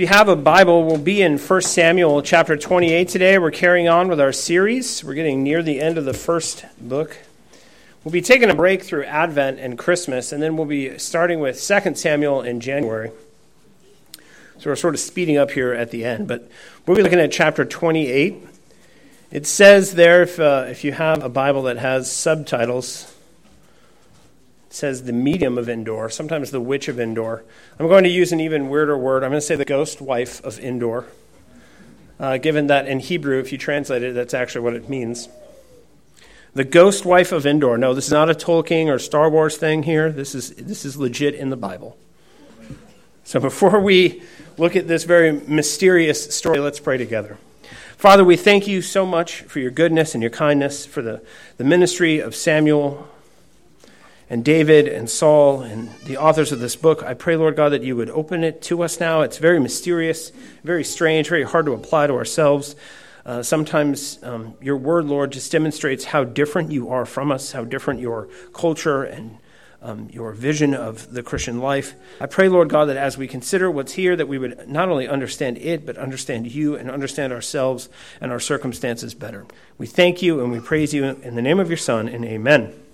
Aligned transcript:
You 0.00 0.06
have 0.06 0.30
a 0.30 0.34
Bible, 0.34 0.84
we'll 0.86 0.96
be 0.96 1.20
in 1.20 1.36
1 1.36 1.60
Samuel 1.60 2.22
chapter 2.22 2.56
28 2.56 3.06
today. 3.06 3.38
We're 3.38 3.50
carrying 3.50 3.86
on 3.86 4.08
with 4.08 4.18
our 4.18 4.32
series. 4.32 5.04
We're 5.04 5.12
getting 5.12 5.42
near 5.42 5.62
the 5.62 5.78
end 5.78 5.98
of 5.98 6.06
the 6.06 6.14
first 6.14 6.64
book. 6.80 7.18
We'll 8.02 8.12
be 8.12 8.22
taking 8.22 8.48
a 8.48 8.54
break 8.54 8.82
through 8.82 9.04
Advent 9.04 9.58
and 9.58 9.76
Christmas, 9.76 10.32
and 10.32 10.42
then 10.42 10.56
we'll 10.56 10.64
be 10.64 10.96
starting 10.96 11.38
with 11.38 11.62
2 11.62 11.96
Samuel 11.96 12.40
in 12.40 12.60
January. 12.60 13.10
So 14.56 14.70
we're 14.70 14.76
sort 14.76 14.94
of 14.94 15.00
speeding 15.00 15.36
up 15.36 15.50
here 15.50 15.74
at 15.74 15.90
the 15.90 16.06
end, 16.06 16.26
but 16.26 16.50
we'll 16.86 16.96
be 16.96 17.02
looking 17.02 17.20
at 17.20 17.30
chapter 17.30 17.66
28. 17.66 18.42
It 19.30 19.46
says 19.46 19.96
there, 19.96 20.22
if, 20.22 20.40
uh, 20.40 20.64
if 20.68 20.82
you 20.82 20.92
have 20.92 21.22
a 21.22 21.28
Bible 21.28 21.64
that 21.64 21.76
has 21.76 22.10
subtitles, 22.10 23.02
it 23.02 23.19
says 24.70 25.02
the 25.02 25.12
medium 25.12 25.58
of 25.58 25.68
Endor, 25.68 26.08
sometimes 26.08 26.50
the 26.50 26.60
witch 26.60 26.88
of 26.88 26.98
Endor. 26.98 27.44
I'm 27.78 27.88
going 27.88 28.04
to 28.04 28.10
use 28.10 28.32
an 28.32 28.40
even 28.40 28.68
weirder 28.68 28.96
word. 28.96 29.24
I'm 29.24 29.30
going 29.30 29.40
to 29.40 29.46
say 29.46 29.56
the 29.56 29.64
ghost 29.64 30.00
wife 30.00 30.42
of 30.44 30.58
Endor, 30.60 31.06
uh, 32.18 32.38
given 32.38 32.68
that 32.68 32.86
in 32.86 33.00
Hebrew, 33.00 33.40
if 33.40 33.52
you 33.52 33.58
translate 33.58 34.02
it, 34.02 34.14
that's 34.14 34.32
actually 34.32 34.62
what 34.62 34.74
it 34.74 34.88
means. 34.88 35.28
The 36.54 36.64
ghost 36.64 37.04
wife 37.04 37.32
of 37.32 37.46
Endor. 37.46 37.78
No, 37.78 37.94
this 37.94 38.06
is 38.06 38.12
not 38.12 38.30
a 38.30 38.34
Tolkien 38.34 38.86
or 38.86 38.98
Star 38.98 39.28
Wars 39.28 39.56
thing 39.56 39.82
here. 39.82 40.10
This 40.10 40.34
is, 40.34 40.50
this 40.50 40.84
is 40.84 40.96
legit 40.96 41.34
in 41.34 41.50
the 41.50 41.56
Bible. 41.56 41.96
So 43.24 43.38
before 43.38 43.80
we 43.80 44.22
look 44.56 44.74
at 44.76 44.88
this 44.88 45.04
very 45.04 45.32
mysterious 45.32 46.34
story, 46.34 46.58
let's 46.58 46.80
pray 46.80 46.96
together. 46.96 47.38
Father, 47.96 48.24
we 48.24 48.36
thank 48.36 48.66
you 48.66 48.82
so 48.82 49.04
much 49.04 49.42
for 49.42 49.60
your 49.60 49.70
goodness 49.70 50.14
and 50.14 50.22
your 50.22 50.30
kindness, 50.30 50.86
for 50.86 51.02
the, 51.02 51.22
the 51.56 51.64
ministry 51.64 52.18
of 52.18 52.34
Samuel 52.34 53.08
and 54.30 54.44
David 54.44 54.86
and 54.86 55.10
Saul 55.10 55.62
and 55.62 55.90
the 56.04 56.16
authors 56.16 56.52
of 56.52 56.60
this 56.60 56.76
book. 56.76 57.02
I 57.02 57.14
pray, 57.14 57.34
Lord 57.34 57.56
God, 57.56 57.70
that 57.70 57.82
you 57.82 57.96
would 57.96 58.10
open 58.10 58.44
it 58.44 58.62
to 58.62 58.82
us 58.84 59.00
now. 59.00 59.22
It's 59.22 59.38
very 59.38 59.58
mysterious, 59.58 60.30
very 60.62 60.84
strange, 60.84 61.28
very 61.28 61.42
hard 61.42 61.66
to 61.66 61.72
apply 61.72 62.06
to 62.06 62.14
ourselves. 62.14 62.76
Uh, 63.26 63.42
sometimes 63.42 64.22
um, 64.22 64.54
your 64.62 64.76
word, 64.76 65.06
Lord, 65.06 65.32
just 65.32 65.50
demonstrates 65.50 66.04
how 66.04 66.22
different 66.24 66.70
you 66.70 66.90
are 66.90 67.04
from 67.04 67.32
us, 67.32 67.52
how 67.52 67.64
different 67.64 68.00
your 68.00 68.28
culture 68.54 69.02
and 69.02 69.36
um, 69.82 70.08
your 70.12 70.32
vision 70.32 70.74
of 70.74 71.12
the 71.12 71.22
Christian 71.22 71.58
life. 71.58 71.94
I 72.20 72.26
pray, 72.26 72.48
Lord 72.48 72.68
God, 72.68 72.84
that 72.86 72.96
as 72.96 73.18
we 73.18 73.26
consider 73.26 73.70
what's 73.70 73.92
here, 73.92 74.14
that 74.14 74.28
we 74.28 74.38
would 74.38 74.68
not 74.68 74.88
only 74.88 75.08
understand 75.08 75.58
it, 75.58 75.84
but 75.84 75.98
understand 75.98 76.52
you 76.52 76.76
and 76.76 76.90
understand 76.90 77.32
ourselves 77.32 77.88
and 78.20 78.30
our 78.30 78.40
circumstances 78.40 79.14
better. 79.14 79.46
We 79.76 79.86
thank 79.86 80.22
you 80.22 80.40
and 80.40 80.52
we 80.52 80.60
praise 80.60 80.94
you 80.94 81.04
in 81.04 81.34
the 81.34 81.42
name 81.42 81.58
of 81.58 81.68
your 81.68 81.78
Son, 81.78 82.08
and 82.08 82.24
amen. 82.24 82.62
amen. 82.62 82.89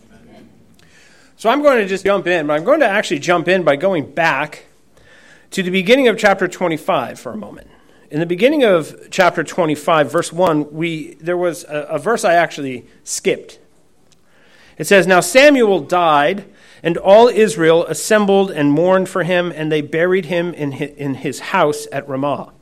So 1.38 1.50
I'm 1.50 1.60
going 1.62 1.78
to 1.78 1.86
just 1.86 2.06
jump 2.06 2.26
in, 2.26 2.46
but 2.46 2.54
I'm 2.54 2.64
going 2.64 2.80
to 2.80 2.88
actually 2.88 3.18
jump 3.18 3.46
in 3.46 3.62
by 3.62 3.76
going 3.76 4.10
back 4.10 4.64
to 5.50 5.62
the 5.62 5.70
beginning 5.70 6.08
of 6.08 6.16
chapter 6.16 6.48
25 6.48 7.20
for 7.20 7.32
a 7.32 7.36
moment. 7.36 7.68
In 8.10 8.20
the 8.20 8.26
beginning 8.26 8.64
of 8.64 9.08
chapter 9.10 9.44
25, 9.44 10.10
verse 10.10 10.32
1, 10.32 10.72
we, 10.72 11.14
there 11.16 11.36
was 11.36 11.64
a, 11.64 11.80
a 11.90 11.98
verse 11.98 12.24
I 12.24 12.34
actually 12.34 12.86
skipped. 13.04 13.58
It 14.78 14.86
says, 14.86 15.06
Now 15.06 15.20
Samuel 15.20 15.80
died 15.80 16.46
and 16.82 16.96
all 16.96 17.28
Israel 17.28 17.84
assembled 17.84 18.50
and 18.50 18.72
mourned 18.72 19.10
for 19.10 19.22
him, 19.22 19.52
and 19.54 19.70
they 19.70 19.82
buried 19.82 20.26
him 20.26 20.54
in 20.54 20.72
his, 20.72 20.90
in 20.96 21.14
his 21.16 21.40
house 21.40 21.86
at 21.92 22.08
Ramah. 22.08 22.52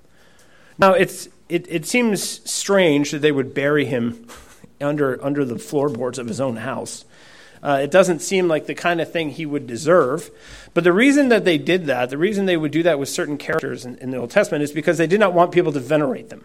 Now, 0.79 0.95
it's, 0.95 1.29
it, 1.49 1.67
it 1.69 1.87
seems 1.87 2.51
strange 2.51 3.13
that 3.13 3.21
they 3.21 3.33
would 3.33 3.55
bury 3.55 3.85
him 3.85 4.27
under, 4.81 5.25
under 5.25 5.45
the 5.45 5.61
floorboards 5.61 6.19
of 6.19 6.27
his 6.27 6.41
own 6.41 6.57
house. 6.57 7.05
Uh, 7.65 7.81
it 7.83 7.91
doesn't 7.91 8.21
seem 8.21 8.47
like 8.47 8.67
the 8.67 8.75
kind 8.75 9.01
of 9.01 9.11
thing 9.11 9.31
he 9.31 9.47
would 9.47 9.67
deserve. 9.67 10.31
But 10.75 10.85
the 10.85 10.93
reason 10.93 11.31
that 11.31 11.47
they 11.47 11.57
did 11.57 11.87
that, 11.87 12.11
the 12.11 12.19
reason 12.19 12.45
they 12.45 12.59
would 12.59 12.73
do 12.73 12.83
that 12.83 12.99
with 12.99 13.09
certain 13.09 13.39
characters 13.39 13.87
in, 13.87 13.97
in 13.97 14.11
the 14.11 14.19
Old 14.19 14.31
Testament, 14.31 14.63
is 14.63 14.71
because 14.71 14.99
they 14.99 15.07
did 15.07 15.19
not 15.19 15.33
want 15.33 15.51
people 15.51 15.73
to 15.73 15.81
venerate 15.81 16.29
them. 16.29 16.45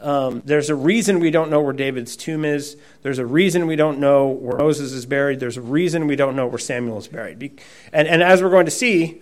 Um, 0.00 0.42
there's 0.44 0.70
a 0.70 0.74
reason 0.74 1.20
we 1.20 1.30
don't 1.30 1.50
know 1.50 1.60
where 1.60 1.72
David's 1.72 2.16
tomb 2.16 2.44
is. 2.44 2.76
There's 3.02 3.18
a 3.18 3.26
reason 3.26 3.66
we 3.66 3.76
don't 3.76 3.98
know 3.98 4.28
where 4.28 4.58
Moses 4.58 4.92
is 4.92 5.06
buried. 5.06 5.40
There's 5.40 5.56
a 5.56 5.62
reason 5.62 6.06
we 6.06 6.16
don't 6.16 6.34
know 6.36 6.46
where 6.46 6.58
Samuel 6.58 6.98
is 6.98 7.08
buried. 7.08 7.60
And, 7.92 8.08
and 8.08 8.22
as 8.22 8.42
we're 8.42 8.50
going 8.50 8.64
to 8.64 8.72
see, 8.72 9.20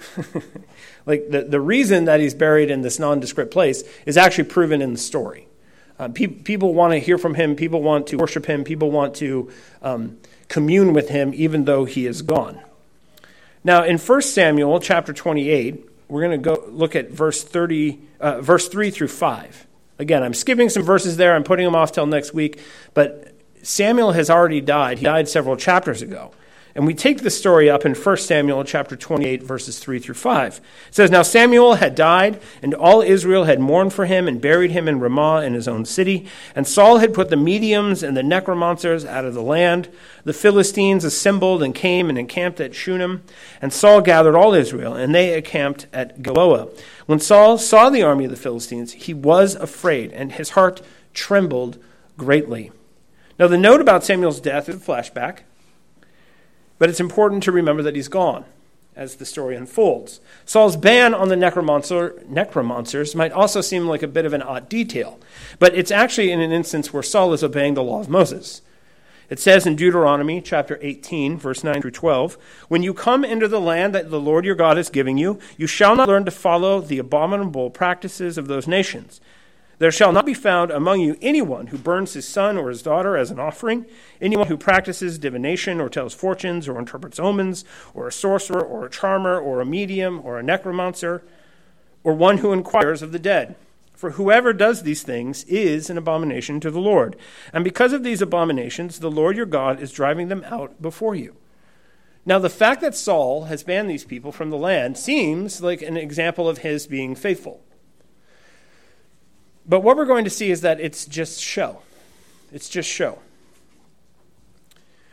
like 1.07 1.31
the, 1.31 1.43
the 1.43 1.61
reason 1.61 2.07
that 2.07 2.21
he's 2.21 2.35
buried 2.35 2.71
in 2.71 2.83
this 2.83 2.99
nondescript 2.99 3.51
place 3.51 3.85
is 4.07 4.17
actually 4.17 4.45
proven 4.45 4.81
in 4.81 4.93
the 4.93 4.99
story. 4.99 5.49
Uh, 5.99 6.09
pe- 6.09 6.27
people 6.27 6.73
want 6.73 6.95
to 6.95 6.99
hear 6.99 7.19
from 7.19 7.35
him. 7.35 7.57
People 7.57 7.83
want 7.83 8.07
to 8.07 8.17
worship 8.17 8.47
him. 8.47 8.65
People 8.65 8.91
want 8.91 9.15
to 9.17 9.51
um, 9.83 10.17
commune 10.51 10.93
with 10.93 11.09
him, 11.09 11.33
even 11.33 11.65
though 11.65 11.87
he 11.87 12.07
is 12.07 12.21
gone. 12.21 12.61
Now, 13.65 13.85
in 13.85 13.97
1 13.97 14.23
Samuel 14.23 14.81
chapter 14.81 15.15
28, 15.15 15.89
we're 16.09 16.21
going 16.21 16.43
to 16.43 16.45
go 16.45 16.65
look 16.69 16.95
at 16.97 17.11
verse 17.11 17.43
30, 17.43 17.99
uh, 18.21 18.41
verse 18.43 18.69
3 18.69 18.91
through 18.91 19.09
5. 19.09 19.67
Again, 19.99 20.23
I'm 20.23 20.35
skipping 20.35 20.69
some 20.69 20.83
verses 20.83 21.17
there. 21.17 21.35
I'm 21.35 21.45
putting 21.45 21.65
them 21.65 21.77
off 21.77 21.93
till 21.93 22.07
next 22.07 22.35
week. 22.35 22.59
But 22.95 23.33
Samuel 23.63 24.13
has 24.13 24.29
already 24.29 24.61
died. 24.61 24.99
He 24.99 25.05
died 25.05 25.29
several 25.29 25.57
chapters 25.57 26.03
ago. 26.03 26.33
And 26.75 26.87
we 26.87 26.95
take 26.95 27.23
the 27.23 27.31
story 27.31 27.69
up 27.69 27.85
in 27.85 27.95
1 27.95 28.17
Samuel 28.19 28.63
chapter 28.63 28.95
28, 28.95 29.43
verses 29.43 29.79
3 29.81 29.99
through 29.99 30.15
5. 30.15 30.57
It 30.89 30.95
says, 30.95 31.11
Now 31.11 31.23
Samuel 31.23 31.75
had 31.75 31.97
died, 31.97 32.41
and 32.63 32.75
all 32.75 33.03
Israel 33.03 33.45
had 33.45 33.59
mourned 33.59 33.93
for 33.93 34.07
him 34.07 34.29
and 34.29 34.41
buried 34.41 34.71
him 34.71 34.87
in 34.87 35.01
Ramah 35.01 35.43
in 35.43 35.55
his 35.55 35.67
own 35.67 35.85
city. 35.85 36.29
And 36.55 36.69
Saul 36.69 36.99
had 36.99 37.13
put 37.13 37.29
the 37.29 37.37
mediums 37.37 38.05
and 38.05 38.17
the 38.17 38.23
necromancers 38.23 39.05
out 39.05 39.25
of 39.25 39.35
the 39.35 39.43
land. 39.43 39.89
The 40.25 40.33
Philistines 40.33 41.05
assembled 41.05 41.63
and 41.63 41.75
came 41.75 42.09
and 42.09 42.17
encamped 42.17 42.61
at 42.61 42.75
Shunem. 42.75 43.25
And 43.61 43.73
Saul 43.73 44.01
gathered 44.01 44.37
all 44.37 44.55
Israel, 44.55 44.95
and 44.95 45.13
they 45.13 45.37
encamped 45.37 45.89
at 45.93 46.23
Gilboa. 46.23 46.69
When 47.07 47.19
Saul 47.19 47.59
saw 47.59 47.91
the 47.91 48.05
army 48.05 48.27
of 48.27 48.31
the 48.31 48.37
Philistines, 48.37 48.93
he 48.93 49.13
was 49.13 49.57
afraid, 49.57 50.13
and 50.13 50.33
his 50.33 50.51
heart 50.51 50.83
trembled 51.15 51.79
greatly. 52.17 52.71
Now, 53.41 53.49
the 53.49 53.59
note 53.59 53.81
about 53.81 54.05
Samuel's 54.05 54.41
death 54.41 54.69
is 54.69 54.77
a 54.77 54.79
flashback. 54.79 55.41
But 56.81 56.89
it's 56.89 56.99
important 56.99 57.43
to 57.43 57.53
remember 57.53 57.83
that 57.83 57.95
he's 57.95 58.09
gone 58.09 58.47
as 58.97 59.17
the 59.17 59.27
story 59.27 59.55
unfolds. 59.55 60.19
Saul's 60.47 60.79
ban 60.79 61.13
on 61.13 61.29
the 61.29 61.37
necromancer, 61.37 62.21
necromancers 62.27 63.15
might 63.15 63.33
also 63.33 63.61
seem 63.61 63.87
like 63.87 64.03
a 64.03 64.09
bit 64.09 64.25
of 64.25 64.33
an 64.33 64.41
odd 64.41 64.71
detail, 64.71 65.21
but 65.59 65.75
it's 65.75 65.91
actually 65.91 66.33
in 66.33 66.41
an 66.41 66.53
instance 66.53 66.91
where 66.91 67.03
Saul 67.03 67.35
is 67.35 67.45
obeying 67.45 67.75
the 67.75 67.83
law 67.83 68.01
of 68.01 68.09
Moses. 68.09 68.63
It 69.29 69.39
says 69.39 69.67
in 69.67 69.77
Deuteronomy 69.77 70.41
chapter 70.41 70.79
18, 70.81 71.37
verse 71.37 71.63
9 71.63 71.83
through 71.83 71.91
12 71.91 72.39
When 72.69 72.83
you 72.83 72.95
come 72.95 73.27
into 73.27 73.47
the 73.47 73.61
land 73.61 73.95
that 73.95 74.11
the 74.11 74.19
Lord 74.19 74.47
your 74.47 74.55
God 74.55 74.79
is 74.79 74.89
giving 74.89 75.19
you, 75.19 75.39
you 75.59 75.67
shall 75.67 75.95
not 75.95 76.09
learn 76.09 76.25
to 76.25 76.31
follow 76.31 76.81
the 76.81 76.99
abominable 76.99 77.69
practices 77.69 78.39
of 78.39 78.49
those 78.49 78.67
nations 78.67 79.21
there 79.81 79.91
shall 79.91 80.13
not 80.13 80.27
be 80.27 80.35
found 80.35 80.71
among 80.71 81.01
you 81.01 81.17
anyone 81.23 81.69
who 81.69 81.79
burns 81.79 82.13
his 82.13 82.29
son 82.29 82.59
or 82.59 82.69
his 82.69 82.83
daughter 82.83 83.17
as 83.17 83.31
an 83.31 83.41
offering, 83.41 83.87
anyone 84.21 84.47
who 84.49 84.59
practices 84.59 85.19
divination 85.19 85.81
or 85.81 85.89
tells 85.89 86.13
fortunes 86.13 86.69
or 86.69 86.79
interprets 86.79 87.19
omens, 87.19 87.65
or 87.95 88.07
a 88.07 88.13
sorcerer 88.13 88.61
or 88.61 88.85
a 88.85 88.91
charmer 88.91 89.41
or 89.41 89.59
a 89.59 89.65
medium 89.65 90.21
or 90.23 90.39
a 90.39 90.43
necromancer, 90.43 91.23
or 92.05 92.13
one 92.13 92.39
who 92.39 92.53
inquires 92.53 93.01
of 93.01 93.11
the 93.11 93.19
dead. 93.19 93.57
For 93.95 94.11
whoever 94.11 94.53
does 94.53 94.83
these 94.83 95.03
things 95.03 95.45
is 95.45 95.89
an 95.89 95.97
abomination 95.97 96.61
to 96.61 96.71
the 96.71 96.79
Lord. 96.79 97.17
And 97.51 97.65
because 97.65 97.95
of 97.95 98.03
these 98.03 98.21
abominations, 98.21 98.99
the 98.99 99.11
Lord 99.11 99.35
your 99.35 99.47
God 99.47 99.81
is 99.81 99.93
driving 99.93 100.29
them 100.29 100.45
out 100.45 100.83
before 100.83 101.15
you. 101.15 101.37
Now, 102.27 102.39
the 102.39 102.51
fact 102.51 102.83
that 102.83 102.95
Saul 102.95 103.45
has 103.45 103.63
banned 103.63 103.89
these 103.89 104.05
people 104.05 104.31
from 104.31 104.51
the 104.51 104.59
land 104.59 104.99
seems 104.99 105.63
like 105.63 105.81
an 105.81 105.97
example 105.97 106.51
of 106.51 106.59
his 106.59 106.87
being 106.87 107.15
faithful. 107.15 107.63
But 109.71 109.85
what 109.85 109.97
we're 109.97 110.05
going 110.05 110.25
to 110.25 110.31
see 110.31 110.51
is 110.51 110.63
that 110.63 110.81
it's 110.81 111.07
just 111.07 111.41
show. 111.41 111.83
It's 112.53 112.69
just 112.69 112.89
show. 112.89 113.21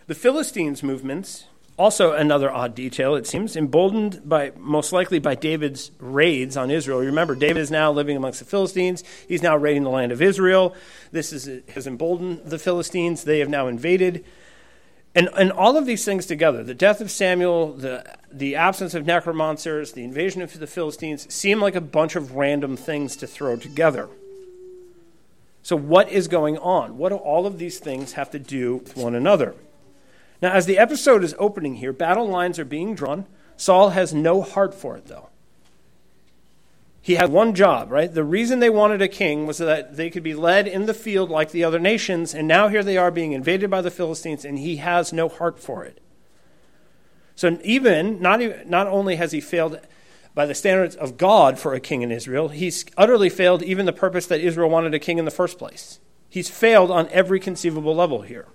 The 0.08 0.16
Philistines' 0.16 0.82
movements, 0.82 1.46
also 1.78 2.14
another 2.14 2.50
odd 2.50 2.74
detail, 2.74 3.14
it 3.14 3.28
seems, 3.28 3.56
emboldened 3.56 4.28
by 4.28 4.54
most 4.58 4.92
likely 4.92 5.20
by 5.20 5.36
David's 5.36 5.92
raids 6.00 6.58
on 6.58 6.72
Israel. 6.72 7.02
Remember, 7.02 7.36
David 7.36 7.60
is 7.60 7.70
now 7.70 7.92
living 7.92 8.18
amongst 8.18 8.40
the 8.40 8.46
Philistines. 8.46 9.04
He's 9.28 9.44
now 9.44 9.56
raiding 9.56 9.84
the 9.84 9.92
land 9.92 10.12
of 10.12 10.24
Israel. 10.24 10.76
This 11.12 11.32
is, 11.32 11.62
has 11.74 11.86
emboldened 11.86 12.42
the 12.46 12.58
Philistines. 12.58 13.26
They 13.26 13.38
have 13.40 13.50
now 13.50 13.68
invaded. 13.68 14.26
And, 15.14 15.30
and 15.38 15.52
all 15.52 15.78
of 15.78 15.86
these 15.86 16.04
things 16.04 16.26
together, 16.26 16.64
the 16.64 16.74
death 16.74 17.00
of 17.00 17.12
Samuel, 17.12 17.74
the, 17.74 18.18
the 18.32 18.56
absence 18.56 18.96
of 18.96 19.06
necromancers, 19.06 19.92
the 19.92 20.04
invasion 20.04 20.42
of 20.42 20.60
the 20.60 20.66
Philistines, 20.66 21.32
seem 21.32 21.62
like 21.62 21.76
a 21.76 21.82
bunch 21.82 22.16
of 22.16 22.34
random 22.34 22.76
things 22.76 23.16
to 23.18 23.28
throw 23.28 23.56
together. 23.56 24.10
So, 25.68 25.76
what 25.76 26.10
is 26.10 26.30
going 26.30 26.58
on? 26.60 26.98
What 26.98 27.10
do 27.10 27.18
all 27.18 27.46
of 27.46 27.58
these 27.58 27.78
things 27.78 28.14
have 28.14 28.32
to 28.32 28.40
do 28.40 28.78
with 28.78 28.96
one 28.96 29.14
another? 29.14 29.54
Now, 30.42 30.54
as 30.54 30.66
the 30.66 30.78
episode 30.78 31.26
is 31.26 31.36
opening 31.38 31.76
here, 31.76 31.92
battle 31.92 32.26
lines 32.26 32.58
are 32.58 32.64
being 32.64 32.96
drawn. 32.96 33.26
Saul 33.58 33.90
has 33.90 34.14
no 34.14 34.42
heart 34.42 34.74
for 34.74 34.96
it, 34.96 35.08
though. 35.08 35.28
He 37.02 37.16
had 37.16 37.34
one 37.34 37.54
job, 37.54 37.92
right? 37.92 38.14
The 38.14 38.24
reason 38.24 38.60
they 38.60 38.70
wanted 38.70 39.02
a 39.02 39.10
king 39.10 39.46
was 39.46 39.58
that 39.58 39.98
they 39.98 40.10
could 40.10 40.24
be 40.24 40.34
led 40.34 40.70
in 40.70 40.86
the 40.86 40.94
field 40.94 41.30
like 41.30 41.52
the 41.52 41.66
other 41.66 41.80
nations, 41.80 42.34
and 42.34 42.48
now 42.48 42.70
here 42.70 42.82
they 42.82 42.96
are 42.96 43.12
being 43.12 43.34
invaded 43.34 43.70
by 43.70 43.82
the 43.82 43.92
Philistines, 43.92 44.46
and 44.46 44.58
he 44.58 44.78
has 44.78 45.12
no 45.12 45.28
heart 45.28 45.60
for 45.60 45.84
it. 45.84 46.00
So, 47.36 47.60
even, 47.62 48.22
not, 48.22 48.40
even, 48.40 48.70
not 48.70 48.88
only 48.88 49.18
has 49.18 49.34
he 49.34 49.42
failed 49.42 49.82
by 50.38 50.46
the 50.46 50.54
standards 50.54 50.96
of 50.96 51.18
God 51.18 51.58
for 51.58 51.74
a 51.74 51.80
king 51.80 52.04
in 52.04 52.12
Israel, 52.12 52.50
he's 52.50 52.86
utterly 52.96 53.28
failed 53.28 53.64
even 53.64 53.88
the 53.88 53.92
purpose 53.92 54.28
that 54.28 54.40
Israel 54.40 54.70
wanted 54.70 54.94
a 54.94 55.00
king 55.00 55.18
in 55.18 55.26
the 55.26 55.32
first 55.32 55.58
place. 55.58 56.00
He's 56.30 56.48
failed 56.48 56.92
on 56.92 57.10
every 57.10 57.40
conceivable 57.40 57.96
level 57.96 58.22
here. 58.22 58.46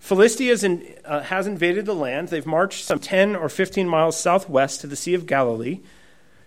Philistia 0.00 0.56
in, 0.64 0.92
uh, 1.04 1.20
has 1.20 1.46
invaded 1.46 1.86
the 1.86 1.94
land. 1.94 2.30
They've 2.30 2.44
marched 2.44 2.84
some 2.84 2.98
10 2.98 3.36
or 3.36 3.48
15 3.48 3.88
miles 3.88 4.18
southwest 4.18 4.80
to 4.80 4.88
the 4.88 4.96
Sea 4.96 5.14
of 5.14 5.24
Galilee, 5.24 5.82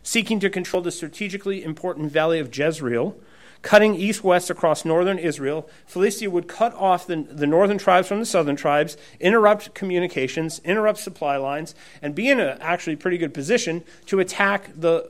seeking 0.04 0.42
to 0.42 0.50
control 0.50 0.84
the 0.84 0.92
strategically 0.92 1.64
important 1.64 2.12
valley 2.12 2.40
of 2.40 2.54
Jezreel, 2.54 3.16
cutting 3.64 3.96
east 3.96 4.24
west 4.24 4.52
across 4.52 4.86
northern 4.86 5.18
Israel. 5.18 5.68
Philistia 5.88 6.30
would 6.30 6.48
cut 6.48 6.76
off 6.76 7.08
the, 7.08 7.16
the 7.16 7.48
northern 7.48 7.80
tribes 7.80 8.08
from 8.08 8.20
the 8.20 8.26
southern 8.26 8.56
tribes, 8.56 8.96
interrupt 9.20 9.74
communications, 9.74 10.60
interrupt 10.60 11.00
supply 11.00 11.38
lines, 11.38 11.74
and 12.02 12.14
be 12.14 12.30
in 12.30 12.40
a 12.40 12.58
actually 12.62 12.96
pretty 12.96 13.18
good 13.18 13.34
position 13.34 13.84
to 14.06 14.20
attack 14.20 14.70
the, 14.76 15.10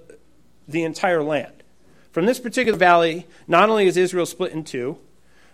the 0.67 0.83
entire 0.83 1.23
land. 1.23 1.63
From 2.11 2.27
this 2.27 2.39
particular 2.39 2.77
valley, 2.77 3.25
not 3.47 3.69
only 3.69 3.88
is 3.88 3.97
Israel 3.97 4.27
split 4.27 4.53
in 4.53 4.63
two, 4.63 5.00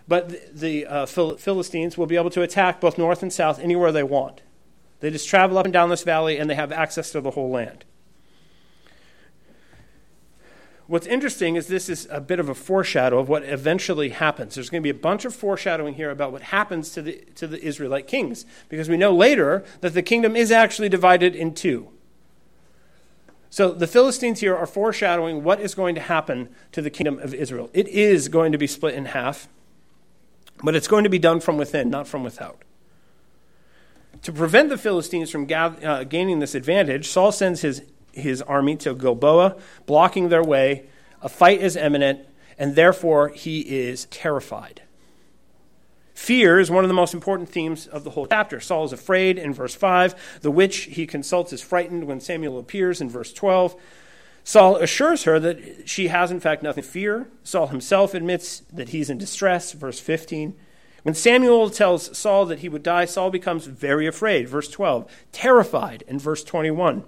but 0.06 0.28
the, 0.28 0.40
the 0.52 0.86
uh, 0.86 1.06
Philistines 1.06 1.96
will 1.96 2.06
be 2.06 2.16
able 2.16 2.30
to 2.30 2.42
attack 2.42 2.80
both 2.80 2.98
north 2.98 3.22
and 3.22 3.32
south 3.32 3.58
anywhere 3.58 3.92
they 3.92 4.02
want. 4.02 4.42
They 5.00 5.10
just 5.10 5.28
travel 5.28 5.56
up 5.56 5.64
and 5.64 5.72
down 5.72 5.88
this 5.88 6.02
valley 6.02 6.38
and 6.38 6.50
they 6.50 6.54
have 6.54 6.70
access 6.70 7.10
to 7.12 7.22
the 7.22 7.30
whole 7.30 7.50
land. 7.50 7.86
What's 10.90 11.06
interesting 11.06 11.54
is 11.54 11.68
this 11.68 11.88
is 11.88 12.08
a 12.10 12.20
bit 12.20 12.40
of 12.40 12.48
a 12.48 12.54
foreshadow 12.54 13.20
of 13.20 13.28
what 13.28 13.44
eventually 13.44 14.08
happens. 14.08 14.56
There's 14.56 14.68
going 14.68 14.82
to 14.82 14.84
be 14.84 14.90
a 14.90 15.00
bunch 15.00 15.24
of 15.24 15.32
foreshadowing 15.32 15.94
here 15.94 16.10
about 16.10 16.32
what 16.32 16.42
happens 16.42 16.90
to 16.90 17.00
the, 17.00 17.24
to 17.36 17.46
the 17.46 17.62
Israelite 17.64 18.08
kings, 18.08 18.44
because 18.68 18.88
we 18.88 18.96
know 18.96 19.14
later 19.14 19.62
that 19.82 19.94
the 19.94 20.02
kingdom 20.02 20.34
is 20.34 20.50
actually 20.50 20.88
divided 20.88 21.36
in 21.36 21.54
two. 21.54 21.90
So 23.50 23.70
the 23.70 23.86
Philistines 23.86 24.40
here 24.40 24.56
are 24.56 24.66
foreshadowing 24.66 25.44
what 25.44 25.60
is 25.60 25.76
going 25.76 25.94
to 25.94 26.00
happen 26.00 26.48
to 26.72 26.82
the 26.82 26.90
kingdom 26.90 27.20
of 27.20 27.34
Israel. 27.34 27.70
It 27.72 27.86
is 27.86 28.26
going 28.26 28.50
to 28.50 28.58
be 28.58 28.66
split 28.66 28.96
in 28.96 29.04
half. 29.04 29.46
But 30.64 30.74
it's 30.74 30.88
going 30.88 31.04
to 31.04 31.10
be 31.10 31.20
done 31.20 31.38
from 31.38 31.56
within, 31.56 31.88
not 31.88 32.08
from 32.08 32.24
without. 32.24 32.64
To 34.22 34.32
prevent 34.32 34.70
the 34.70 34.76
Philistines 34.76 35.30
from 35.30 35.46
uh, 35.52 36.02
gaining 36.02 36.40
this 36.40 36.56
advantage, 36.56 37.06
Saul 37.06 37.30
sends 37.30 37.60
his, 37.60 37.84
his 38.12 38.42
army 38.42 38.76
to 38.76 38.94
Gilboa, 38.94 39.56
blocking 39.86 40.28
their 40.28 40.42
way. 40.42 40.86
A 41.22 41.28
fight 41.28 41.60
is 41.60 41.76
imminent, 41.76 42.20
and 42.58 42.74
therefore 42.74 43.28
he 43.28 43.60
is 43.60 44.06
terrified. 44.06 44.82
Fear 46.14 46.60
is 46.60 46.70
one 46.70 46.84
of 46.84 46.88
the 46.88 46.94
most 46.94 47.14
important 47.14 47.48
themes 47.48 47.86
of 47.86 48.04
the 48.04 48.10
whole 48.10 48.26
chapter. 48.26 48.60
Saul 48.60 48.84
is 48.84 48.92
afraid 48.92 49.38
in 49.38 49.54
verse 49.54 49.74
5. 49.74 50.40
The 50.42 50.50
witch 50.50 50.76
he 50.84 51.06
consults 51.06 51.52
is 51.52 51.62
frightened 51.62 52.04
when 52.04 52.20
Samuel 52.20 52.58
appears 52.58 53.00
in 53.00 53.08
verse 53.08 53.32
12. 53.32 53.74
Saul 54.44 54.76
assures 54.76 55.24
her 55.24 55.40
that 55.40 55.88
she 55.88 56.08
has, 56.08 56.30
in 56.30 56.40
fact, 56.40 56.62
nothing 56.62 56.82
to 56.82 56.88
fear. 56.88 57.28
Saul 57.42 57.68
himself 57.68 58.12
admits 58.12 58.60
that 58.72 58.90
he's 58.90 59.08
in 59.08 59.16
distress, 59.16 59.72
verse 59.72 59.98
15. 59.98 60.54
When 61.02 61.14
Samuel 61.14 61.70
tells 61.70 62.16
Saul 62.16 62.44
that 62.46 62.58
he 62.58 62.68
would 62.68 62.82
die, 62.82 63.06
Saul 63.06 63.30
becomes 63.30 63.66
very 63.66 64.06
afraid, 64.06 64.48
verse 64.48 64.68
12, 64.68 65.10
terrified 65.32 66.04
in 66.06 66.18
verse 66.18 66.44
21. 66.44 67.04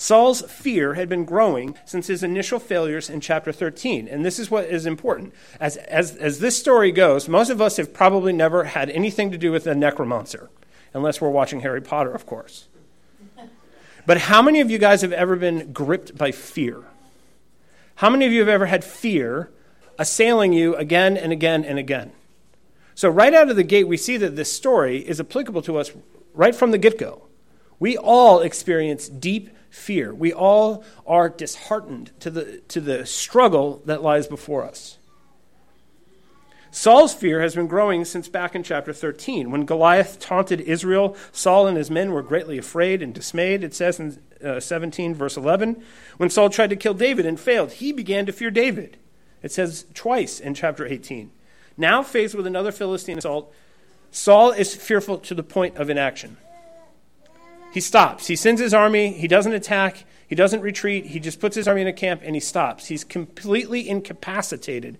Saul's 0.00 0.42
fear 0.42 0.94
had 0.94 1.08
been 1.08 1.24
growing 1.24 1.76
since 1.84 2.06
his 2.06 2.22
initial 2.22 2.60
failures 2.60 3.10
in 3.10 3.20
chapter 3.20 3.50
13. 3.50 4.06
And 4.06 4.24
this 4.24 4.38
is 4.38 4.48
what 4.48 4.66
is 4.66 4.86
important. 4.86 5.34
As, 5.58 5.76
as, 5.76 6.14
as 6.14 6.38
this 6.38 6.56
story 6.56 6.92
goes, 6.92 7.28
most 7.28 7.50
of 7.50 7.60
us 7.60 7.78
have 7.78 7.92
probably 7.92 8.32
never 8.32 8.62
had 8.62 8.90
anything 8.90 9.32
to 9.32 9.36
do 9.36 9.50
with 9.50 9.66
a 9.66 9.74
necromancer, 9.74 10.50
unless 10.94 11.20
we're 11.20 11.30
watching 11.30 11.60
Harry 11.60 11.82
Potter, 11.82 12.12
of 12.12 12.26
course. 12.26 12.68
But 14.06 14.18
how 14.18 14.40
many 14.40 14.60
of 14.60 14.70
you 14.70 14.78
guys 14.78 15.02
have 15.02 15.12
ever 15.12 15.34
been 15.34 15.72
gripped 15.72 16.16
by 16.16 16.30
fear? 16.30 16.84
How 17.96 18.08
many 18.08 18.24
of 18.24 18.30
you 18.30 18.38
have 18.38 18.48
ever 18.48 18.66
had 18.66 18.84
fear 18.84 19.50
assailing 19.98 20.52
you 20.52 20.76
again 20.76 21.16
and 21.16 21.32
again 21.32 21.64
and 21.64 21.76
again? 21.76 22.12
So, 22.94 23.08
right 23.08 23.34
out 23.34 23.50
of 23.50 23.56
the 23.56 23.64
gate, 23.64 23.88
we 23.88 23.96
see 23.96 24.16
that 24.16 24.36
this 24.36 24.52
story 24.52 24.98
is 24.98 25.18
applicable 25.18 25.62
to 25.62 25.76
us 25.76 25.90
right 26.34 26.54
from 26.54 26.70
the 26.70 26.78
get 26.78 26.98
go. 26.98 27.22
We 27.80 27.96
all 27.96 28.40
experience 28.40 29.08
deep 29.08 29.50
fear. 29.70 30.14
We 30.14 30.32
all 30.32 30.84
are 31.06 31.28
disheartened 31.28 32.12
to 32.20 32.30
the, 32.30 32.58
to 32.68 32.80
the 32.80 33.06
struggle 33.06 33.82
that 33.86 34.02
lies 34.02 34.26
before 34.26 34.64
us. 34.64 34.98
Saul's 36.70 37.14
fear 37.14 37.40
has 37.40 37.54
been 37.54 37.66
growing 37.66 38.04
since 38.04 38.28
back 38.28 38.54
in 38.54 38.62
chapter 38.62 38.92
13. 38.92 39.50
When 39.50 39.64
Goliath 39.64 40.20
taunted 40.20 40.60
Israel, 40.60 41.16
Saul 41.32 41.66
and 41.66 41.76
his 41.76 41.90
men 41.90 42.12
were 42.12 42.22
greatly 42.22 42.58
afraid 42.58 43.02
and 43.02 43.14
dismayed. 43.14 43.64
It 43.64 43.74
says 43.74 43.98
in 43.98 44.18
uh, 44.44 44.60
17, 44.60 45.14
verse 45.14 45.36
11. 45.36 45.82
When 46.18 46.30
Saul 46.30 46.50
tried 46.50 46.70
to 46.70 46.76
kill 46.76 46.94
David 46.94 47.24
and 47.24 47.40
failed, 47.40 47.72
he 47.72 47.92
began 47.92 48.26
to 48.26 48.32
fear 48.32 48.50
David. 48.50 48.98
It 49.42 49.50
says 49.50 49.86
twice 49.94 50.40
in 50.40 50.54
chapter 50.54 50.86
18. 50.86 51.30
Now, 51.76 52.02
faced 52.02 52.34
with 52.34 52.46
another 52.46 52.72
Philistine 52.72 53.18
assault, 53.18 53.52
Saul 54.10 54.50
is 54.50 54.74
fearful 54.74 55.18
to 55.18 55.34
the 55.34 55.42
point 55.42 55.76
of 55.76 55.88
inaction. 55.88 56.36
He 57.72 57.80
stops. 57.80 58.26
He 58.26 58.36
sends 58.36 58.60
his 58.60 58.74
army. 58.74 59.12
He 59.12 59.28
doesn't 59.28 59.52
attack. 59.52 60.04
He 60.26 60.34
doesn't 60.34 60.60
retreat. 60.60 61.06
He 61.06 61.20
just 61.20 61.40
puts 61.40 61.56
his 61.56 61.68
army 61.68 61.82
in 61.82 61.86
a 61.86 61.92
camp 61.92 62.22
and 62.24 62.34
he 62.34 62.40
stops. 62.40 62.86
He's 62.86 63.04
completely 63.04 63.88
incapacitated 63.88 64.98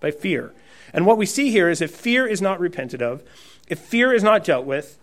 by 0.00 0.10
fear. 0.10 0.52
And 0.92 1.06
what 1.06 1.18
we 1.18 1.26
see 1.26 1.50
here 1.50 1.68
is 1.68 1.80
if 1.80 1.90
fear 1.90 2.26
is 2.26 2.40
not 2.40 2.60
repented 2.60 3.02
of, 3.02 3.22
if 3.68 3.78
fear 3.78 4.12
is 4.12 4.22
not 4.22 4.44
dealt 4.44 4.64
with, 4.64 4.98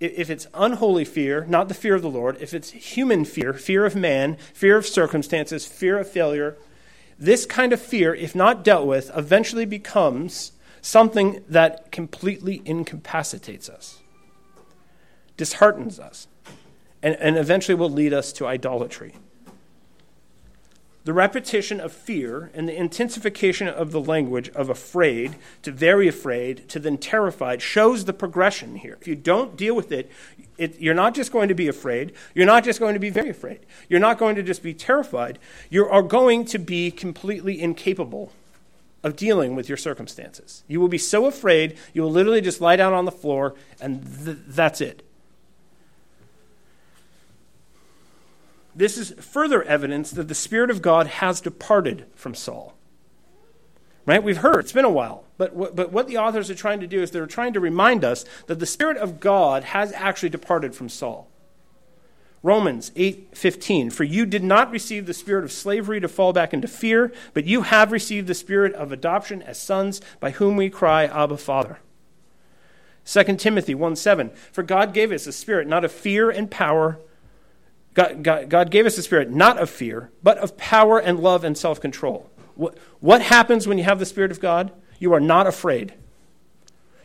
if 0.00 0.30
it's 0.30 0.46
unholy 0.54 1.04
fear, 1.04 1.44
not 1.46 1.68
the 1.68 1.74
fear 1.74 1.94
of 1.94 2.02
the 2.02 2.10
Lord, 2.10 2.38
if 2.40 2.54
it's 2.54 2.70
human 2.70 3.24
fear, 3.24 3.52
fear 3.52 3.84
of 3.84 3.94
man, 3.94 4.36
fear 4.54 4.76
of 4.76 4.86
circumstances, 4.86 5.66
fear 5.66 5.98
of 5.98 6.10
failure, 6.10 6.56
this 7.18 7.44
kind 7.44 7.74
of 7.74 7.80
fear, 7.80 8.14
if 8.14 8.34
not 8.34 8.64
dealt 8.64 8.86
with, 8.86 9.10
eventually 9.14 9.66
becomes 9.66 10.52
something 10.80 11.44
that 11.46 11.92
completely 11.92 12.62
incapacitates 12.64 13.68
us, 13.68 13.98
disheartens 15.36 16.00
us, 16.00 16.26
and, 17.02 17.16
and 17.16 17.36
eventually 17.36 17.74
will 17.74 17.90
lead 17.90 18.12
us 18.12 18.32
to 18.34 18.46
idolatry. 18.46 19.14
The 21.04 21.14
repetition 21.14 21.80
of 21.80 21.92
fear 21.92 22.50
and 22.52 22.68
the 22.68 22.76
intensification 22.76 23.68
of 23.68 23.90
the 23.90 24.00
language 24.00 24.50
of 24.50 24.68
afraid 24.68 25.36
to 25.62 25.72
very 25.72 26.06
afraid 26.06 26.68
to 26.68 26.78
then 26.78 26.98
terrified 26.98 27.62
shows 27.62 28.04
the 28.04 28.12
progression 28.12 28.76
here. 28.76 28.98
If 29.00 29.08
you 29.08 29.16
don't 29.16 29.56
deal 29.56 29.74
with 29.74 29.92
it, 29.92 30.10
it, 30.58 30.78
you're 30.78 30.94
not 30.94 31.14
just 31.14 31.32
going 31.32 31.48
to 31.48 31.54
be 31.54 31.68
afraid, 31.68 32.12
you're 32.34 32.46
not 32.46 32.64
just 32.64 32.80
going 32.80 32.92
to 32.92 33.00
be 33.00 33.08
very 33.08 33.30
afraid, 33.30 33.60
you're 33.88 33.98
not 33.98 34.18
going 34.18 34.36
to 34.36 34.42
just 34.42 34.62
be 34.62 34.74
terrified, 34.74 35.38
you 35.70 35.86
are 35.86 36.02
going 36.02 36.44
to 36.44 36.58
be 36.58 36.90
completely 36.90 37.60
incapable 37.60 38.30
of 39.02 39.16
dealing 39.16 39.56
with 39.56 39.70
your 39.70 39.78
circumstances. 39.78 40.64
You 40.68 40.80
will 40.80 40.88
be 40.88 40.98
so 40.98 41.24
afraid, 41.24 41.78
you 41.94 42.02
will 42.02 42.10
literally 42.10 42.42
just 42.42 42.60
lie 42.60 42.76
down 42.76 42.92
on 42.92 43.06
the 43.06 43.10
floor, 43.10 43.54
and 43.80 44.04
th- 44.24 44.36
that's 44.46 44.82
it. 44.82 45.02
This 48.74 48.96
is 48.96 49.12
further 49.18 49.62
evidence 49.62 50.10
that 50.12 50.28
the 50.28 50.34
Spirit 50.34 50.70
of 50.70 50.82
God 50.82 51.06
has 51.06 51.40
departed 51.40 52.06
from 52.14 52.34
Saul. 52.34 52.74
Right? 54.06 54.22
We've 54.22 54.38
heard, 54.38 54.60
it's 54.60 54.72
been 54.72 54.84
a 54.84 54.90
while. 54.90 55.24
But, 55.36 55.52
w- 55.52 55.72
but 55.74 55.92
what 55.92 56.06
the 56.08 56.18
authors 56.18 56.50
are 56.50 56.54
trying 56.54 56.80
to 56.80 56.86
do 56.86 57.02
is 57.02 57.10
they're 57.10 57.26
trying 57.26 57.52
to 57.52 57.60
remind 57.60 58.04
us 58.04 58.24
that 58.46 58.58
the 58.58 58.66
Spirit 58.66 58.96
of 58.96 59.20
God 59.20 59.64
has 59.64 59.92
actually 59.92 60.30
departed 60.30 60.74
from 60.74 60.88
Saul. 60.88 61.30
Romans 62.42 62.90
8:15 62.96 63.92
For 63.92 64.04
you 64.04 64.24
did 64.24 64.42
not 64.42 64.70
receive 64.70 65.06
the 65.06 65.14
spirit 65.14 65.44
of 65.44 65.52
slavery 65.52 66.00
to 66.00 66.08
fall 66.08 66.32
back 66.32 66.54
into 66.54 66.68
fear 66.68 67.12
but 67.34 67.44
you 67.44 67.62
have 67.62 67.92
received 67.92 68.26
the 68.26 68.34
spirit 68.34 68.72
of 68.74 68.92
adoption 68.92 69.42
as 69.42 69.60
sons 69.60 70.00
by 70.20 70.30
whom 70.30 70.56
we 70.56 70.70
cry 70.70 71.04
abba 71.04 71.36
father 71.36 71.80
2 73.04 73.36
Timothy 73.36 73.74
1:7 73.74 74.30
For 74.52 74.62
God 74.62 74.94
gave 74.94 75.12
us 75.12 75.26
a 75.26 75.32
spirit 75.32 75.68
not 75.68 75.84
of 75.84 75.92
fear 75.92 76.30
and 76.30 76.50
power 76.50 76.98
God, 77.94 78.22
God, 78.22 78.48
God, 78.48 78.70
gave 78.70 78.86
us 78.86 78.98
a 78.98 79.02
spirit 79.02 79.30
not 79.30 79.58
of 79.58 79.68
fear, 79.68 80.10
but 80.22 80.38
of 80.38 80.56
power 80.56 80.98
and 80.98 81.20
love 81.20 81.44
and 81.44 81.56
self 81.58 81.80
control. 81.80 82.30
What, 82.54 82.76
what 83.00 83.22
happens 83.22 83.66
when 83.66 83.78
you 83.78 83.84
have 83.84 83.98
the 83.98 84.04
Spirit 84.06 84.30
of 84.30 84.38
God? 84.38 84.70
You 84.98 85.14
are 85.14 85.20
not 85.20 85.46
afraid. 85.46 85.94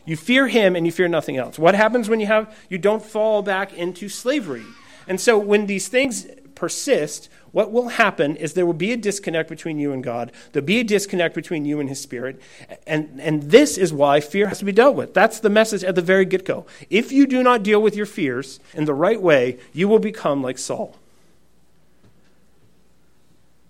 You 0.04 0.16
fear 0.16 0.48
Him 0.48 0.76
and 0.76 0.84
you 0.84 0.92
fear 0.92 1.08
nothing 1.08 1.38
else. 1.38 1.58
What 1.58 1.74
happens 1.74 2.08
when 2.08 2.20
you 2.20 2.26
have, 2.26 2.54
you 2.68 2.76
don't 2.76 3.02
fall 3.02 3.42
back 3.42 3.72
into 3.72 4.08
slavery? 4.08 4.64
And 5.08 5.20
so 5.20 5.38
when 5.38 5.66
these 5.66 5.88
things 5.88 6.26
persist, 6.56 7.28
what 7.52 7.70
will 7.70 7.90
happen 7.90 8.34
is 8.36 8.52
there 8.52 8.66
will 8.66 8.72
be 8.72 8.92
a 8.92 8.96
disconnect 8.96 9.48
between 9.48 9.78
you 9.78 9.92
and 9.92 10.02
God. 10.02 10.32
There'll 10.52 10.66
be 10.66 10.80
a 10.80 10.84
disconnect 10.84 11.34
between 11.34 11.64
you 11.64 11.78
and 11.78 11.88
His 11.88 12.00
Spirit. 12.00 12.40
And, 12.86 13.20
and 13.20 13.44
this 13.44 13.78
is 13.78 13.92
why 13.92 14.20
fear 14.20 14.48
has 14.48 14.58
to 14.58 14.64
be 14.64 14.72
dealt 14.72 14.96
with. 14.96 15.14
That's 15.14 15.38
the 15.38 15.48
message 15.48 15.84
at 15.84 15.94
the 15.94 16.02
very 16.02 16.24
get 16.24 16.44
go. 16.44 16.66
If 16.90 17.12
you 17.12 17.26
do 17.26 17.42
not 17.42 17.62
deal 17.62 17.80
with 17.80 17.94
your 17.94 18.06
fears 18.06 18.58
in 18.74 18.84
the 18.84 18.94
right 18.94 19.22
way, 19.22 19.58
you 19.72 19.86
will 19.86 20.00
become 20.00 20.42
like 20.42 20.58
Saul. 20.58 20.96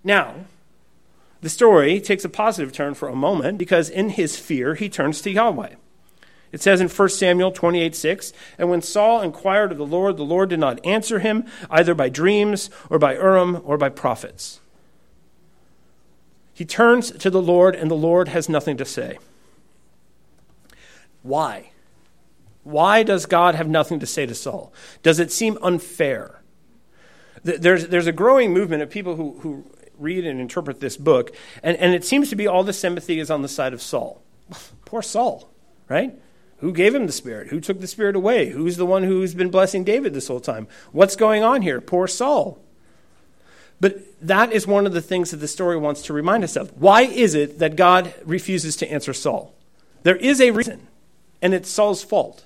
Now, 0.03 0.35
the 1.41 1.49
story 1.49 2.01
takes 2.01 2.25
a 2.25 2.29
positive 2.29 2.73
turn 2.73 2.93
for 2.93 3.07
a 3.07 3.15
moment 3.15 3.57
because 3.57 3.89
in 3.89 4.09
his 4.09 4.37
fear, 4.37 4.75
he 4.75 4.89
turns 4.89 5.21
to 5.21 5.31
Yahweh. 5.31 5.75
It 6.51 6.61
says 6.61 6.79
in 6.79 6.87
1 6.87 7.09
Samuel 7.09 7.51
28 7.51 7.95
6, 7.95 8.33
And 8.57 8.69
when 8.69 8.81
Saul 8.81 9.21
inquired 9.21 9.71
of 9.71 9.77
the 9.77 9.85
Lord, 9.85 10.17
the 10.17 10.23
Lord 10.23 10.49
did 10.49 10.59
not 10.59 10.85
answer 10.85 11.19
him, 11.19 11.45
either 11.69 11.93
by 11.93 12.09
dreams, 12.09 12.69
or 12.89 12.99
by 12.99 13.13
Urim, 13.13 13.61
or 13.63 13.77
by 13.77 13.89
prophets. 13.89 14.59
He 16.53 16.65
turns 16.65 17.11
to 17.11 17.29
the 17.29 17.41
Lord, 17.41 17.75
and 17.75 17.91
the 17.91 17.95
Lord 17.95 18.29
has 18.29 18.49
nothing 18.49 18.77
to 18.77 18.85
say. 18.85 19.19
Why? 21.21 21.71
Why 22.63 23.03
does 23.03 23.25
God 23.25 23.55
have 23.55 23.67
nothing 23.67 23.99
to 23.99 24.05
say 24.05 24.25
to 24.25 24.33
Saul? 24.33 24.73
Does 25.03 25.19
it 25.19 25.31
seem 25.31 25.57
unfair? 25.61 26.41
There's, 27.43 27.87
there's 27.87 28.07
a 28.07 28.11
growing 28.11 28.53
movement 28.53 28.81
of 28.81 28.89
people 28.89 29.15
who, 29.15 29.37
who 29.39 29.71
read 29.97 30.25
and 30.25 30.39
interpret 30.39 30.79
this 30.79 30.97
book, 30.97 31.33
and, 31.63 31.77
and 31.77 31.93
it 31.93 32.03
seems 32.03 32.29
to 32.29 32.35
be 32.35 32.47
all 32.47 32.63
the 32.63 32.73
sympathy 32.73 33.19
is 33.19 33.29
on 33.29 33.41
the 33.41 33.47
side 33.47 33.73
of 33.73 33.81
Saul. 33.81 34.21
Poor 34.85 35.01
Saul, 35.01 35.49
right? 35.87 36.13
Who 36.59 36.73
gave 36.73 36.95
him 36.95 37.05
the 37.05 37.11
Spirit? 37.11 37.49
Who 37.49 37.59
took 37.59 37.79
the 37.79 37.87
Spirit 37.87 38.15
away? 38.15 38.49
Who's 38.49 38.77
the 38.77 38.85
one 38.85 39.03
who's 39.03 39.35
been 39.35 39.49
blessing 39.49 39.83
David 39.83 40.13
this 40.13 40.27
whole 40.27 40.39
time? 40.39 40.67
What's 40.91 41.15
going 41.15 41.43
on 41.43 41.61
here? 41.61 41.79
Poor 41.79 42.07
Saul. 42.07 42.59
But 43.79 43.99
that 44.25 44.51
is 44.51 44.65
one 44.65 44.87
of 44.87 44.93
the 44.93 45.01
things 45.01 45.31
that 45.31 45.37
the 45.37 45.47
story 45.47 45.77
wants 45.77 46.01
to 46.03 46.13
remind 46.13 46.43
us 46.43 46.55
of. 46.55 46.71
Why 46.81 47.03
is 47.03 47.35
it 47.35 47.59
that 47.59 47.75
God 47.75 48.13
refuses 48.25 48.75
to 48.77 48.91
answer 48.91 49.13
Saul? 49.13 49.53
There 50.01 50.15
is 50.15 50.41
a 50.41 50.51
reason, 50.51 50.87
and 51.41 51.53
it's 51.53 51.69
Saul's 51.69 52.03
fault. 52.03 52.45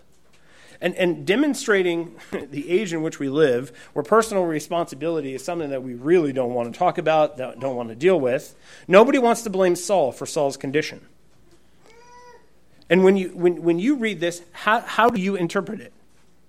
And, 0.81 0.95
and 0.95 1.25
demonstrating 1.25 2.15
the 2.31 2.69
age 2.69 2.91
in 2.91 3.01
which 3.03 3.17
we 3.17 3.29
live, 3.29 3.71
where 3.93 4.03
personal 4.03 4.43
responsibility 4.43 5.35
is 5.35 5.45
something 5.45 5.69
that 5.69 5.83
we 5.83 5.93
really 5.93 6.33
don't 6.33 6.53
want 6.53 6.73
to 6.73 6.77
talk 6.77 6.97
about, 6.97 7.37
don't 7.37 7.75
want 7.75 7.89
to 7.89 7.95
deal 7.95 8.19
with, 8.19 8.55
nobody 8.87 9.19
wants 9.19 9.43
to 9.43 9.49
blame 9.49 9.77
Saul 9.77 10.11
for 10.11 10.25
Saul's 10.25 10.57
condition. 10.57 11.07
And 12.91 13.05
when 13.05 13.15
you, 13.15 13.29
when, 13.29 13.63
when 13.63 13.79
you 13.79 13.95
read 13.95 14.19
this, 14.19 14.43
how, 14.51 14.81
how 14.81 15.09
do 15.09 15.19
you 15.19 15.37
interpret 15.37 15.79
it? 15.79 15.93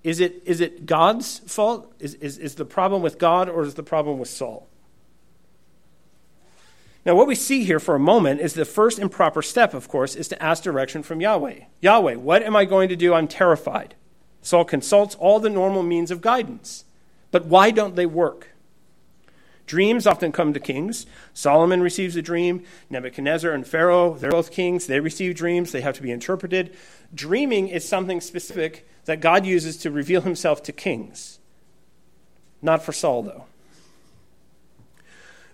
Is 0.03 0.19
it, 0.19 0.43
is 0.45 0.59
it 0.59 0.85
God's 0.85 1.39
fault? 1.39 1.91
Is, 1.99 2.15
is, 2.15 2.37
is 2.37 2.55
the 2.55 2.65
problem 2.65 3.01
with 3.01 3.17
God 3.17 3.47
or 3.47 3.63
is 3.63 3.75
the 3.75 3.83
problem 3.83 4.19
with 4.19 4.27
Saul? 4.27 4.67
Now, 7.05 7.15
what 7.15 7.27
we 7.27 7.35
see 7.35 7.63
here 7.63 7.79
for 7.79 7.95
a 7.95 7.99
moment 7.99 8.41
is 8.41 8.53
the 8.53 8.65
first 8.65 8.99
improper 8.99 9.41
step, 9.41 9.73
of 9.73 9.87
course, 9.87 10.15
is 10.15 10.27
to 10.27 10.43
ask 10.43 10.63
direction 10.63 11.01
from 11.01 11.21
Yahweh. 11.21 11.61
Yahweh, 11.81 12.15
what 12.15 12.43
am 12.43 12.57
I 12.57 12.65
going 12.65 12.89
to 12.89 12.95
do? 12.97 13.13
I'm 13.13 13.27
terrified. 13.29 13.95
Saul 14.41 14.65
consults 14.65 15.15
all 15.15 15.39
the 15.39 15.49
normal 15.49 15.83
means 15.83 16.11
of 16.11 16.19
guidance. 16.19 16.83
But 17.31 17.45
why 17.45 17.71
don't 17.71 17.95
they 17.95 18.05
work? 18.05 18.49
Dreams 19.65 20.05
often 20.05 20.31
come 20.31 20.53
to 20.53 20.59
kings. 20.59 21.05
Solomon 21.33 21.81
receives 21.81 22.15
a 22.15 22.21
dream. 22.21 22.63
Nebuchadnezzar 22.89 23.51
and 23.51 23.65
Pharaoh, 23.65 24.15
they're 24.15 24.31
both 24.31 24.51
kings. 24.51 24.87
They 24.87 24.99
receive 24.99 25.35
dreams. 25.35 25.71
They 25.71 25.81
have 25.81 25.95
to 25.95 26.01
be 26.01 26.11
interpreted. 26.11 26.75
Dreaming 27.13 27.69
is 27.69 27.87
something 27.87 28.19
specific 28.19 28.87
that 29.05 29.21
God 29.21 29.45
uses 29.45 29.77
to 29.77 29.91
reveal 29.91 30.21
himself 30.21 30.61
to 30.63 30.71
kings. 30.71 31.39
Not 32.61 32.83
for 32.83 32.91
Saul, 32.91 33.23
though. 33.23 33.45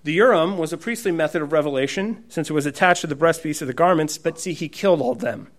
The 0.04 0.14
Urim 0.14 0.58
was 0.58 0.72
a 0.72 0.78
priestly 0.78 1.12
method 1.12 1.42
of 1.42 1.52
revelation 1.52 2.24
since 2.30 2.50
it 2.50 2.54
was 2.54 2.66
attached 2.66 3.02
to 3.02 3.08
the 3.08 3.16
breastpiece 3.16 3.62
of 3.62 3.68
the 3.68 3.74
garments, 3.74 4.18
but 4.18 4.40
see, 4.40 4.54
he 4.54 4.70
killed 4.70 5.02
all 5.02 5.14
them. 5.14 5.50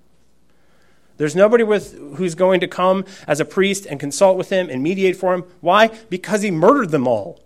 There's 1.19 1.37
nobody 1.37 1.63
with, 1.63 1.99
who's 2.17 2.35
going 2.35 2.61
to 2.61 2.67
come 2.67 3.05
as 3.27 3.41
a 3.41 3.45
priest 3.45 3.85
and 3.85 4.01
consult 4.01 4.39
with 4.39 4.49
him 4.49 4.71
and 4.71 4.83
mediate 4.83 5.17
for 5.17 5.35
him. 5.35 5.45
Why? 5.61 5.89
Because 6.09 6.41
he 6.41 6.51
murdered 6.51 6.91
them 6.91 7.07
all. 7.07 7.41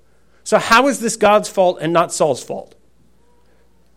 So, 0.45 0.59
how 0.59 0.89
is 0.89 1.01
this 1.01 1.17
God's 1.17 1.49
fault 1.49 1.79
and 1.81 1.93
not 1.93 2.13
Saul's 2.13 2.43
fault? 2.43 2.75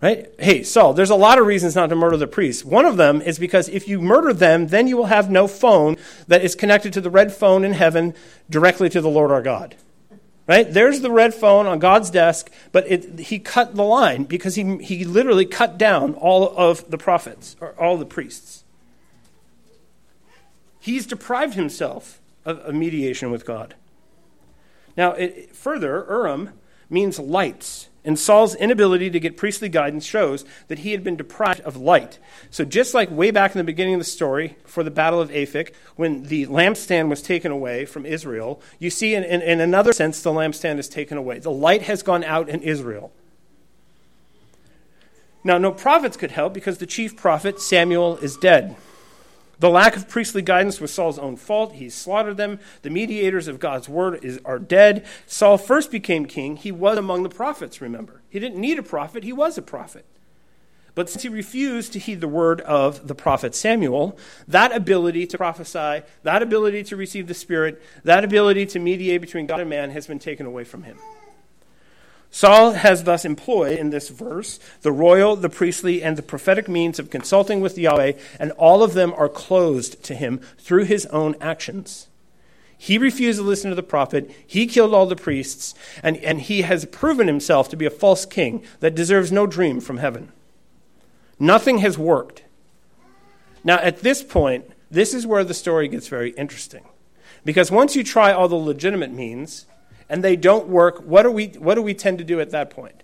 Right? 0.02 0.30
Hey, 0.40 0.62
Saul, 0.64 0.94
there's 0.94 1.10
a 1.10 1.16
lot 1.16 1.40
of 1.40 1.48
reasons 1.48 1.76
not 1.76 1.88
to 1.88 1.96
murder 1.96 2.18
the 2.18 2.28
priests. 2.28 2.64
One 2.64 2.86
of 2.86 2.98
them 2.98 3.22
is 3.22 3.40
because 3.40 3.68
if 3.68 3.88
you 3.88 4.00
murder 4.00 4.32
them, 4.32 4.68
then 4.68 4.88
you 4.88 4.96
will 4.96 5.08
have 5.08 5.32
no 5.32 5.48
phone 5.48 5.98
that 6.28 6.44
is 6.44 6.54
connected 6.54 6.94
to 6.94 7.02
the 7.02 7.10
red 7.10 7.34
phone 7.34 7.64
in 7.64 7.74
heaven 7.74 8.14
directly 8.50 8.90
to 8.90 9.02
the 9.02 9.10
Lord 9.10 9.32
our 9.32 9.42
God. 9.42 9.76
Right? 10.46 10.72
There's 10.72 11.02
the 11.02 11.12
red 11.12 11.34
phone 11.34 11.66
on 11.66 11.80
God's 11.80 12.10
desk, 12.10 12.50
but 12.72 12.90
it, 12.90 13.20
he 13.20 13.40
cut 13.40 13.76
the 13.76 13.84
line 13.84 14.24
because 14.24 14.56
he, 14.56 14.78
he 14.78 15.04
literally 15.04 15.46
cut 15.46 15.78
down 15.78 16.14
all 16.14 16.56
of 16.56 16.90
the 16.90 16.98
prophets, 16.98 17.58
or 17.60 17.72
all 17.72 17.98
the 17.98 18.06
priests. 18.06 18.64
He's 20.80 21.06
deprived 21.06 21.56
himself 21.56 22.22
of 22.46 22.60
a 22.60 22.72
mediation 22.72 23.30
with 23.30 23.46
God. 23.46 23.76
Now, 24.98 25.12
it, 25.12 25.56
further, 25.56 26.06
Urim 26.10 26.50
means 26.90 27.20
lights, 27.20 27.88
and 28.04 28.18
Saul's 28.18 28.56
inability 28.56 29.10
to 29.12 29.20
get 29.20 29.38
priestly 29.38 29.70
guidance 29.70 30.06
shows 30.06 30.44
that 30.70 30.80
he 30.80 30.92
had 30.92 31.04
been 31.04 31.16
deprived 31.16 31.62
of 31.62 31.78
light. 31.78 32.20
So, 32.50 32.66
just 32.66 32.94
like 32.94 33.12
way 33.12 33.30
back 33.32 33.54
in 33.54 33.60
the 33.60 33.64
beginning 33.64 33.94
of 33.94 34.00
the 34.00 34.06
story, 34.06 34.58
for 34.66 34.84
the 34.84 34.90
Battle 34.90 35.22
of 35.22 35.30
Aphek, 35.30 35.74
when 35.98 36.24
the 36.24 36.48
lampstand 36.48 37.10
was 37.10 37.22
taken 37.22 37.52
away 37.52 37.86
from 37.86 38.06
Israel, 38.06 38.62
you 38.80 38.90
see, 38.90 39.14
in, 39.14 39.24
in, 39.24 39.42
in 39.42 39.62
another 39.62 39.94
sense, 39.94 40.22
the 40.22 40.32
lampstand 40.32 40.80
is 40.80 40.90
taken 40.90 41.18
away. 41.18 41.40
The 41.40 41.52
light 41.52 41.84
has 41.84 42.02
gone 42.02 42.24
out 42.24 42.50
in 42.50 42.62
Israel. 42.62 43.12
Now, 45.44 45.58
no 45.58 45.72
prophets 45.72 46.18
could 46.18 46.32
help 46.32 46.54
because 46.54 46.80
the 46.80 46.86
chief 46.86 47.16
prophet, 47.16 47.62
Samuel, 47.62 48.18
is 48.18 48.36
dead. 48.38 48.76
The 49.60 49.70
lack 49.70 49.96
of 49.96 50.08
priestly 50.08 50.42
guidance 50.42 50.80
was 50.80 50.94
Saul's 50.94 51.18
own 51.18 51.36
fault. 51.36 51.74
He 51.74 51.90
slaughtered 51.90 52.38
them. 52.38 52.60
The 52.84 52.90
mediators 52.90 53.48
of 53.48 53.60
God's 53.60 53.90
word 53.90 54.24
is, 54.24 54.40
are 54.46 54.60
dead. 54.60 55.06
Saul 55.26 55.58
first 55.58 55.90
became 55.90 56.26
king. 56.28 56.58
He 56.58 56.72
was 56.72 56.98
among 56.98 57.24
the 57.24 57.30
prophets, 57.30 57.82
remember. 57.82 58.22
He 58.30 58.40
didn't 58.40 58.62
need 58.62 58.78
a 58.78 58.84
prophet, 58.84 59.24
he 59.24 59.34
was 59.34 59.58
a 59.58 59.64
prophet. 59.64 60.06
But 60.94 61.10
since 61.10 61.22
he 61.22 61.30
refused 61.30 61.94
to 61.94 62.00
heed 62.00 62.22
the 62.22 62.28
word 62.28 62.60
of 62.62 63.08
the 63.08 63.14
prophet 63.14 63.54
Samuel, 63.54 64.18
that 64.48 64.76
ability 64.76 65.28
to 65.28 65.38
prophesy, 65.38 66.02
that 66.24 66.42
ability 66.42 66.84
to 66.86 66.96
receive 66.96 67.28
the 67.28 67.36
Spirit, 67.36 67.80
that 68.04 68.24
ability 68.24 68.66
to 68.68 68.80
mediate 68.80 69.22
between 69.22 69.46
God 69.46 69.60
and 69.60 69.70
man 69.70 69.92
has 69.92 70.08
been 70.08 70.18
taken 70.18 70.48
away 70.48 70.64
from 70.64 70.82
him. 70.84 70.98
Saul 72.38 72.74
has 72.74 73.06
thus 73.06 73.26
employed 73.26 73.80
in 73.80 73.90
this 73.90 74.10
verse 74.10 74.60
the 74.84 74.92
royal, 74.92 75.36
the 75.36 75.50
priestly, 75.50 76.04
and 76.04 76.16
the 76.16 76.22
prophetic 76.22 76.70
means 76.70 77.00
of 77.00 77.10
consulting 77.10 77.62
with 77.62 77.80
Yahweh, 77.80 78.12
and 78.40 78.52
all 78.60 78.84
of 78.84 78.94
them 78.94 79.12
are 79.18 79.28
closed 79.28 80.04
to 80.04 80.14
him 80.14 80.40
through 80.60 80.84
his 80.84 81.08
own 81.08 81.36
actions. 81.42 82.10
He 82.78 83.00
refused 83.00 83.40
to 83.40 83.44
listen 83.44 83.72
to 83.72 83.76
the 83.76 83.82
prophet, 83.82 84.30
he 84.46 84.68
killed 84.68 84.94
all 84.94 85.08
the 85.08 85.16
priests, 85.16 85.74
and, 86.04 86.16
and 86.18 86.40
he 86.42 86.62
has 86.62 86.86
proven 86.86 87.26
himself 87.26 87.70
to 87.70 87.76
be 87.76 87.88
a 87.88 87.90
false 87.90 88.24
king 88.24 88.64
that 88.82 88.94
deserves 88.94 89.32
no 89.32 89.48
dream 89.48 89.80
from 89.80 89.98
heaven. 89.98 90.32
Nothing 91.40 91.80
has 91.80 91.98
worked. 91.98 92.44
Now, 93.64 93.78
at 93.78 94.02
this 94.02 94.22
point, 94.22 94.70
this 94.92 95.16
is 95.16 95.26
where 95.26 95.44
the 95.44 95.56
story 95.56 95.88
gets 95.88 96.08
very 96.08 96.30
interesting. 96.34 96.84
Because 97.44 97.72
once 97.72 97.96
you 97.96 98.04
try 98.04 98.32
all 98.32 98.48
the 98.48 98.54
legitimate 98.54 99.12
means, 99.12 99.66
and 100.10 100.24
they 100.24 100.36
don't 100.36 100.68
work, 100.68 101.00
what 101.00 101.24
do 101.24 101.32
we, 101.32 101.48
what 101.48 101.76
do 101.76 101.82
we 101.82 101.94
tend 101.94 102.18
to 102.20 102.24
do 102.24 102.40
at 102.40 102.52
that 102.52 102.70
point? 102.70 103.04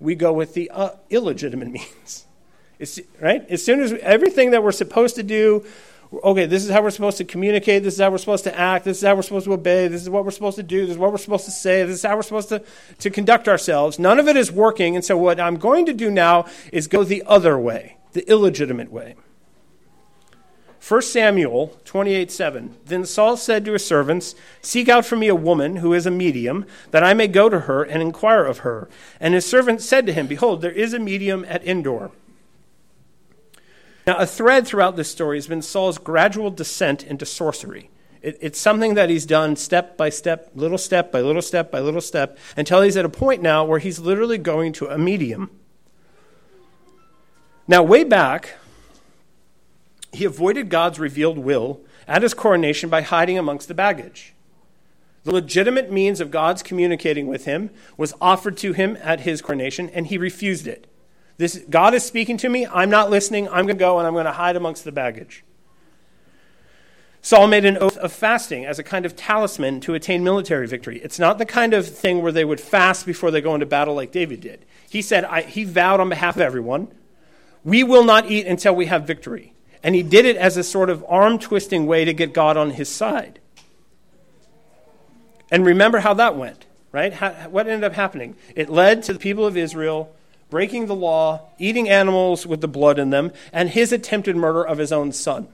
We 0.00 0.14
go 0.14 0.32
with 0.32 0.54
the 0.54 0.70
uh, 0.70 0.90
illegitimate 1.10 1.68
means. 1.72 2.26
It's, 2.78 3.00
right? 3.20 3.48
As 3.48 3.64
soon 3.64 3.82
as 3.82 3.92
we, 3.92 4.00
everything 4.00 4.50
that 4.50 4.62
we're 4.62 4.72
supposed 4.72 5.16
to 5.16 5.22
do, 5.22 5.64
okay, 6.22 6.46
this 6.46 6.64
is 6.64 6.70
how 6.70 6.82
we're 6.82 6.90
supposed 6.90 7.18
to 7.18 7.24
communicate, 7.24 7.82
this 7.82 7.94
is 7.94 8.00
how 8.00 8.10
we're 8.10 8.18
supposed 8.18 8.44
to 8.44 8.58
act, 8.58 8.84
this 8.84 8.98
is 8.98 9.04
how 9.04 9.14
we're 9.14 9.22
supposed 9.22 9.46
to 9.46 9.52
obey, 9.52 9.88
this 9.88 10.02
is 10.02 10.10
what 10.10 10.24
we're 10.24 10.30
supposed 10.30 10.56
to 10.56 10.62
do, 10.62 10.82
this 10.82 10.92
is 10.92 10.98
what 10.98 11.10
we're 11.10 11.18
supposed 11.18 11.44
to 11.44 11.50
say, 11.50 11.82
this 11.84 11.96
is 11.96 12.02
how 12.02 12.16
we're 12.16 12.22
supposed 12.22 12.48
to, 12.50 12.62
to 12.98 13.10
conduct 13.10 13.48
ourselves. 13.48 13.98
None 13.98 14.18
of 14.18 14.28
it 14.28 14.36
is 14.36 14.52
working, 14.52 14.94
and 14.96 15.04
so 15.04 15.16
what 15.16 15.40
I'm 15.40 15.56
going 15.56 15.86
to 15.86 15.94
do 15.94 16.10
now 16.10 16.46
is 16.72 16.86
go 16.86 17.04
the 17.04 17.22
other 17.26 17.58
way, 17.58 17.96
the 18.12 18.28
illegitimate 18.28 18.92
way. 18.92 19.16
1 20.86 21.00
Samuel 21.00 21.78
28 21.86 22.30
7. 22.30 22.76
Then 22.84 23.06
Saul 23.06 23.38
said 23.38 23.64
to 23.64 23.72
his 23.72 23.86
servants, 23.86 24.34
Seek 24.60 24.88
out 24.88 25.06
for 25.06 25.16
me 25.16 25.28
a 25.28 25.34
woman 25.34 25.76
who 25.76 25.94
is 25.94 26.04
a 26.04 26.10
medium, 26.10 26.66
that 26.90 27.02
I 27.02 27.14
may 27.14 27.26
go 27.26 27.48
to 27.48 27.60
her 27.60 27.82
and 27.82 28.02
inquire 28.02 28.44
of 28.44 28.58
her. 28.58 28.90
And 29.18 29.32
his 29.32 29.46
servants 29.46 29.86
said 29.86 30.04
to 30.06 30.12
him, 30.12 30.26
Behold, 30.26 30.60
there 30.60 30.70
is 30.70 30.92
a 30.92 30.98
medium 30.98 31.46
at 31.48 31.66
Endor. 31.66 32.10
Now, 34.06 34.16
a 34.18 34.26
thread 34.26 34.66
throughout 34.66 34.96
this 34.96 35.10
story 35.10 35.38
has 35.38 35.46
been 35.46 35.62
Saul's 35.62 35.96
gradual 35.96 36.50
descent 36.50 37.02
into 37.02 37.24
sorcery. 37.24 37.88
It, 38.20 38.36
it's 38.42 38.60
something 38.60 38.92
that 38.92 39.08
he's 39.08 39.24
done 39.24 39.56
step 39.56 39.96
by 39.96 40.10
step, 40.10 40.50
little 40.54 40.76
step 40.76 41.10
by 41.10 41.22
little 41.22 41.40
step 41.40 41.70
by 41.70 41.80
little 41.80 42.02
step, 42.02 42.36
until 42.58 42.82
he's 42.82 42.98
at 42.98 43.06
a 43.06 43.08
point 43.08 43.40
now 43.40 43.64
where 43.64 43.78
he's 43.78 44.00
literally 44.00 44.36
going 44.36 44.74
to 44.74 44.88
a 44.88 44.98
medium. 44.98 45.50
Now, 47.66 47.82
way 47.82 48.04
back, 48.04 48.58
he 50.14 50.24
avoided 50.24 50.68
God's 50.68 50.98
revealed 50.98 51.38
will 51.38 51.80
at 52.06 52.22
his 52.22 52.34
coronation 52.34 52.90
by 52.90 53.02
hiding 53.02 53.38
amongst 53.38 53.68
the 53.68 53.74
baggage. 53.74 54.34
The 55.24 55.32
legitimate 55.32 55.90
means 55.90 56.20
of 56.20 56.30
God's 56.30 56.62
communicating 56.62 57.26
with 57.26 57.46
him 57.46 57.70
was 57.96 58.14
offered 58.20 58.56
to 58.58 58.74
him 58.74 58.98
at 59.00 59.20
his 59.20 59.40
coronation, 59.40 59.88
and 59.90 60.06
he 60.06 60.18
refused 60.18 60.66
it. 60.66 60.86
This, 61.38 61.64
God 61.68 61.94
is 61.94 62.04
speaking 62.04 62.36
to 62.38 62.48
me. 62.48 62.66
I'm 62.66 62.90
not 62.90 63.10
listening. 63.10 63.48
I'm 63.48 63.66
going 63.66 63.68
to 63.68 63.74
go 63.74 63.98
and 63.98 64.06
I'm 64.06 64.12
going 64.12 64.26
to 64.26 64.32
hide 64.32 64.54
amongst 64.54 64.84
the 64.84 64.92
baggage. 64.92 65.44
Saul 67.22 67.46
made 67.46 67.64
an 67.64 67.78
oath 67.78 67.96
of 67.96 68.12
fasting 68.12 68.66
as 68.66 68.78
a 68.78 68.82
kind 68.82 69.06
of 69.06 69.16
talisman 69.16 69.80
to 69.80 69.94
attain 69.94 70.22
military 70.22 70.66
victory. 70.66 71.00
It's 71.02 71.18
not 71.18 71.38
the 71.38 71.46
kind 71.46 71.72
of 71.72 71.88
thing 71.88 72.20
where 72.20 72.30
they 72.30 72.44
would 72.44 72.60
fast 72.60 73.06
before 73.06 73.30
they 73.30 73.40
go 73.40 73.54
into 73.54 73.64
battle 73.64 73.94
like 73.94 74.12
David 74.12 74.42
did. 74.42 74.66
He 74.90 75.00
said, 75.00 75.24
I, 75.24 75.40
he 75.40 75.64
vowed 75.64 76.00
on 76.00 76.10
behalf 76.10 76.36
of 76.36 76.42
everyone, 76.42 76.88
we 77.64 77.82
will 77.82 78.04
not 78.04 78.30
eat 78.30 78.46
until 78.46 78.76
we 78.76 78.86
have 78.86 79.06
victory. 79.06 79.53
And 79.84 79.94
he 79.94 80.02
did 80.02 80.24
it 80.24 80.36
as 80.36 80.56
a 80.56 80.64
sort 80.64 80.88
of 80.90 81.04
arm 81.08 81.38
twisting 81.38 81.86
way 81.86 82.06
to 82.06 82.14
get 82.14 82.32
God 82.32 82.56
on 82.56 82.70
his 82.70 82.88
side. 82.88 83.38
And 85.50 85.64
remember 85.64 86.00
how 86.00 86.14
that 86.14 86.36
went, 86.36 86.64
right? 86.90 87.12
How, 87.12 87.30
what 87.50 87.68
ended 87.68 87.84
up 87.84 87.92
happening? 87.92 88.34
It 88.56 88.70
led 88.70 89.02
to 89.04 89.12
the 89.12 89.18
people 89.18 89.46
of 89.46 89.56
Israel 89.58 90.12
breaking 90.48 90.86
the 90.86 90.94
law, 90.94 91.48
eating 91.58 91.88
animals 91.88 92.46
with 92.46 92.60
the 92.60 92.68
blood 92.68 92.98
in 92.98 93.10
them, 93.10 93.32
and 93.52 93.68
his 93.68 93.92
attempted 93.92 94.36
murder 94.36 94.64
of 94.64 94.78
his 94.78 94.90
own 94.90 95.12
son. 95.12 95.48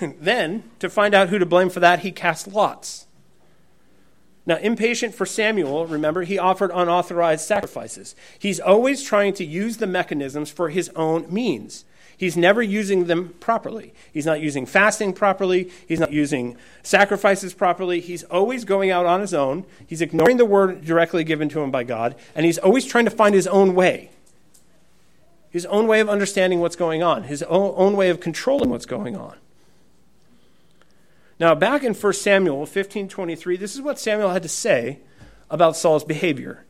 then, 0.00 0.64
to 0.80 0.90
find 0.90 1.14
out 1.14 1.28
who 1.30 1.38
to 1.38 1.46
blame 1.46 1.70
for 1.70 1.80
that, 1.80 2.00
he 2.00 2.12
cast 2.12 2.46
lots. 2.48 3.06
Now, 4.44 4.56
impatient 4.56 5.14
for 5.14 5.24
Samuel, 5.24 5.86
remember, 5.86 6.22
he 6.22 6.38
offered 6.38 6.72
unauthorized 6.74 7.46
sacrifices. 7.46 8.16
He's 8.38 8.58
always 8.58 9.02
trying 9.02 9.34
to 9.34 9.44
use 9.44 9.76
the 9.76 9.86
mechanisms 9.86 10.50
for 10.50 10.70
his 10.70 10.88
own 10.96 11.32
means. 11.32 11.84
He's 12.16 12.36
never 12.36 12.62
using 12.62 13.06
them 13.06 13.34
properly. 13.40 13.92
He's 14.12 14.26
not 14.26 14.40
using 14.40 14.66
fasting 14.66 15.12
properly. 15.12 15.70
He's 15.88 15.98
not 15.98 16.12
using 16.12 16.56
sacrifices 16.82 17.54
properly. 17.54 18.00
He's 18.00 18.22
always 18.24 18.64
going 18.64 18.90
out 18.90 19.06
on 19.06 19.20
his 19.20 19.34
own. 19.34 19.64
He's 19.86 20.00
ignoring 20.00 20.36
the 20.36 20.44
word 20.44 20.84
directly 20.84 21.24
given 21.24 21.48
to 21.48 21.60
him 21.60 21.70
by 21.70 21.84
God, 21.84 22.14
and 22.34 22.46
he's 22.46 22.58
always 22.58 22.84
trying 22.84 23.06
to 23.06 23.10
find 23.10 23.34
his 23.34 23.46
own 23.46 23.74
way. 23.74 24.10
His 25.50 25.66
own 25.66 25.86
way 25.86 26.00
of 26.00 26.08
understanding 26.08 26.60
what's 26.60 26.76
going 26.76 27.02
on, 27.02 27.24
his 27.24 27.42
own, 27.44 27.96
way 27.96 28.08
of 28.08 28.20
controlling 28.20 28.70
what's 28.70 28.86
going 28.86 29.16
on. 29.16 29.36
Now, 31.42 31.56
back 31.56 31.82
in 31.82 31.92
1 31.92 32.12
Samuel 32.12 32.66
15:23, 32.66 33.56
this 33.56 33.74
is 33.74 33.82
what 33.82 33.98
Samuel 33.98 34.30
had 34.30 34.44
to 34.44 34.48
say 34.48 35.00
about 35.50 35.76
Saul's 35.76 36.04
behavior. 36.04 36.64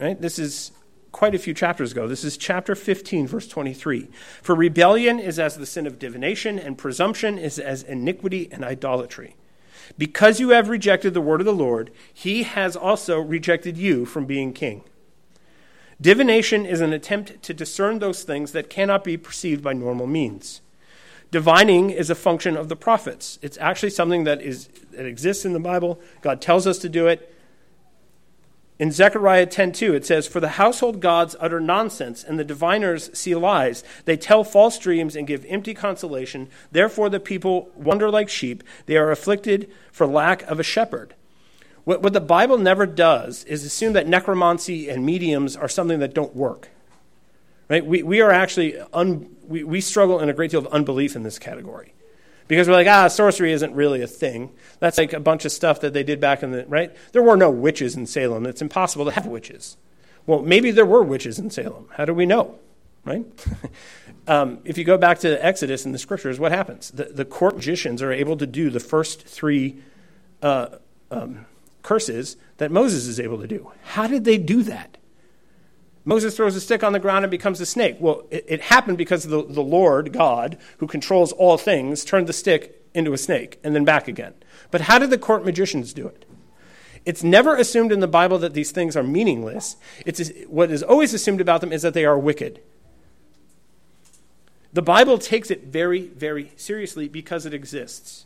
Right? 0.00 0.18
This 0.18 0.38
is 0.38 0.72
quite 1.12 1.34
a 1.34 1.38
few 1.38 1.52
chapters 1.52 1.92
ago. 1.92 2.08
This 2.08 2.24
is 2.24 2.38
chapter 2.38 2.74
15, 2.74 3.26
verse 3.26 3.46
23. 3.46 4.08
For 4.40 4.54
rebellion 4.54 5.20
is 5.20 5.38
as 5.38 5.58
the 5.58 5.66
sin 5.66 5.86
of 5.86 5.98
divination, 5.98 6.58
and 6.58 6.78
presumption 6.78 7.36
is 7.36 7.58
as 7.58 7.82
iniquity 7.82 8.48
and 8.50 8.64
idolatry. 8.64 9.36
Because 9.98 10.40
you 10.40 10.48
have 10.48 10.70
rejected 10.70 11.12
the 11.12 11.20
word 11.20 11.42
of 11.42 11.44
the 11.44 11.52
Lord, 11.52 11.90
he 12.10 12.44
has 12.44 12.74
also 12.74 13.20
rejected 13.20 13.76
you 13.76 14.06
from 14.06 14.24
being 14.24 14.54
king. 14.54 14.82
Divination 16.00 16.64
is 16.64 16.80
an 16.80 16.94
attempt 16.94 17.42
to 17.42 17.52
discern 17.52 17.98
those 17.98 18.22
things 18.22 18.52
that 18.52 18.70
cannot 18.70 19.04
be 19.04 19.18
perceived 19.18 19.62
by 19.62 19.74
normal 19.74 20.06
means. 20.06 20.62
Divining 21.30 21.90
is 21.90 22.08
a 22.08 22.14
function 22.14 22.56
of 22.56 22.68
the 22.68 22.76
prophets. 22.76 23.38
It's 23.42 23.58
actually 23.58 23.90
something 23.90 24.24
that, 24.24 24.40
is, 24.40 24.68
that 24.92 25.04
exists 25.04 25.44
in 25.44 25.52
the 25.52 25.60
Bible. 25.60 26.00
God 26.22 26.40
tells 26.40 26.66
us 26.66 26.78
to 26.78 26.88
do 26.88 27.06
it. 27.06 27.34
In 28.78 28.92
Zechariah 28.92 29.48
10:2 29.48 29.94
it 29.94 30.06
says 30.06 30.28
for 30.28 30.38
the 30.38 30.50
household 30.50 31.00
gods 31.00 31.34
utter 31.40 31.58
nonsense 31.58 32.22
and 32.22 32.38
the 32.38 32.44
diviners 32.44 33.10
see 33.12 33.34
lies 33.34 33.82
they 34.04 34.16
tell 34.16 34.44
false 34.44 34.78
dreams 34.78 35.16
and 35.16 35.26
give 35.26 35.44
empty 35.48 35.74
consolation 35.74 36.48
therefore 36.70 37.10
the 37.10 37.18
people 37.18 37.70
wander 37.74 38.08
like 38.08 38.28
sheep 38.28 38.62
they 38.86 38.96
are 38.96 39.10
afflicted 39.10 39.68
for 39.90 40.06
lack 40.06 40.42
of 40.42 40.60
a 40.60 40.62
shepherd 40.62 41.14
what, 41.82 42.02
what 42.02 42.12
the 42.12 42.20
Bible 42.20 42.56
never 42.56 42.86
does 42.86 43.42
is 43.44 43.64
assume 43.64 43.94
that 43.94 44.06
necromancy 44.06 44.88
and 44.88 45.04
mediums 45.04 45.56
are 45.56 45.68
something 45.68 45.98
that 45.98 46.14
don't 46.14 46.36
work 46.36 46.68
right 47.68 47.84
we, 47.84 48.02
we 48.02 48.20
are 48.20 48.30
actually 48.30 48.78
un, 48.92 49.34
we, 49.48 49.64
we 49.64 49.80
struggle 49.80 50.20
in 50.20 50.28
a 50.28 50.32
great 50.32 50.50
deal 50.50 50.60
of 50.60 50.66
unbelief 50.68 51.16
in 51.16 51.22
this 51.22 51.38
category. 51.38 51.94
Because 52.46 52.66
we're 52.66 52.74
like, 52.74 52.86
ah, 52.86 53.08
sorcery 53.08 53.52
isn't 53.52 53.74
really 53.74 54.00
a 54.00 54.06
thing. 54.06 54.50
That's 54.78 54.96
like 54.96 55.12
a 55.12 55.20
bunch 55.20 55.44
of 55.44 55.52
stuff 55.52 55.80
that 55.80 55.92
they 55.92 56.02
did 56.02 56.18
back 56.18 56.42
in 56.42 56.50
the, 56.52 56.64
right? 56.66 56.96
There 57.12 57.22
were 57.22 57.36
no 57.36 57.50
witches 57.50 57.94
in 57.94 58.06
Salem. 58.06 58.46
It's 58.46 58.62
impossible 58.62 59.04
to 59.04 59.10
have 59.10 59.26
witches. 59.26 59.76
Well, 60.26 60.40
maybe 60.42 60.70
there 60.70 60.86
were 60.86 61.02
witches 61.02 61.38
in 61.38 61.50
Salem. 61.50 61.88
How 61.92 62.04
do 62.04 62.14
we 62.14 62.26
know, 62.26 62.58
right? 63.04 63.24
um, 64.26 64.58
if 64.64 64.78
you 64.78 64.84
go 64.84 64.96
back 64.96 65.18
to 65.20 65.44
Exodus 65.44 65.84
in 65.84 65.92
the 65.92 65.98
scriptures, 65.98 66.38
what 66.38 66.52
happens? 66.52 66.90
The, 66.90 67.04
the 67.04 67.24
court 67.24 67.56
magicians 67.56 68.02
are 68.02 68.12
able 68.12 68.36
to 68.36 68.46
do 68.46 68.70
the 68.70 68.80
first 68.80 69.26
three 69.26 69.82
uh, 70.42 70.68
um, 71.10 71.46
curses 71.82 72.36
that 72.58 72.70
Moses 72.70 73.06
is 73.06 73.18
able 73.18 73.40
to 73.40 73.46
do. 73.46 73.72
How 73.84 74.06
did 74.06 74.24
they 74.24 74.36
do 74.36 74.62
that? 74.64 74.97
Moses 76.08 76.34
throws 76.34 76.56
a 76.56 76.60
stick 76.62 76.82
on 76.82 76.94
the 76.94 76.98
ground 76.98 77.26
and 77.26 77.30
becomes 77.30 77.60
a 77.60 77.66
snake. 77.66 77.98
Well, 78.00 78.24
it, 78.30 78.42
it 78.48 78.60
happened 78.62 78.96
because 78.96 79.24
the, 79.24 79.44
the 79.44 79.60
Lord, 79.60 80.10
God, 80.10 80.56
who 80.78 80.86
controls 80.86 81.32
all 81.32 81.58
things, 81.58 82.02
turned 82.02 82.26
the 82.26 82.32
stick 82.32 82.82
into 82.94 83.12
a 83.12 83.18
snake 83.18 83.60
and 83.62 83.74
then 83.74 83.84
back 83.84 84.08
again. 84.08 84.32
But 84.70 84.80
how 84.80 84.98
did 84.98 85.10
the 85.10 85.18
court 85.18 85.44
magicians 85.44 85.92
do 85.92 86.06
it? 86.06 86.24
It's 87.04 87.22
never 87.22 87.54
assumed 87.54 87.92
in 87.92 88.00
the 88.00 88.08
Bible 88.08 88.38
that 88.38 88.54
these 88.54 88.70
things 88.70 88.96
are 88.96 89.02
meaningless. 89.02 89.76
It's, 90.06 90.30
what 90.46 90.70
is 90.70 90.82
always 90.82 91.12
assumed 91.12 91.42
about 91.42 91.60
them 91.60 91.74
is 91.74 91.82
that 91.82 91.92
they 91.92 92.06
are 92.06 92.18
wicked. 92.18 92.62
The 94.72 94.80
Bible 94.80 95.18
takes 95.18 95.50
it 95.50 95.64
very, 95.64 96.06
very 96.06 96.52
seriously 96.56 97.08
because 97.08 97.44
it 97.44 97.52
exists. 97.52 98.24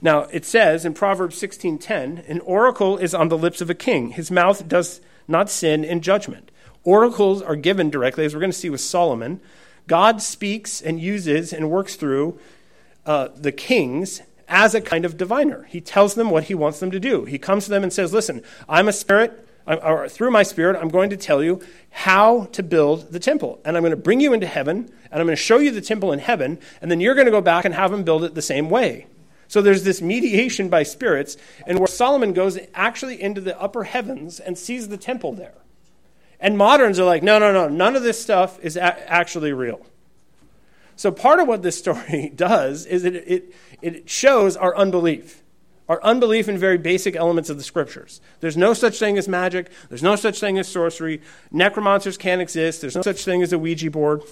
Now, 0.00 0.28
it 0.30 0.44
says 0.44 0.84
in 0.84 0.94
Proverbs 0.94 1.36
16:10, 1.42 2.22
"An 2.28 2.38
oracle 2.42 2.98
is 2.98 3.14
on 3.14 3.30
the 3.30 3.36
lips 3.36 3.60
of 3.60 3.68
a 3.68 3.74
king; 3.74 4.10
his 4.10 4.30
mouth 4.30 4.68
does 4.68 5.00
not 5.30 5.50
sin 5.50 5.84
and 5.84 6.02
judgment. 6.02 6.50
Oracles 6.84 7.42
are 7.42 7.56
given 7.56 7.90
directly, 7.90 8.24
as 8.24 8.34
we're 8.34 8.40
going 8.40 8.52
to 8.52 8.56
see 8.56 8.70
with 8.70 8.80
Solomon. 8.80 9.40
God 9.86 10.22
speaks 10.22 10.80
and 10.80 11.00
uses 11.00 11.52
and 11.52 11.70
works 11.70 11.96
through 11.96 12.38
uh, 13.06 13.28
the 13.36 13.52
kings 13.52 14.22
as 14.48 14.74
a 14.74 14.80
kind 14.80 15.04
of 15.04 15.16
diviner. 15.16 15.64
He 15.64 15.80
tells 15.80 16.14
them 16.14 16.30
what 16.30 16.44
he 16.44 16.54
wants 16.54 16.80
them 16.80 16.90
to 16.90 17.00
do. 17.00 17.24
He 17.24 17.38
comes 17.38 17.64
to 17.64 17.70
them 17.70 17.82
and 17.82 17.92
says, 17.92 18.12
Listen, 18.12 18.42
I'm 18.68 18.88
a 18.88 18.92
spirit, 18.92 19.46
or 19.66 20.08
through 20.08 20.30
my 20.30 20.42
spirit, 20.42 20.76
I'm 20.80 20.88
going 20.88 21.10
to 21.10 21.16
tell 21.16 21.42
you 21.42 21.60
how 21.90 22.46
to 22.52 22.62
build 22.62 23.12
the 23.12 23.20
temple. 23.20 23.60
And 23.64 23.76
I'm 23.76 23.82
going 23.82 23.92
to 23.92 23.96
bring 23.96 24.20
you 24.20 24.32
into 24.32 24.46
heaven, 24.46 24.90
and 25.10 25.20
I'm 25.20 25.26
going 25.26 25.36
to 25.36 25.42
show 25.42 25.58
you 25.58 25.70
the 25.70 25.80
temple 25.80 26.12
in 26.12 26.18
heaven, 26.18 26.58
and 26.80 26.90
then 26.90 27.00
you're 27.00 27.14
going 27.14 27.26
to 27.26 27.30
go 27.32 27.40
back 27.40 27.64
and 27.64 27.74
have 27.74 27.90
them 27.90 28.02
build 28.02 28.24
it 28.24 28.34
the 28.34 28.42
same 28.42 28.70
way. 28.70 29.06
So 29.50 29.60
there's 29.60 29.82
this 29.82 30.00
mediation 30.00 30.68
by 30.68 30.84
spirits, 30.84 31.36
and 31.66 31.80
where 31.80 31.88
Solomon 31.88 32.32
goes 32.34 32.56
actually 32.72 33.20
into 33.20 33.40
the 33.40 33.60
upper 33.60 33.82
heavens 33.82 34.38
and 34.38 34.56
sees 34.56 34.86
the 34.86 34.96
temple 34.96 35.32
there. 35.32 35.56
And 36.38 36.56
moderns 36.56 37.00
are 37.00 37.04
like, 37.04 37.24
no, 37.24 37.40
no, 37.40 37.52
no, 37.52 37.68
none 37.68 37.96
of 37.96 38.04
this 38.04 38.22
stuff 38.22 38.60
is 38.60 38.76
a- 38.76 39.10
actually 39.10 39.52
real. 39.52 39.84
So 40.94 41.10
part 41.10 41.40
of 41.40 41.48
what 41.48 41.64
this 41.64 41.76
story 41.76 42.30
does 42.36 42.86
is 42.86 43.04
it, 43.04 43.16
it, 43.16 43.54
it 43.82 44.08
shows 44.08 44.56
our 44.56 44.76
unbelief, 44.76 45.42
our 45.88 46.00
unbelief 46.04 46.48
in 46.48 46.56
very 46.56 46.78
basic 46.78 47.16
elements 47.16 47.50
of 47.50 47.56
the 47.56 47.64
scriptures. 47.64 48.20
There's 48.38 48.56
no 48.56 48.72
such 48.72 49.00
thing 49.00 49.18
as 49.18 49.26
magic, 49.26 49.72
there's 49.88 50.04
no 50.04 50.14
such 50.14 50.38
thing 50.38 50.60
as 50.60 50.68
sorcery, 50.68 51.22
necromancers 51.50 52.16
can't 52.16 52.40
exist, 52.40 52.82
there's 52.82 52.94
no 52.94 53.02
such 53.02 53.24
thing 53.24 53.42
as 53.42 53.52
a 53.52 53.58
Ouija 53.58 53.90
board. 53.90 54.22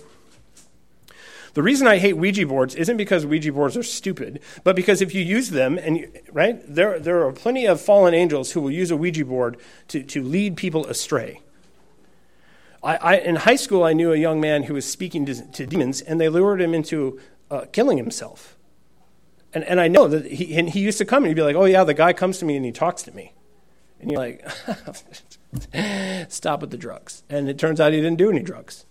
The 1.59 1.65
reason 1.65 1.89
I 1.89 1.99
hate 1.99 2.13
Ouija 2.13 2.47
boards 2.47 2.77
isn't 2.77 2.99
because 2.99 3.27
Ouija 3.27 3.53
boards 3.53 3.77
are 3.77 3.83
stupid, 3.83 4.39
but 4.63 4.77
because 4.77 5.03
if 5.03 5.13
you 5.13 5.21
use 5.21 5.51
them, 5.51 5.77
and 5.77 5.97
you, 5.97 6.13
right, 6.31 6.63
there, 6.73 7.01
there 7.01 7.27
are 7.27 7.33
plenty 7.33 7.67
of 7.67 7.81
fallen 7.81 8.15
angels 8.15 8.53
who 8.53 8.61
will 8.61 8.71
use 8.71 8.93
a 8.93 8.97
Ouija 8.97 9.25
board 9.25 9.57
to, 9.89 10.05
to 10.05 10.23
lead 10.23 10.57
people 10.57 10.87
astray. 10.87 11.41
I, 12.81 12.97
I, 12.99 13.17
in 13.17 13.35
high 13.35 13.57
school, 13.57 13.83
I 13.83 13.93
knew 13.93 14.13
a 14.13 14.17
young 14.17 14.41
man 14.41 14.63
who 14.63 14.75
was 14.75 14.89
speaking 14.89 15.27
to, 15.27 15.35
to 15.51 15.67
demons, 15.67 16.01
and 16.01 16.21
they 16.21 16.29
lured 16.29 16.61
him 16.61 16.75
into 16.75 17.19
uh, 17.51 17.65
killing 17.73 17.99
himself. 17.99 18.57
And, 19.53 19.65
and 19.65 19.81
I 19.81 19.89
know 19.89 20.07
that 20.07 20.27
he, 20.27 20.57
and 20.57 20.71
he 20.71 20.79
used 20.79 20.99
to 20.99 21.05
come 21.05 21.25
and 21.25 21.27
he'd 21.27 21.35
be 21.35 21.43
like, 21.43 21.57
oh, 21.57 21.65
yeah, 21.65 21.83
the 21.83 21.93
guy 21.93 22.13
comes 22.13 22.39
to 22.39 22.45
me 22.45 22.55
and 22.55 22.65
he 22.65 22.71
talks 22.71 23.03
to 23.03 23.11
me. 23.11 23.35
And 23.99 24.13
you're 24.13 24.21
like, 24.21 24.49
stop 26.31 26.61
with 26.61 26.71
the 26.71 26.77
drugs. 26.79 27.25
And 27.29 27.49
it 27.49 27.59
turns 27.59 27.81
out 27.81 27.93
he 27.93 28.01
didn't 28.01 28.19
do 28.19 28.31
any 28.31 28.45
drugs. 28.45 28.87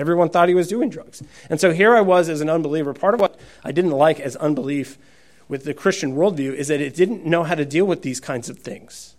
Everyone 0.00 0.30
thought 0.30 0.48
he 0.48 0.54
was 0.54 0.68
doing 0.68 0.88
drugs. 0.88 1.22
And 1.50 1.60
so 1.60 1.72
here 1.72 1.94
I 1.94 2.00
was 2.00 2.28
as 2.28 2.40
an 2.40 2.48
unbeliever. 2.48 2.94
Part 2.94 3.14
of 3.14 3.20
what 3.20 3.38
I 3.62 3.70
didn't 3.70 3.90
like 3.90 4.18
as 4.18 4.34
unbelief 4.36 4.98
with 5.46 5.64
the 5.64 5.74
Christian 5.74 6.14
worldview 6.14 6.54
is 6.54 6.68
that 6.68 6.80
it 6.80 6.94
didn't 6.94 7.26
know 7.26 7.44
how 7.44 7.54
to 7.54 7.66
deal 7.66 7.84
with 7.84 8.02
these 8.02 8.20
kinds 8.20 8.48
of 8.48 8.58
things. 8.58 9.14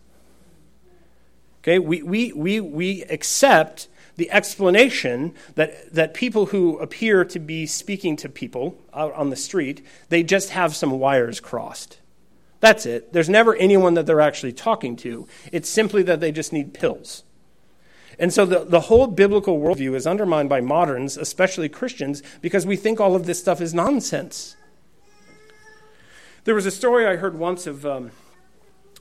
Okay, 1.61 1.77
we, 1.77 2.01
we, 2.01 2.31
we, 2.31 2.59
we 2.59 3.03
accept 3.03 3.87
the 4.15 4.31
explanation 4.31 5.33
that, 5.55 5.93
that 5.93 6.13
people 6.15 6.47
who 6.47 6.79
appear 6.79 7.23
to 7.25 7.39
be 7.39 7.67
speaking 7.67 8.15
to 8.15 8.29
people 8.29 8.77
out 8.93 9.13
on 9.13 9.29
the 9.29 9.35
street, 9.35 9.85
they 10.09 10.23
just 10.23 10.49
have 10.49 10.75
some 10.75 10.99
wires 10.99 11.39
crossed. 11.39 11.99
That's 12.59 12.85
it. 12.85 13.13
There's 13.13 13.29
never 13.29 13.55
anyone 13.55 13.93
that 13.95 14.05
they're 14.05 14.21
actually 14.21 14.53
talking 14.53 14.95
to. 14.97 15.27
It's 15.51 15.69
simply 15.69 16.03
that 16.03 16.19
they 16.19 16.31
just 16.31 16.53
need 16.53 16.73
pills. 16.73 17.23
And 18.21 18.31
so 18.31 18.45
the, 18.45 18.63
the 18.63 18.81
whole 18.81 19.07
biblical 19.07 19.59
worldview 19.59 19.95
is 19.95 20.05
undermined 20.05 20.47
by 20.47 20.61
moderns, 20.61 21.17
especially 21.17 21.67
Christians, 21.67 22.21
because 22.39 22.67
we 22.67 22.75
think 22.75 22.99
all 22.99 23.15
of 23.15 23.25
this 23.25 23.39
stuff 23.39 23.59
is 23.59 23.73
nonsense. 23.73 24.55
There 26.43 26.53
was 26.53 26.67
a 26.67 26.71
story 26.71 27.07
I 27.07 27.15
heard 27.15 27.35
once 27.35 27.65
of, 27.65 27.83
um, 27.83 28.11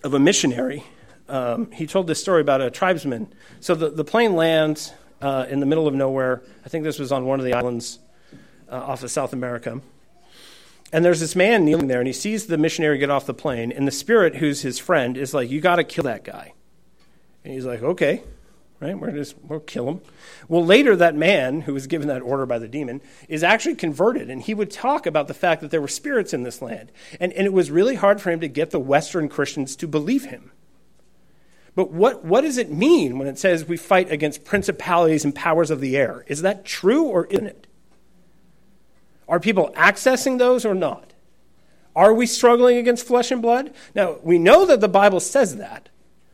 of 0.02 0.14
a 0.14 0.18
missionary. 0.18 0.84
Um, 1.28 1.70
he 1.70 1.86
told 1.86 2.06
this 2.06 2.18
story 2.18 2.40
about 2.40 2.62
a 2.62 2.70
tribesman. 2.70 3.30
So 3.60 3.74
the, 3.74 3.90
the 3.90 4.04
plane 4.04 4.36
lands 4.36 4.94
uh, 5.20 5.44
in 5.50 5.60
the 5.60 5.66
middle 5.66 5.86
of 5.86 5.92
nowhere. 5.92 6.42
I 6.64 6.70
think 6.70 6.84
this 6.84 6.98
was 6.98 7.12
on 7.12 7.26
one 7.26 7.38
of 7.38 7.44
the 7.44 7.52
islands 7.52 7.98
uh, 8.70 8.76
off 8.76 9.02
of 9.02 9.10
South 9.10 9.34
America. 9.34 9.82
And 10.94 11.04
there's 11.04 11.20
this 11.20 11.36
man 11.36 11.66
kneeling 11.66 11.88
there, 11.88 12.00
and 12.00 12.06
he 12.06 12.14
sees 12.14 12.46
the 12.46 12.56
missionary 12.56 12.96
get 12.96 13.10
off 13.10 13.26
the 13.26 13.34
plane, 13.34 13.70
and 13.70 13.86
the 13.86 13.92
spirit, 13.92 14.36
who's 14.36 14.62
his 14.62 14.78
friend, 14.78 15.18
is 15.18 15.34
like, 15.34 15.50
You 15.50 15.60
got 15.60 15.76
to 15.76 15.84
kill 15.84 16.04
that 16.04 16.24
guy. 16.24 16.54
And 17.44 17.52
he's 17.52 17.66
like, 17.66 17.82
Okay 17.82 18.22
right? 18.80 18.98
We're 18.98 19.12
just, 19.12 19.36
we'll 19.42 19.60
kill 19.60 19.88
him. 19.88 20.00
Well, 20.48 20.64
later, 20.64 20.96
that 20.96 21.14
man 21.14 21.62
who 21.62 21.74
was 21.74 21.86
given 21.86 22.08
that 22.08 22.22
order 22.22 22.46
by 22.46 22.58
the 22.58 22.68
demon 22.68 23.00
is 23.28 23.44
actually 23.44 23.74
converted, 23.74 24.30
and 24.30 24.42
he 24.42 24.54
would 24.54 24.70
talk 24.70 25.06
about 25.06 25.28
the 25.28 25.34
fact 25.34 25.60
that 25.60 25.70
there 25.70 25.80
were 25.80 25.88
spirits 25.88 26.32
in 26.32 26.42
this 26.42 26.62
land. 26.62 26.90
And, 27.20 27.32
and 27.34 27.46
it 27.46 27.52
was 27.52 27.70
really 27.70 27.96
hard 27.96 28.20
for 28.20 28.30
him 28.30 28.40
to 28.40 28.48
get 28.48 28.70
the 28.70 28.80
Western 28.80 29.28
Christians 29.28 29.76
to 29.76 29.86
believe 29.86 30.26
him. 30.26 30.52
But 31.74 31.92
what, 31.92 32.24
what 32.24 32.40
does 32.40 32.58
it 32.58 32.72
mean 32.72 33.18
when 33.18 33.28
it 33.28 33.38
says 33.38 33.64
we 33.64 33.76
fight 33.76 34.10
against 34.10 34.44
principalities 34.44 35.24
and 35.24 35.34
powers 35.34 35.70
of 35.70 35.80
the 35.80 35.96
air? 35.96 36.24
Is 36.26 36.42
that 36.42 36.64
true 36.64 37.04
or 37.04 37.26
isn't 37.26 37.46
it? 37.46 37.66
Are 39.28 39.38
people 39.38 39.72
accessing 39.76 40.38
those 40.38 40.64
or 40.64 40.74
not? 40.74 41.12
Are 41.94 42.12
we 42.12 42.26
struggling 42.26 42.76
against 42.78 43.06
flesh 43.06 43.30
and 43.30 43.40
blood? 43.40 43.72
Now, 43.94 44.18
we 44.22 44.38
know 44.38 44.66
that 44.66 44.80
the 44.80 44.88
Bible 44.88 45.20
says 45.20 45.56
that. 45.56 45.88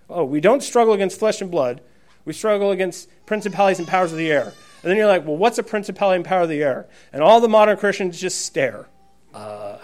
Oh, 0.08 0.24
we 0.24 0.40
don't 0.40 0.62
struggle 0.62 0.94
against 0.94 1.18
flesh 1.18 1.40
and 1.40 1.50
blood. 1.50 1.82
We 2.26 2.34
struggle 2.34 2.72
against 2.72 3.08
principalities 3.24 3.78
and 3.78 3.88
powers 3.88 4.12
of 4.12 4.18
the 4.18 4.30
air. 4.30 4.52
And 4.82 4.90
then 4.90 4.96
you're 4.96 5.06
like, 5.06 5.24
well, 5.24 5.36
what's 5.36 5.58
a 5.58 5.62
principality 5.62 6.16
and 6.16 6.24
power 6.24 6.42
of 6.42 6.48
the 6.48 6.62
air? 6.62 6.86
And 7.12 7.22
all 7.22 7.40
the 7.40 7.48
modern 7.48 7.78
Christians 7.78 8.20
just 8.20 8.44
stare. 8.44 8.88
Uh, 9.32 9.78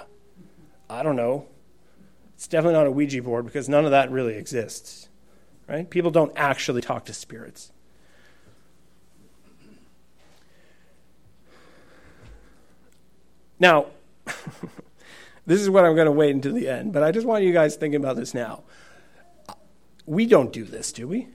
I 0.90 1.02
don't 1.02 1.16
know. 1.16 1.46
It's 2.35 2.46
definitely 2.48 2.74
not 2.74 2.87
a 2.87 2.90
Ouija 2.90 3.22
board 3.22 3.46
because 3.46 3.68
none 3.68 3.85
of 3.85 3.92
that 3.92 4.11
really 4.11 4.35
exists. 4.35 5.09
Right? 5.68 5.88
People 5.88 6.11
don't 6.11 6.33
actually 6.37 6.83
talk 6.83 7.05
to 7.07 7.14
spirits. 7.14 7.72
Now, 13.59 13.87
this 15.46 15.61
is 15.61 15.70
what 15.70 15.85
I'm 15.85 15.94
going 15.94 16.07
to 16.07 16.12
wait 16.12 16.35
until 16.35 16.52
the 16.52 16.68
end, 16.68 16.92
but 16.92 17.05
I 17.05 17.12
just 17.12 17.26
want 17.26 17.44
you 17.44 17.52
guys 17.52 17.76
thinking 17.76 18.00
about 18.00 18.16
this 18.16 18.35
now. 18.35 18.64
We 20.05 20.26
don't 20.26 20.52
do 20.52 20.64
this, 20.64 20.92
do 20.92 21.07
we? 21.07 21.28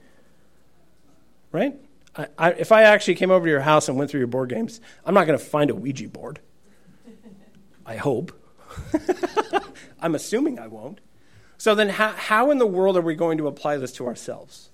Right? 1.52 1.74
I, 2.16 2.26
I, 2.36 2.50
if 2.52 2.72
I 2.72 2.82
actually 2.82 3.14
came 3.14 3.30
over 3.30 3.46
to 3.46 3.50
your 3.50 3.60
house 3.60 3.88
and 3.88 3.96
went 3.96 4.10
through 4.10 4.20
your 4.20 4.26
board 4.26 4.50
games, 4.50 4.80
I'm 5.04 5.14
not 5.14 5.26
going 5.26 5.38
to 5.38 5.44
find 5.44 5.70
a 5.70 5.74
Ouija 5.74 6.08
board. 6.08 6.40
I 7.86 7.96
hope. 7.96 8.32
I'm 10.00 10.14
assuming 10.14 10.58
I 10.58 10.66
won't. 10.66 11.00
So 11.56 11.74
then, 11.74 11.88
how, 11.88 12.10
how 12.10 12.50
in 12.50 12.58
the 12.58 12.66
world 12.66 12.96
are 12.96 13.02
we 13.02 13.14
going 13.14 13.38
to 13.38 13.48
apply 13.48 13.78
this 13.78 13.92
to 13.94 14.06
ourselves? 14.06 14.70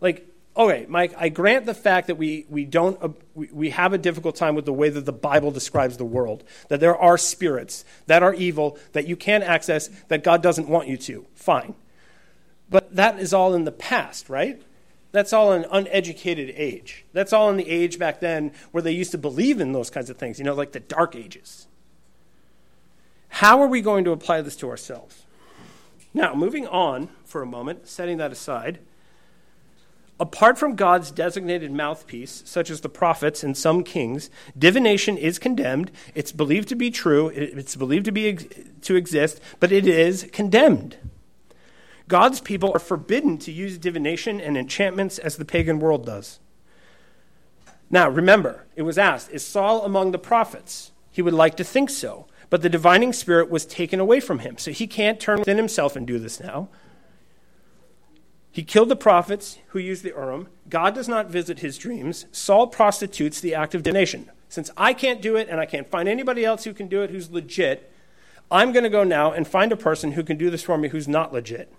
Like, 0.00 0.26
okay, 0.56 0.86
Mike, 0.88 1.14
I 1.16 1.28
grant 1.28 1.66
the 1.66 1.74
fact 1.74 2.08
that 2.08 2.16
we, 2.16 2.44
we 2.48 2.64
don't 2.64 3.00
uh, 3.02 3.10
we, 3.34 3.48
we 3.52 3.70
have 3.70 3.92
a 3.92 3.98
difficult 3.98 4.34
time 4.34 4.54
with 4.54 4.64
the 4.64 4.72
way 4.72 4.88
that 4.88 5.04
the 5.04 5.12
Bible 5.12 5.50
describes 5.50 5.96
the 5.96 6.04
world, 6.04 6.42
that 6.68 6.80
there 6.80 6.96
are 6.96 7.16
spirits 7.16 7.84
that 8.06 8.22
are 8.22 8.34
evil 8.34 8.78
that 8.92 9.06
you 9.06 9.14
can't 9.16 9.44
access 9.44 9.88
that 10.08 10.24
God 10.24 10.42
doesn't 10.42 10.68
want 10.68 10.88
you 10.88 10.96
to. 10.96 11.26
Fine. 11.34 11.74
But 12.68 12.96
that 12.96 13.18
is 13.20 13.32
all 13.32 13.54
in 13.54 13.64
the 13.64 13.72
past, 13.72 14.28
right? 14.28 14.60
That's 15.10 15.32
all 15.32 15.52
an 15.52 15.64
uneducated 15.70 16.52
age. 16.56 17.04
That's 17.12 17.32
all 17.32 17.50
in 17.50 17.56
the 17.56 17.68
age 17.68 17.98
back 17.98 18.20
then 18.20 18.52
where 18.72 18.82
they 18.82 18.92
used 18.92 19.10
to 19.12 19.18
believe 19.18 19.60
in 19.60 19.72
those 19.72 19.90
kinds 19.90 20.10
of 20.10 20.18
things, 20.18 20.38
you 20.38 20.44
know, 20.44 20.54
like 20.54 20.72
the 20.72 20.80
dark 20.80 21.16
ages. 21.16 21.66
How 23.28 23.60
are 23.62 23.68
we 23.68 23.80
going 23.80 24.04
to 24.04 24.12
apply 24.12 24.42
this 24.42 24.56
to 24.56 24.68
ourselves? 24.68 25.24
Now, 26.12 26.34
moving 26.34 26.66
on 26.66 27.08
for 27.24 27.42
a 27.42 27.46
moment, 27.46 27.88
setting 27.88 28.18
that 28.18 28.32
aside, 28.32 28.80
Apart 30.20 30.58
from 30.58 30.74
God's 30.74 31.12
designated 31.12 31.70
mouthpiece, 31.70 32.42
such 32.44 32.70
as 32.70 32.80
the 32.80 32.88
prophets 32.88 33.44
and 33.44 33.56
some 33.56 33.84
kings, 33.84 34.30
divination 34.58 35.16
is 35.16 35.38
condemned. 35.38 35.92
It's 36.14 36.32
believed 36.32 36.68
to 36.70 36.74
be 36.74 36.90
true. 36.90 37.28
It's 37.28 37.76
believed 37.76 38.06
to 38.06 38.12
be 38.12 38.34
to 38.34 38.96
exist, 38.96 39.40
but 39.60 39.70
it 39.70 39.86
is 39.86 40.28
condemned. 40.32 40.96
God's 42.08 42.40
people 42.40 42.72
are 42.74 42.80
forbidden 42.80 43.38
to 43.38 43.52
use 43.52 43.78
divination 43.78 44.40
and 44.40 44.56
enchantments 44.56 45.18
as 45.18 45.36
the 45.36 45.44
pagan 45.44 45.78
world 45.78 46.06
does. 46.06 46.40
Now, 47.90 48.08
remember, 48.08 48.66
it 48.76 48.82
was 48.82 48.98
asked, 48.98 49.30
is 49.30 49.46
Saul 49.46 49.84
among 49.84 50.12
the 50.12 50.18
prophets? 50.18 50.92
He 51.10 51.22
would 51.22 51.34
like 51.34 51.56
to 51.56 51.64
think 51.64 51.90
so, 51.90 52.26
but 52.50 52.62
the 52.62 52.68
divining 52.68 53.12
spirit 53.12 53.50
was 53.50 53.66
taken 53.66 54.00
away 54.00 54.20
from 54.20 54.40
him, 54.40 54.58
so 54.58 54.70
he 54.70 54.86
can't 54.86 55.20
turn 55.20 55.38
within 55.38 55.56
himself 55.56 55.96
and 55.96 56.06
do 56.06 56.18
this 56.18 56.40
now. 56.40 56.68
He 58.50 58.62
killed 58.62 58.88
the 58.88 58.96
prophets 58.96 59.58
who 59.68 59.78
used 59.78 60.02
the 60.02 60.10
Urim. 60.10 60.48
God 60.68 60.94
does 60.94 61.08
not 61.08 61.30
visit 61.30 61.60
his 61.60 61.78
dreams. 61.78 62.26
Saul 62.32 62.66
prostitutes 62.66 63.40
the 63.40 63.54
act 63.54 63.74
of 63.74 63.82
divination. 63.82 64.30
Since 64.48 64.70
I 64.76 64.94
can't 64.94 65.22
do 65.22 65.36
it 65.36 65.48
and 65.48 65.60
I 65.60 65.66
can't 65.66 65.90
find 65.90 66.08
anybody 66.08 66.44
else 66.44 66.64
who 66.64 66.72
can 66.72 66.88
do 66.88 67.02
it 67.02 67.10
who's 67.10 67.30
legit, 67.30 67.92
I'm 68.50 68.72
going 68.72 68.84
to 68.84 68.90
go 68.90 69.04
now 69.04 69.32
and 69.32 69.46
find 69.46 69.72
a 69.72 69.76
person 69.76 70.12
who 70.12 70.24
can 70.24 70.38
do 70.38 70.50
this 70.50 70.62
for 70.62 70.78
me 70.78 70.88
who's 70.88 71.06
not 71.06 71.32
legit. 71.32 71.72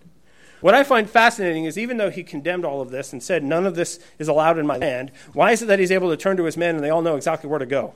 What 0.61 0.75
I 0.75 0.83
find 0.83 1.09
fascinating 1.09 1.65
is 1.65 1.77
even 1.77 1.97
though 1.97 2.09
he 2.09 2.23
condemned 2.23 2.65
all 2.65 2.81
of 2.81 2.89
this 2.91 3.13
and 3.13 3.23
said 3.23 3.43
none 3.43 3.65
of 3.65 3.75
this 3.75 3.99
is 4.17 4.27
allowed 4.27 4.57
in 4.57 4.67
my 4.67 4.77
land, 4.77 5.11
why 5.33 5.51
is 5.51 5.61
it 5.61 5.67
that 5.67 5.79
he's 5.79 5.91
able 5.91 6.09
to 6.09 6.17
turn 6.17 6.37
to 6.37 6.43
his 6.43 6.57
men 6.57 6.75
and 6.75 6.83
they 6.83 6.89
all 6.89 7.01
know 7.01 7.15
exactly 7.15 7.49
where 7.49 7.59
to 7.59 7.65
go? 7.65 7.93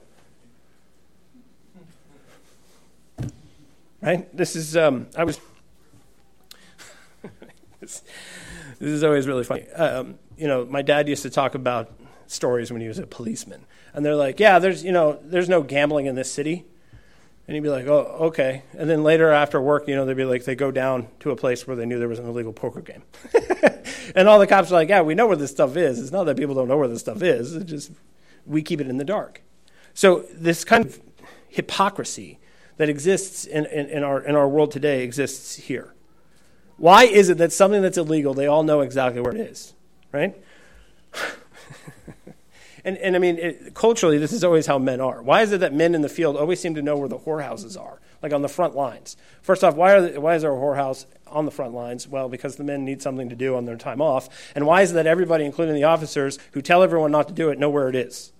Right? 4.02 4.36
This 4.36 4.56
is, 4.56 4.76
um, 4.76 5.08
I 5.16 5.24
was. 5.24 5.40
This 8.80 8.92
is 8.92 9.04
always 9.04 9.28
really 9.28 9.46
funny. 9.46 9.70
Um, 9.70 10.16
you 10.38 10.46
know, 10.48 10.66
my 10.66 10.82
dad 10.82 11.08
used 11.08 11.24
to 11.24 11.30
talk 11.30 11.56
about 11.56 11.90
stories 12.28 12.70
when 12.70 12.82
he 12.82 12.88
was 12.90 13.00
a 13.00 13.08
policeman, 13.08 13.66
and 13.94 14.06
they're 14.06 14.16
like, 14.16 14.42
"Yeah, 14.42 14.60
there's 14.60 14.84
you 14.84 14.92
know, 14.92 15.20
there's 15.24 15.48
no 15.48 15.62
gambling 15.64 16.06
in 16.06 16.16
this 16.16 16.30
city," 16.30 16.66
and 17.48 17.56
you'd 17.56 17.64
be 17.64 17.70
like, 17.70 17.88
"Oh, 17.88 18.18
okay." 18.28 18.64
And 18.74 18.90
then 18.90 19.04
later 19.04 19.32
after 19.32 19.62
work, 19.62 19.88
you 19.88 19.96
know, 19.96 20.06
they'd 20.06 20.16
be 20.16 20.26
like, 20.26 20.46
they 20.46 20.56
go 20.56 20.72
down 20.72 21.08
to 21.20 21.32
a 21.32 21.36
place 21.36 21.68
where 21.68 21.76
they 21.76 21.86
knew 21.86 22.00
there 22.00 22.08
was 22.08 22.20
an 22.20 22.28
illegal 22.28 22.54
poker 22.54 22.82
game, 22.82 23.04
and 24.16 24.28
all 24.28 24.40
the 24.40 24.48
cops 24.48 24.72
are 24.72 24.76
like, 24.76 24.90
"Yeah, 24.90 25.02
we 25.02 25.16
know 25.16 25.28
where 25.28 25.38
this 25.38 25.52
stuff 25.52 25.76
is. 25.76 26.00
It's 26.00 26.12
not 26.12 26.26
that 26.26 26.38
people 26.38 26.56
don't 26.56 26.68
know 26.68 26.78
where 26.78 26.88
this 26.88 27.02
stuff 27.02 27.22
is. 27.22 27.56
It's 27.56 27.70
just 27.70 27.92
we 28.46 28.62
keep 28.62 28.80
it 28.80 28.88
in 28.88 28.98
the 28.98 29.06
dark." 29.06 29.42
So 29.94 30.26
this 30.34 30.64
kind 30.64 30.86
of 30.86 31.00
hypocrisy 31.48 32.40
that 32.78 32.90
exists 32.90 33.46
in, 33.46 33.66
in, 33.68 33.88
in 33.88 34.04
our 34.04 34.22
in 34.22 34.36
our 34.36 34.48
world 34.48 34.72
today 34.72 35.04
exists 35.04 35.56
here. 35.56 35.94
Why 36.78 37.04
is 37.04 37.30
it 37.30 37.38
that 37.38 37.52
something 37.52 37.82
that's 37.82 37.98
illegal, 37.98 38.34
they 38.34 38.48
all 38.48 38.64
know 38.64 38.82
exactly 38.82 39.22
where 39.22 39.34
it 39.34 39.40
is, 39.40 39.74
right? 40.12 40.36
And, 42.86 42.98
and 42.98 43.16
I 43.16 43.20
mean, 43.20 43.38
it, 43.38 43.74
culturally, 43.74 44.18
this 44.18 44.34
is 44.34 44.44
always 44.44 44.66
how 44.66 44.78
men 44.78 45.00
are. 45.00 45.22
Why 45.22 45.42
is 45.42 45.52
it 45.52 45.62
that 45.62 45.74
men 45.74 45.96
in 45.96 46.02
the 46.02 46.10
field 46.10 46.36
always 46.36 46.60
seem 46.60 46.76
to 46.76 46.82
know 46.82 46.98
where 46.98 47.08
the 47.08 47.18
whorehouses 47.18 47.80
are, 47.80 48.00
like 48.22 48.34
on 48.34 48.42
the 48.42 48.50
front 48.50 48.76
lines? 48.76 49.16
First 49.42 49.64
off, 49.64 49.76
why, 49.76 49.94
are 49.94 50.02
the, 50.02 50.22
why 50.22 50.36
is 50.36 50.42
there 50.42 50.52
a 50.52 50.58
whorehouse 50.58 51.06
on 51.28 51.46
the 51.46 51.52
front 51.52 51.74
lines? 51.74 52.08
Well, 52.08 52.28
because 52.28 52.58
the 52.58 52.64
men 52.64 52.84
need 52.84 53.02
something 53.02 53.30
to 53.30 53.36
do 53.36 53.56
on 53.56 53.66
their 53.66 53.78
time 53.78 54.02
off. 54.02 54.28
And 54.54 54.66
why 54.66 54.82
is 54.82 54.92
it 54.92 54.96
that 54.96 55.08
everybody, 55.08 55.46
including 55.46 55.76
the 55.76 55.86
officers 55.86 56.40
who 56.52 56.62
tell 56.62 56.84
everyone 56.84 57.12
not 57.12 57.30
to 57.30 57.34
do 57.34 57.50
it, 57.50 57.58
know 57.58 57.70
where 57.70 57.88
it 57.88 57.96
is? 57.96 58.34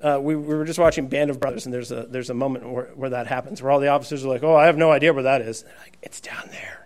Uh, 0.00 0.18
we, 0.20 0.36
we, 0.36 0.54
were 0.54 0.64
just 0.64 0.78
watching 0.78 1.08
Band 1.08 1.30
of 1.30 1.40
Brothers, 1.40 1.64
and 1.64 1.74
there's 1.74 1.90
a, 1.90 2.02
there's 2.02 2.30
a 2.30 2.34
moment 2.34 2.68
where, 2.68 2.90
where 2.94 3.10
that 3.10 3.26
happens, 3.26 3.62
where 3.62 3.72
all 3.72 3.80
the 3.80 3.88
officers 3.88 4.24
are 4.24 4.28
like, 4.28 4.42
oh, 4.42 4.54
I 4.54 4.66
have 4.66 4.76
no 4.76 4.92
idea 4.92 5.12
where 5.12 5.22
that 5.22 5.40
is. 5.40 5.62
And 5.62 5.70
they're 5.70 5.78
like, 5.78 5.98
it's 6.02 6.20
down 6.20 6.48
there. 6.50 6.83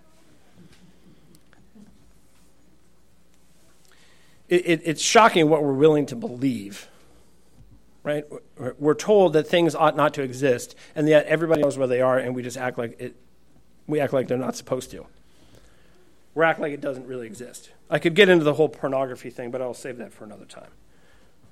It, 4.49 4.67
it, 4.67 4.81
it's 4.85 5.03
shocking 5.03 5.49
what 5.49 5.63
we're 5.63 5.73
willing 5.73 6.07
to 6.07 6.17
believe. 6.17 6.89
Right? 8.03 8.25
We're 8.79 8.95
told 8.95 9.35
that 9.35 9.47
things 9.47 9.75
ought 9.75 9.97
not 9.97 10.15
to 10.15 10.23
exist, 10.23 10.75
and 10.95 11.09
yet 11.09 11.27
everybody 11.27 11.61
knows 11.61 11.77
where 11.77 11.89
they 11.89 12.01
are, 12.01 12.17
and 12.17 12.35
we 12.35 12.43
just 12.43 12.57
act 12.57 12.79
like 12.79 12.99
it. 13.01 13.17
We 13.87 14.01
act 14.01 14.13
like 14.13 14.29
they're 14.29 14.39
not 14.39 14.57
supposed 14.57 14.91
to. 14.93 15.07
We 16.35 16.45
act 16.45 16.61
like 16.61 16.73
it 16.73 16.81
doesn't 16.81 17.07
really 17.07 17.27
exist. 17.27 17.71
I 17.91 17.99
could 17.99 18.15
get 18.15 18.29
into 18.29 18.45
the 18.45 18.55
whole 18.55 18.69
pornography 18.69 19.31
thing, 19.31 19.51
but 19.51 19.61
I'll 19.61 19.75
save 19.75 19.99
that 19.99 20.13
for 20.13 20.25
another 20.25 20.45
time. 20.45 20.71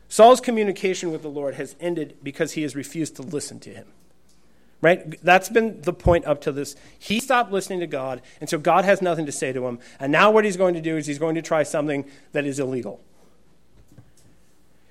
Saul's 0.08 0.40
communication 0.40 1.10
with 1.10 1.22
the 1.22 1.28
Lord 1.28 1.54
has 1.54 1.74
ended 1.80 2.18
because 2.22 2.52
he 2.52 2.62
has 2.62 2.76
refused 2.76 3.16
to 3.16 3.22
listen 3.22 3.58
to 3.60 3.70
him. 3.70 3.88
Right? 4.82 5.20
That's 5.22 5.48
been 5.48 5.80
the 5.82 5.92
point 5.92 6.26
up 6.26 6.40
to 6.42 6.52
this. 6.52 6.76
He 6.98 7.18
stopped 7.18 7.50
listening 7.50 7.80
to 7.80 7.86
God, 7.86 8.20
and 8.40 8.48
so 8.48 8.58
God 8.58 8.84
has 8.84 9.00
nothing 9.00 9.26
to 9.26 9.32
say 9.32 9.52
to 9.52 9.66
him. 9.66 9.78
And 9.98 10.12
now 10.12 10.30
what 10.30 10.44
he's 10.44 10.56
going 10.56 10.74
to 10.74 10.82
do 10.82 10.96
is 10.96 11.06
he's 11.06 11.18
going 11.18 11.34
to 11.34 11.42
try 11.42 11.62
something 11.62 12.04
that 12.32 12.44
is 12.44 12.58
illegal. 12.58 13.00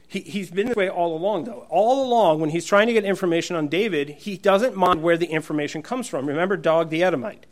He, 0.08 0.22
he's 0.22 0.50
been 0.50 0.68
this 0.68 0.76
way 0.76 0.90
all 0.90 1.16
along, 1.16 1.44
though. 1.44 1.68
All 1.70 2.04
along, 2.06 2.40
when 2.40 2.50
he's 2.50 2.66
trying 2.66 2.88
to 2.88 2.94
get 2.94 3.04
information 3.04 3.56
on 3.56 3.68
David, 3.68 4.10
he 4.10 4.38
doesn't 4.38 4.76
mind 4.76 5.04
where 5.04 5.18
the 5.18 5.28
information 5.28 5.82
comes 5.82 6.08
from. 6.08 6.26
Remember 6.26 6.58
Doeg 6.58 6.90
the 6.90 7.04
Edomite. 7.04 7.46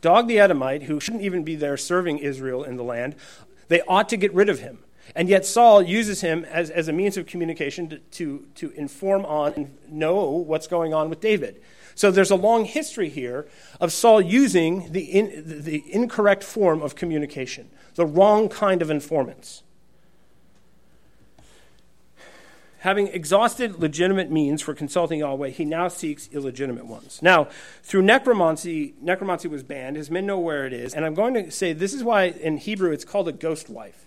Doeg 0.00 0.26
the 0.26 0.38
Edomite, 0.38 0.84
who 0.84 1.00
shouldn't 1.00 1.22
even 1.22 1.44
be 1.44 1.56
there 1.56 1.76
serving 1.76 2.18
Israel 2.18 2.64
in 2.64 2.76
the 2.76 2.84
land, 2.84 3.14
they 3.68 3.80
ought 3.82 4.08
to 4.08 4.16
get 4.16 4.34
rid 4.34 4.48
of 4.48 4.58
him. 4.58 4.80
And 5.14 5.28
yet 5.28 5.44
Saul 5.44 5.82
uses 5.82 6.20
him 6.20 6.44
as, 6.44 6.70
as 6.70 6.88
a 6.88 6.92
means 6.92 7.16
of 7.16 7.26
communication 7.26 7.88
to, 7.88 7.98
to, 7.98 8.46
to 8.56 8.70
inform 8.72 9.24
on 9.26 9.52
and 9.54 9.78
know 9.88 10.24
what's 10.26 10.66
going 10.66 10.94
on 10.94 11.10
with 11.10 11.20
David. 11.20 11.60
So 11.94 12.10
there's 12.10 12.30
a 12.30 12.36
long 12.36 12.64
history 12.64 13.08
here 13.08 13.46
of 13.80 13.92
Saul 13.92 14.20
using 14.20 14.92
the, 14.92 15.02
in, 15.02 15.62
the 15.64 15.82
incorrect 15.92 16.44
form 16.44 16.80
of 16.80 16.94
communication, 16.94 17.70
the 17.94 18.06
wrong 18.06 18.48
kind 18.48 18.80
of 18.82 18.90
informants. 18.90 19.62
Having 22.78 23.08
exhausted 23.08 23.78
legitimate 23.78 24.30
means 24.30 24.62
for 24.62 24.72
consulting 24.72 25.18
Yahweh, 25.18 25.50
he 25.50 25.66
now 25.66 25.88
seeks 25.88 26.30
illegitimate 26.32 26.86
ones. 26.86 27.20
Now, 27.20 27.48
through 27.82 28.00
necromancy, 28.02 28.94
necromancy 29.02 29.48
was 29.48 29.62
banned. 29.62 29.96
His 29.96 30.10
men 30.10 30.24
know 30.24 30.38
where 30.38 30.66
it 30.66 30.72
is. 30.72 30.94
And 30.94 31.04
I'm 31.04 31.12
going 31.12 31.34
to 31.34 31.50
say 31.50 31.74
this 31.74 31.92
is 31.92 32.02
why 32.02 32.28
in 32.28 32.56
Hebrew 32.56 32.90
it's 32.90 33.04
called 33.04 33.28
a 33.28 33.32
ghost 33.32 33.68
wife 33.68 34.06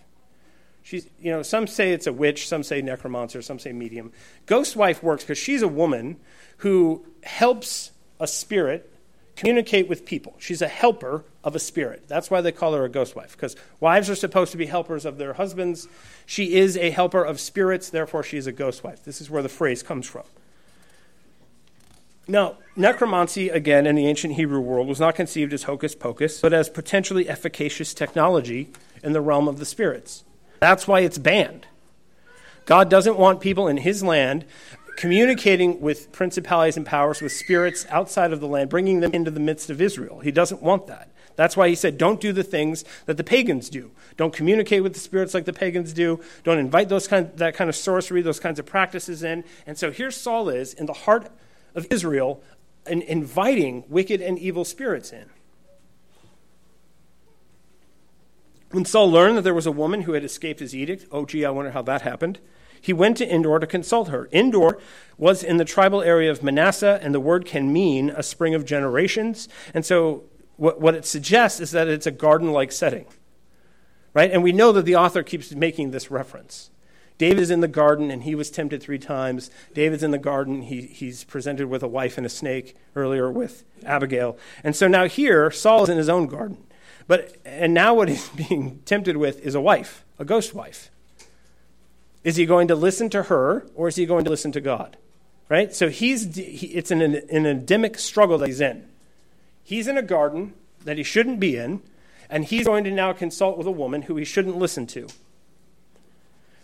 She's, 0.83 1.07
you 1.19 1.31
know, 1.31 1.41
some 1.41 1.65
say 1.65 1.91
it's 1.91 2.07
a 2.07 2.13
witch, 2.13 2.47
some 2.47 2.61
say 2.61 2.81
necromancer, 2.81 3.41
some 3.41 3.57
say 3.57 3.71
medium. 3.71 4.11
Ghost 4.45 4.75
wife 4.75 5.01
works 5.01 5.23
because 5.23 5.37
she's 5.37 5.61
a 5.61 5.67
woman 5.67 6.17
who 6.57 7.05
helps 7.23 7.91
a 8.19 8.27
spirit 8.27 8.89
communicate 9.35 9.87
with 9.87 10.05
people. 10.05 10.35
She's 10.39 10.61
a 10.61 10.67
helper 10.67 11.23
of 11.43 11.55
a 11.55 11.59
spirit. 11.59 12.03
That's 12.07 12.29
why 12.29 12.41
they 12.41 12.51
call 12.51 12.73
her 12.73 12.85
a 12.85 12.89
ghost 12.89 13.15
wife, 13.15 13.31
because 13.31 13.55
wives 13.79 14.09
are 14.09 14.15
supposed 14.15 14.51
to 14.51 14.57
be 14.57 14.65
helpers 14.65 15.05
of 15.05 15.17
their 15.17 15.33
husbands. 15.33 15.87
She 16.25 16.55
is 16.55 16.77
a 16.77 16.91
helper 16.91 17.23
of 17.23 17.39
spirits, 17.39 17.89
therefore, 17.89 18.23
she 18.23 18.37
is 18.37 18.45
a 18.45 18.51
ghost 18.51 18.83
wife. 18.83 19.03
This 19.03 19.21
is 19.21 19.29
where 19.29 19.41
the 19.41 19.49
phrase 19.49 19.81
comes 19.81 20.05
from. 20.05 20.23
Now, 22.27 22.57
necromancy, 22.75 23.49
again, 23.49 23.85
in 23.85 23.95
the 23.95 24.07
ancient 24.07 24.35
Hebrew 24.35 24.61
world, 24.61 24.87
was 24.87 24.99
not 24.99 25.15
conceived 25.15 25.51
as 25.51 25.63
hocus 25.63 25.95
pocus, 25.95 26.39
but 26.39 26.53
as 26.53 26.69
potentially 26.69 27.27
efficacious 27.27 27.93
technology 27.93 28.69
in 29.01 29.11
the 29.13 29.21
realm 29.21 29.47
of 29.47 29.59
the 29.59 29.65
spirits. 29.65 30.23
That's 30.59 30.87
why 30.87 31.01
it's 31.01 31.17
banned. 31.17 31.67
God 32.65 32.89
doesn't 32.89 33.17
want 33.17 33.41
people 33.41 33.67
in 33.67 33.77
his 33.77 34.03
land 34.03 34.45
communicating 34.95 35.81
with 35.81 36.11
principalities 36.11 36.77
and 36.77 36.85
powers, 36.85 37.21
with 37.21 37.31
spirits 37.31 37.85
outside 37.89 38.31
of 38.31 38.39
the 38.39 38.47
land, 38.47 38.69
bringing 38.69 38.99
them 38.99 39.11
into 39.13 39.31
the 39.31 39.39
midst 39.39 39.69
of 39.69 39.81
Israel. 39.81 40.19
He 40.19 40.31
doesn't 40.31 40.61
want 40.61 40.87
that. 40.87 41.09
That's 41.35 41.57
why 41.57 41.67
he 41.67 41.75
said, 41.75 41.97
don't 41.97 42.21
do 42.21 42.31
the 42.31 42.43
things 42.43 42.85
that 43.07 43.17
the 43.17 43.23
pagans 43.23 43.69
do. 43.69 43.91
Don't 44.17 44.33
communicate 44.33 44.83
with 44.83 44.93
the 44.93 44.99
spirits 44.99 45.33
like 45.33 45.45
the 45.45 45.53
pagans 45.53 45.91
do. 45.91 46.19
Don't 46.43 46.59
invite 46.59 46.89
those 46.89 47.07
kind, 47.07 47.35
that 47.37 47.55
kind 47.55 47.69
of 47.69 47.75
sorcery, 47.75 48.21
those 48.21 48.39
kinds 48.39 48.59
of 48.59 48.67
practices 48.67 49.23
in. 49.23 49.43
And 49.65 49.77
so 49.77 49.89
here 49.89 50.11
Saul 50.11 50.49
is 50.49 50.73
in 50.75 50.85
the 50.85 50.93
heart 50.93 51.31
of 51.73 51.87
Israel 51.89 52.43
and 52.85 53.01
inviting 53.01 53.83
wicked 53.87 54.21
and 54.21 54.37
evil 54.37 54.63
spirits 54.63 55.11
in. 55.11 55.25
When 58.73 58.85
Saul 58.85 59.09
learned 59.09 59.37
that 59.37 59.43
there 59.43 59.53
was 59.53 59.65
a 59.65 59.71
woman 59.71 60.01
who 60.01 60.13
had 60.13 60.23
escaped 60.23 60.59
his 60.59 60.75
edict, 60.75 61.05
oh, 61.11 61.25
gee, 61.25 61.45
I 61.45 61.49
wonder 61.51 61.71
how 61.71 61.81
that 61.83 62.01
happened 62.01 62.39
he 62.83 62.91
went 62.91 63.15
to 63.15 63.33
Endor 63.33 63.59
to 63.59 63.65
consult 63.65 64.09
her. 64.09 64.27
Endor 64.33 64.77
was 65.17 65.41
in 65.41 65.55
the 65.55 65.63
tribal 65.63 66.01
area 66.01 66.29
of 66.29 66.43
Manasseh, 66.43 66.99
and 67.01 67.15
the 67.15 67.19
word 67.21 67.45
can 67.45 67.71
mean 67.71 68.09
a 68.09 68.21
spring 68.21 68.53
of 68.53 68.65
generations. 68.65 69.47
And 69.73 69.85
so, 69.85 70.25
what, 70.57 70.81
what 70.81 70.93
it 70.93 71.05
suggests 71.05 71.61
is 71.61 71.71
that 71.71 71.87
it's 71.87 72.05
a 72.05 72.11
garden 72.11 72.51
like 72.51 72.73
setting. 72.73 73.05
Right? 74.13 74.29
And 74.29 74.43
we 74.43 74.51
know 74.51 74.73
that 74.73 74.83
the 74.83 74.97
author 74.97 75.23
keeps 75.23 75.53
making 75.53 75.91
this 75.91 76.11
reference. 76.11 76.71
David 77.17 77.39
is 77.39 77.51
in 77.51 77.61
the 77.61 77.69
garden 77.69 78.11
and 78.11 78.23
he 78.23 78.35
was 78.35 78.51
tempted 78.51 78.83
three 78.83 78.99
times. 78.99 79.49
David's 79.73 80.03
in 80.03 80.11
the 80.11 80.17
garden. 80.17 80.63
He, 80.63 80.81
he's 80.81 81.23
presented 81.23 81.67
with 81.67 81.83
a 81.83 81.87
wife 81.87 82.17
and 82.17 82.25
a 82.25 82.29
snake 82.29 82.75
earlier 82.97 83.31
with 83.31 83.63
Abigail. 83.85 84.37
And 84.61 84.75
so 84.75 84.89
now 84.89 85.07
here, 85.07 85.49
Saul 85.51 85.83
is 85.83 85.89
in 85.89 85.97
his 85.97 86.09
own 86.09 86.27
garden. 86.27 86.57
But, 87.07 87.35
and 87.45 87.73
now 87.73 87.93
what 87.93 88.09
he's 88.09 88.27
being 88.49 88.79
tempted 88.85 89.17
with 89.17 89.39
is 89.41 89.55
a 89.55 89.61
wife, 89.61 90.03
a 90.19 90.25
ghost 90.25 90.53
wife. 90.53 90.89
Is 92.23 92.37
he 92.37 92.45
going 92.45 92.67
to 92.69 92.75
listen 92.75 93.09
to 93.09 93.23
her 93.23 93.67
or 93.75 93.87
is 93.87 93.97
he 93.97 94.05
going 94.05 94.23
to 94.23 94.29
listen 94.29 94.51
to 94.53 94.61
God? 94.61 94.97
Right? 95.49 95.75
So 95.75 95.89
he's, 95.89 96.35
he, 96.35 96.67
it's 96.67 96.89
an, 96.89 97.01
an 97.01 97.45
Edenic 97.45 97.99
struggle 97.99 98.37
that 98.37 98.47
he's 98.47 98.61
in. 98.61 98.87
He's 99.63 99.87
in 99.87 99.97
a 99.97 100.01
garden 100.01 100.53
that 100.83 100.97
he 100.97 101.03
shouldn't 101.03 101.39
be 101.39 101.57
in, 101.57 101.81
and 102.29 102.45
he's 102.45 102.65
going 102.65 102.83
to 102.85 102.91
now 102.91 103.13
consult 103.13 103.57
with 103.57 103.67
a 103.67 103.71
woman 103.71 104.03
who 104.03 104.15
he 104.15 104.25
shouldn't 104.25 104.57
listen 104.57 104.87
to. 104.87 105.07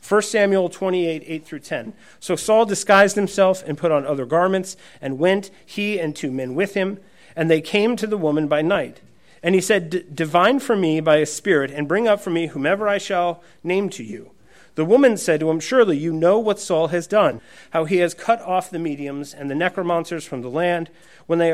1 0.07 0.21
Samuel 0.23 0.69
28, 0.69 1.23
8 1.25 1.45
through 1.45 1.59
10. 1.59 1.93
So 2.19 2.35
Saul 2.35 2.65
disguised 2.65 3.15
himself 3.15 3.63
and 3.65 3.77
put 3.77 3.91
on 3.91 4.05
other 4.05 4.25
garments, 4.25 4.75
and 5.01 5.19
went, 5.19 5.51
he 5.65 5.99
and 5.99 6.15
two 6.15 6.31
men 6.31 6.55
with 6.55 6.73
him, 6.73 6.99
and 7.35 7.49
they 7.49 7.61
came 7.61 7.95
to 7.95 8.07
the 8.07 8.17
woman 8.17 8.47
by 8.47 8.61
night. 8.61 9.01
And 9.41 9.55
he 9.55 9.61
said, 9.61 10.15
Divine 10.15 10.59
for 10.59 10.75
me 10.75 10.99
by 10.99 11.17
a 11.17 11.25
spirit, 11.25 11.71
and 11.71 11.87
bring 11.87 12.07
up 12.07 12.21
for 12.21 12.29
me 12.29 12.47
whomever 12.47 12.87
I 12.87 12.97
shall 12.97 13.43
name 13.63 13.89
to 13.91 14.03
you. 14.03 14.31
The 14.75 14.85
woman 14.85 15.17
said 15.17 15.39
to 15.41 15.49
him, 15.49 15.59
Surely 15.59 15.97
you 15.97 16.13
know 16.13 16.39
what 16.39 16.59
Saul 16.59 16.87
has 16.87 17.07
done, 17.07 17.41
how 17.71 17.85
he 17.85 17.97
has 17.97 18.13
cut 18.13 18.41
off 18.41 18.69
the 18.69 18.79
mediums 18.79 19.33
and 19.33 19.49
the 19.49 19.55
necromancers 19.55 20.25
from 20.25 20.41
the 20.41 20.49
land. 20.49 20.89
When 21.25 21.39
they, 21.39 21.53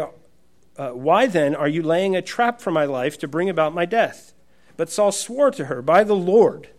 uh, 0.77 0.91
why 0.91 1.25
then 1.27 1.55
are 1.55 1.67
you 1.67 1.81
laying 1.81 2.15
a 2.15 2.21
trap 2.21 2.61
for 2.61 2.71
my 2.71 2.85
life 2.85 3.17
to 3.19 3.27
bring 3.27 3.49
about 3.49 3.73
my 3.73 3.85
death? 3.85 4.33
But 4.77 4.89
Saul 4.89 5.11
swore 5.11 5.51
to 5.51 5.65
her, 5.65 5.81
By 5.81 6.03
the 6.03 6.15
Lord, 6.15 6.69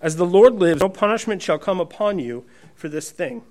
as 0.00 0.16
the 0.16 0.26
Lord 0.26 0.54
lives, 0.54 0.80
no 0.80 0.88
punishment 0.88 1.42
shall 1.42 1.58
come 1.58 1.80
upon 1.80 2.18
you 2.18 2.44
for 2.74 2.88
this 2.88 3.10
thing. 3.10 3.42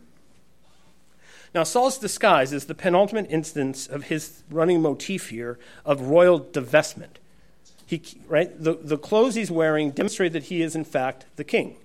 Now, 1.54 1.64
Saul's 1.64 1.98
disguise 2.00 2.52
is 2.52 2.66
the 2.66 2.74
penultimate 2.74 3.28
instance 3.30 3.86
of 3.86 4.06
his 4.06 4.44
running 4.50 4.82
motif 4.82 5.30
here 5.30 5.60
of 5.86 6.02
royal 6.02 6.40
divestment. 6.40 7.18
He, 7.86 8.02
right? 8.28 8.52
The, 8.62 8.74
the 8.74 8.98
clothes 8.98 9.36
he's 9.36 9.52
wearing 9.52 9.92
demonstrate 9.92 10.34
that 10.34 10.44
he 10.44 10.62
is, 10.62 10.76
in 10.76 10.84
fact, 10.84 11.26
the 11.36 11.44
king. 11.44 11.78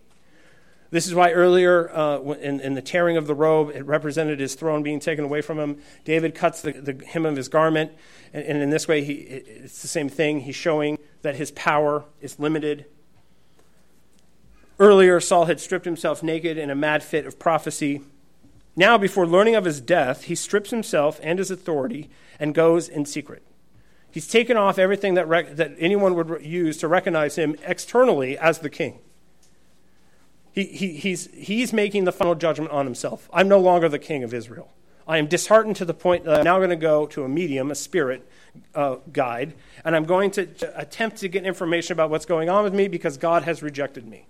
This 0.91 1.07
is 1.07 1.15
why 1.15 1.33
earlier 1.33 1.95
uh, 1.95 2.21
in, 2.21 2.61
in, 2.61 2.73
the 2.73 2.81
tearing 2.81 3.19
of 3.19 3.27
the 3.27 3.35
robe, 3.35 3.71
it 3.75 3.85
represented 3.85 4.41
his 4.41 4.55
throne 4.55 4.83
being 4.83 5.01
taken 5.01 5.23
away 5.23 5.43
from 5.43 5.59
him. 5.59 5.83
David 6.05 6.35
cuts 6.35 6.63
the, 6.63 6.73
the 6.73 7.05
hem 7.05 7.27
of 7.27 7.37
his 7.37 7.49
garment, 7.49 7.93
and, 8.33 8.43
and 8.45 8.63
in 8.63 8.71
this 8.71 8.89
way, 8.89 9.05
he, 9.05 9.13
it's 9.13 9.83
the 9.83 9.89
same 9.89 10.09
thing. 10.09 10.41
He's 10.41 10.57
showing 10.57 10.99
that 11.21 11.37
his 11.37 11.51
power 11.51 12.05
is 12.23 12.39
limited. 12.39 12.87
Earlier, 14.79 15.21
Saul 15.21 15.45
had 15.45 15.61
stripped 15.61 15.85
himself 15.85 16.23
naked 16.23 16.57
in 16.57 16.71
a 16.71 16.75
mad 16.75 17.03
fit 17.03 17.27
of 17.27 17.39
prophecy. 17.39 18.01
Now, 18.79 18.97
before 18.97 19.27
learning 19.27 19.57
of 19.57 19.65
his 19.65 19.81
death, 19.81 20.25
he 20.25 20.37
strips 20.37 20.71
himself 20.71 21.19
and 21.21 21.41
his 21.41 21.51
authority 21.51 22.09
and 22.39 22.55
goes 22.55 22.89
in 22.89 23.07
secret. 23.07 23.43
He's 24.09 24.29
taken 24.29 24.57
off 24.57 24.79
everything 24.79 25.15
that, 25.15 25.27
rec- 25.27 25.57
that 25.57 25.73
anyone 25.81 26.15
would 26.15 26.45
use 26.45 26.77
to 26.77 26.87
recognize 26.87 27.35
him 27.35 27.57
externally 27.67 28.39
as 28.39 28.61
the 28.61 28.71
king. 28.71 29.01
He, 30.53 30.67
he, 30.67 30.93
he's, 30.93 31.27
he's 31.35 31.73
making 31.73 32.05
the 32.05 32.13
final 32.13 32.37
judgment 32.37 32.71
on 32.71 32.85
himself. 32.85 33.29
I'm 33.33 33.49
no 33.49 33.59
longer 33.59 33.89
the 33.89 33.99
king 33.99 34.23
of 34.23 34.33
Israel. 34.33 34.73
I 35.09 35.19
am 35.19 35.27
disheartened 35.27 35.75
to 35.77 35.85
the 35.85 35.93
point 35.93 36.25
that 36.25 36.39
I'm 36.39 36.45
now 36.45 36.59
going 36.59 36.71
to 36.71 36.77
go 36.77 37.07
to 37.07 37.25
a 37.25 37.29
medium, 37.29 37.73
a 37.73 37.75
spirit 37.75 38.29
uh, 38.77 38.99
guide, 39.13 39.55
and 39.85 39.97
I'm 39.97 40.05
going 40.05 40.31
to, 40.33 40.47
to 40.47 40.81
attempt 40.81 41.17
to 41.17 41.29
get 41.29 41.45
information 41.45 41.95
about 41.95 42.11
what's 42.11 42.27
going 42.27 42.49
on 42.49 42.63
with 42.63 42.75
me 42.75 42.87
because 42.87 43.17
God 43.17 43.43
has 43.43 43.61
rejected 43.61 44.07
me. 44.07 44.29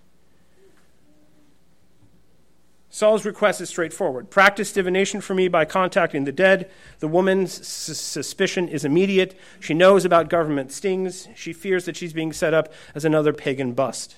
Saul's 2.89 3.23
request 3.23 3.61
is 3.61 3.69
straightforward 3.69 4.29
practice 4.29 4.73
divination 4.73 5.21
for 5.21 5.35
me 5.35 5.47
by 5.47 5.65
contacting 5.65 6.23
the 6.23 6.31
dead. 6.31 6.69
The 6.99 7.07
woman's 7.07 7.67
suspicion 7.67 8.67
is 8.67 8.83
immediate. 8.83 9.39
She 9.59 9.73
knows 9.73 10.05
about 10.05 10.29
government 10.29 10.71
stings. 10.71 11.27
She 11.35 11.53
fears 11.53 11.85
that 11.85 11.95
she's 11.95 12.13
being 12.13 12.33
set 12.33 12.53
up 12.53 12.73
as 12.95 13.05
another 13.05 13.31
pagan 13.31 13.73
bust. 13.73 14.17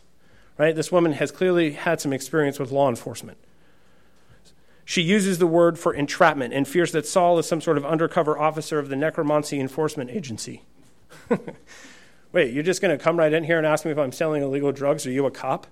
Right? 0.57 0.75
This 0.75 0.91
woman 0.91 1.13
has 1.13 1.31
clearly 1.31 1.71
had 1.71 1.99
some 1.99 2.13
experience 2.13 2.60
with 2.60 2.71
law 2.71 2.88
enforcement. 2.88 3.38
She 4.86 5.01
uses 5.01 5.38
the 5.38 5.47
word 5.47 5.79
for 5.79 5.93
entrapment 5.93 6.53
and 6.53 6.67
fears 6.67 6.91
that 6.91 7.05
Saul 7.05 7.39
is 7.39 7.47
some 7.47 7.62
sort 7.62 7.77
of 7.77 7.86
undercover 7.86 8.38
officer 8.38 8.77
of 8.77 8.89
the 8.89 8.95
necromancy 8.95 9.60
enforcement 9.60 10.10
agency. 10.10 10.63
Wait, 12.31 12.53
you're 12.53 12.63
just 12.63 12.81
going 12.81 12.97
to 12.97 13.03
come 13.03 13.17
right 13.17 13.31
in 13.31 13.43
here 13.43 13.57
and 13.57 13.67
ask 13.67 13.86
me 13.86 13.91
if 13.91 13.97
I'm 13.97 14.12
selling 14.12 14.43
illegal 14.43 14.71
drugs? 14.71 15.05
Are 15.05 15.12
you 15.12 15.25
a 15.25 15.31
cop? 15.31 15.67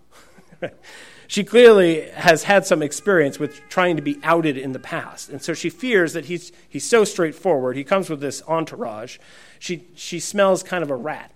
she 1.29 1.43
clearly 1.43 2.09
has 2.09 2.45
had 2.45 2.65
some 2.65 2.81
experience 2.81 3.37
with 3.37 3.61
trying 3.69 3.95
to 3.97 4.01
be 4.01 4.19
outed 4.23 4.57
in 4.57 4.71
the 4.71 4.79
past. 4.79 5.29
And 5.29 5.39
so 5.39 5.53
she 5.53 5.69
fears 5.69 6.13
that 6.13 6.25
he's, 6.25 6.51
he's 6.67 6.89
so 6.89 7.03
straightforward. 7.03 7.77
He 7.77 7.83
comes 7.83 8.09
with 8.09 8.19
this 8.19 8.41
entourage. 8.47 9.19
She, 9.59 9.85
she 9.93 10.19
smells 10.19 10.63
kind 10.63 10.81
of 10.83 10.89
a 10.89 10.95
rat. 10.95 11.31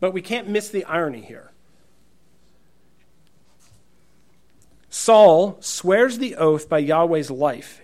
But 0.00 0.14
we 0.14 0.22
can't 0.22 0.48
miss 0.48 0.70
the 0.70 0.82
irony 0.86 1.20
here. 1.20 1.52
Saul 4.88 5.58
swears 5.60 6.16
the 6.16 6.36
oath 6.36 6.70
by 6.70 6.78
Yahweh's 6.78 7.30
life 7.30 7.82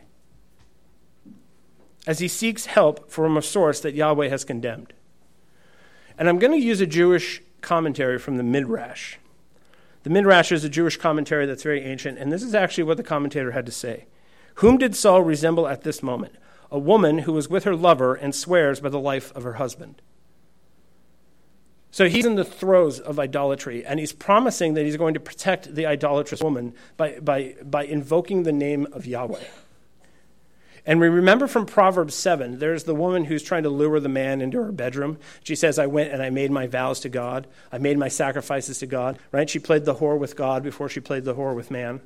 as 2.06 2.20
he 2.20 2.28
seeks 2.28 2.64
help 2.64 3.10
from 3.10 3.36
a 3.36 3.42
source 3.42 3.80
that 3.80 3.92
Yahweh 3.92 4.30
has 4.30 4.46
condemned. 4.46 4.94
And 6.16 6.26
I'm 6.26 6.38
going 6.38 6.58
to 6.58 6.66
use 6.66 6.80
a 6.80 6.86
Jewish 6.86 7.42
commentary 7.60 8.18
from 8.18 8.38
the 8.38 8.42
Midrash. 8.42 9.18
The 10.02 10.10
Midrash 10.10 10.50
is 10.50 10.64
a 10.64 10.68
Jewish 10.68 10.96
commentary 10.96 11.46
that's 11.46 11.62
very 11.62 11.82
ancient, 11.82 12.18
and 12.18 12.32
this 12.32 12.42
is 12.42 12.54
actually 12.54 12.84
what 12.84 12.96
the 12.96 13.02
commentator 13.02 13.52
had 13.52 13.66
to 13.66 13.72
say. 13.72 14.06
Whom 14.56 14.78
did 14.78 14.96
Saul 14.96 15.22
resemble 15.22 15.68
at 15.68 15.82
this 15.82 16.02
moment? 16.02 16.36
A 16.70 16.78
woman 16.78 17.20
who 17.20 17.32
was 17.32 17.50
with 17.50 17.64
her 17.64 17.76
lover 17.76 18.14
and 18.14 18.34
swears 18.34 18.80
by 18.80 18.88
the 18.88 18.98
life 18.98 19.34
of 19.34 19.42
her 19.42 19.54
husband. 19.54 20.00
So 21.90 22.08
he's 22.08 22.24
in 22.24 22.36
the 22.36 22.44
throes 22.44 23.00
of 23.00 23.18
idolatry, 23.18 23.84
and 23.84 23.98
he's 23.98 24.12
promising 24.12 24.74
that 24.74 24.84
he's 24.84 24.96
going 24.96 25.14
to 25.14 25.20
protect 25.20 25.74
the 25.74 25.86
idolatrous 25.86 26.40
woman 26.40 26.72
by, 26.96 27.18
by, 27.20 27.56
by 27.62 27.84
invoking 27.84 28.44
the 28.44 28.52
name 28.52 28.86
of 28.92 29.06
Yahweh. 29.06 29.42
And 30.90 30.98
we 30.98 31.08
remember 31.08 31.46
from 31.46 31.66
Proverbs 31.66 32.16
7, 32.16 32.58
there's 32.58 32.82
the 32.82 32.96
woman 32.96 33.26
who's 33.26 33.44
trying 33.44 33.62
to 33.62 33.68
lure 33.68 34.00
the 34.00 34.08
man 34.08 34.40
into 34.40 34.60
her 34.60 34.72
bedroom. 34.72 35.18
She 35.44 35.54
says, 35.54 35.78
I 35.78 35.86
went 35.86 36.10
and 36.10 36.20
I 36.20 36.30
made 36.30 36.50
my 36.50 36.66
vows 36.66 36.98
to 37.00 37.08
God. 37.08 37.46
I 37.70 37.78
made 37.78 37.96
my 37.96 38.08
sacrifices 38.08 38.80
to 38.80 38.86
God, 38.86 39.16
right? 39.30 39.48
She 39.48 39.60
played 39.60 39.84
the 39.84 39.94
whore 39.94 40.18
with 40.18 40.34
God 40.34 40.64
before 40.64 40.88
she 40.88 40.98
played 40.98 41.24
the 41.24 41.36
whore 41.36 41.54
with 41.54 41.70
man. 41.70 42.00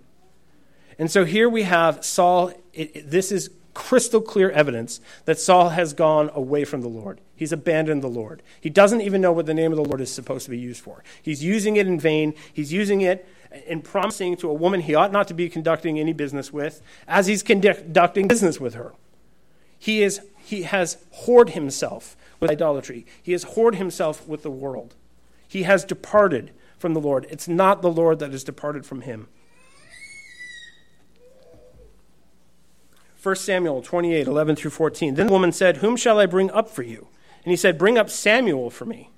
And 0.99 1.11
so 1.11 1.25
here 1.25 1.49
we 1.49 1.62
have 1.62 2.05
Saul. 2.05 2.49
It, 2.75 2.94
it, 2.94 3.11
this 3.11 3.33
is 3.33 3.49
crystal 3.75 4.21
clear 4.21 4.51
evidence 4.51 5.01
that 5.25 5.39
Saul 5.39 5.71
has 5.71 5.93
gone 5.93 6.31
away 6.33 6.65
from 6.65 6.81
the 6.81 6.89
Lord. 6.89 7.21
He's 7.37 7.53
abandoned 7.53 8.03
the 8.03 8.09
Lord. 8.09 8.43
He 8.61 8.71
doesn't 8.71 9.01
even 9.01 9.21
know 9.21 9.33
what 9.33 9.47
the 9.47 9.55
name 9.55 9.73
of 9.73 9.77
the 9.77 9.85
Lord 9.85 10.01
is 10.01 10.13
supposed 10.13 10.45
to 10.45 10.51
be 10.51 10.59
used 10.59 10.81
for. 10.81 11.03
He's 11.21 11.43
using 11.43 11.77
it 11.77 11.87
in 11.87 11.99
vain. 11.99 12.35
He's 12.53 12.73
using 12.73 13.01
it 13.01 13.27
in 13.67 13.83
promising 13.83 14.37
to 14.39 14.51
a 14.51 14.55
woman 14.55 14.81
he 14.81 14.95
ought 14.95 15.13
not 15.13 15.29
to 15.29 15.35
be 15.35 15.49
conducting 15.49 15.99
any 15.99 16.13
business 16.13 16.53
with 16.53 16.83
as 17.07 17.27
he's 17.27 17.43
conducting 17.43 18.29
business 18.29 18.61
with 18.61 18.75
her. 18.75 18.95
He, 19.79 20.03
is, 20.03 20.21
he 20.39 20.63
has 20.63 20.97
whored 21.25 21.51
himself 21.51 22.17
with 22.41 22.51
idolatry, 22.51 23.07
he 23.23 23.33
has 23.33 23.45
whored 23.45 23.77
himself 23.77 24.27
with 24.27 24.43
the 24.43 24.51
world. 24.51 24.95
He 25.47 25.65
has 25.65 25.85
departed 25.85 26.53
from 26.79 26.95
the 26.95 27.01
Lord. 27.01 27.27
It's 27.31 27.47
not 27.47 27.81
the 27.81 27.91
Lord 27.91 28.19
that 28.19 28.33
has 28.33 28.45
departed 28.45 28.85
from 28.85 29.03
him. 29.03 29.29
1 33.25 33.37
Samuel 33.37 33.81
28, 33.81 34.27
11 34.27 34.57
through 34.57 34.71
14. 34.71 35.15
Then 35.15 35.29
the 35.29 35.33
woman 35.33 35.51
said, 35.51 35.79
Whom 35.79 35.97
shall 35.97 36.19
I 36.19 36.27
bring 36.27 36.51
up 36.51 36.69
for 36.69 36.83
you? 36.83 37.09
And 37.43 37.51
he 37.51 37.57
said, 37.57 37.79
Bring 37.79 37.97
up 37.97 38.11
Samuel 38.11 38.69
for 38.69 38.85
me. 38.85 39.11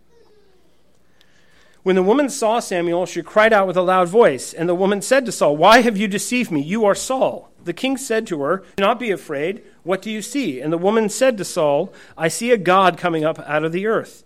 When 1.82 1.96
the 1.96 2.02
woman 2.02 2.28
saw 2.28 2.60
Samuel, 2.60 3.06
she 3.06 3.22
cried 3.22 3.52
out 3.52 3.66
with 3.66 3.76
a 3.76 3.82
loud 3.82 4.08
voice. 4.08 4.52
And 4.52 4.68
the 4.68 4.74
woman 4.74 5.02
said 5.02 5.26
to 5.26 5.32
Saul, 5.32 5.56
Why 5.56 5.82
have 5.82 5.96
you 5.96 6.06
deceived 6.06 6.52
me? 6.52 6.60
You 6.60 6.84
are 6.84 6.94
Saul. 6.94 7.50
The 7.64 7.72
king 7.72 7.96
said 7.96 8.28
to 8.28 8.42
her, 8.42 8.64
Do 8.76 8.84
not 8.84 9.00
be 9.00 9.10
afraid. 9.10 9.64
What 9.82 10.02
do 10.02 10.10
you 10.10 10.22
see? 10.22 10.60
And 10.60 10.72
the 10.72 10.78
woman 10.78 11.08
said 11.08 11.36
to 11.38 11.44
Saul, 11.44 11.92
I 12.16 12.28
see 12.28 12.52
a 12.52 12.56
God 12.56 12.98
coming 12.98 13.24
up 13.24 13.40
out 13.40 13.64
of 13.64 13.72
the 13.72 13.86
earth. 13.86 14.22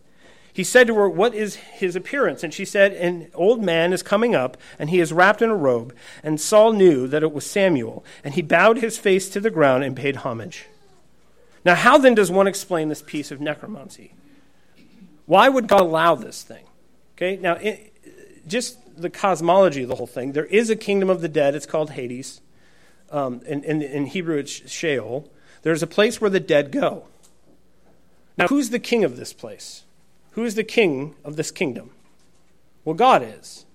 He 0.52 0.64
said 0.64 0.86
to 0.86 0.94
her, 0.96 1.08
What 1.08 1.34
is 1.34 1.56
his 1.56 1.96
appearance? 1.96 2.42
And 2.42 2.52
she 2.52 2.64
said, 2.64 2.92
An 2.92 3.30
old 3.34 3.62
man 3.62 3.92
is 3.92 4.02
coming 4.02 4.34
up, 4.34 4.56
and 4.78 4.90
he 4.90 5.00
is 5.00 5.12
wrapped 5.12 5.42
in 5.42 5.50
a 5.50 5.56
robe. 5.56 5.94
And 6.22 6.40
Saul 6.40 6.72
knew 6.72 7.06
that 7.06 7.22
it 7.22 7.32
was 7.32 7.46
Samuel, 7.46 8.04
and 8.24 8.34
he 8.34 8.42
bowed 8.42 8.78
his 8.78 8.98
face 8.98 9.28
to 9.30 9.40
the 9.40 9.50
ground 9.50 9.84
and 9.84 9.96
paid 9.96 10.16
homage. 10.16 10.66
Now, 11.64 11.74
how 11.74 11.98
then 11.98 12.14
does 12.14 12.30
one 12.30 12.46
explain 12.46 12.88
this 12.88 13.02
piece 13.02 13.30
of 13.30 13.40
necromancy? 13.40 14.14
Why 15.26 15.48
would 15.48 15.68
God 15.68 15.82
allow 15.82 16.14
this 16.14 16.42
thing? 16.42 16.64
Okay, 17.16 17.36
now, 17.36 17.54
it, 17.54 17.92
just 18.46 18.78
the 19.00 19.10
cosmology 19.10 19.82
of 19.82 19.88
the 19.88 19.94
whole 19.94 20.06
thing. 20.06 20.32
There 20.32 20.46
is 20.46 20.70
a 20.70 20.76
kingdom 20.76 21.10
of 21.10 21.20
the 21.20 21.28
dead, 21.28 21.54
it's 21.54 21.66
called 21.66 21.90
Hades. 21.90 22.40
Um, 23.10 23.40
in, 23.46 23.62
in, 23.64 23.82
in 23.82 24.06
Hebrew, 24.06 24.38
it's 24.38 24.70
Sheol. 24.70 25.30
There's 25.62 25.82
a 25.82 25.86
place 25.86 26.20
where 26.20 26.30
the 26.30 26.40
dead 26.40 26.70
go. 26.70 27.04
Now, 28.36 28.46
who's 28.46 28.70
the 28.70 28.78
king 28.78 29.04
of 29.04 29.16
this 29.16 29.32
place? 29.32 29.84
Who 30.32 30.44
is 30.44 30.54
the 30.54 30.64
king 30.64 31.14
of 31.24 31.36
this 31.36 31.50
kingdom? 31.50 31.90
Well, 32.84 32.94
God 32.94 33.22
is. 33.22 33.66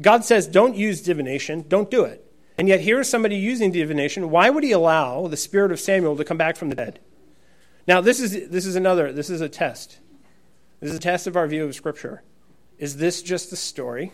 God 0.00 0.24
says, 0.24 0.46
don't 0.46 0.74
use 0.74 1.02
divination, 1.02 1.64
don't 1.68 1.90
do 1.90 2.04
it. 2.04 2.24
And 2.58 2.68
yet, 2.68 2.80
here 2.80 3.00
is 3.00 3.08
somebody 3.08 3.36
using 3.36 3.72
divination. 3.72 4.30
Why 4.30 4.50
would 4.50 4.62
he 4.62 4.72
allow 4.72 5.26
the 5.26 5.36
spirit 5.36 5.72
of 5.72 5.80
Samuel 5.80 6.16
to 6.16 6.24
come 6.24 6.36
back 6.36 6.56
from 6.56 6.68
the 6.68 6.74
dead? 6.74 7.00
Now, 7.88 8.00
this 8.00 8.20
is, 8.20 8.48
this 8.50 8.66
is 8.66 8.76
another, 8.76 9.12
this 9.12 9.30
is 9.30 9.40
a 9.40 9.48
test. 9.48 9.98
This 10.80 10.90
is 10.90 10.96
a 10.96 11.00
test 11.00 11.26
of 11.26 11.36
our 11.36 11.46
view 11.46 11.64
of 11.64 11.74
Scripture. 11.74 12.22
Is 12.78 12.98
this 12.98 13.22
just 13.22 13.52
a 13.52 13.56
story? 13.56 14.12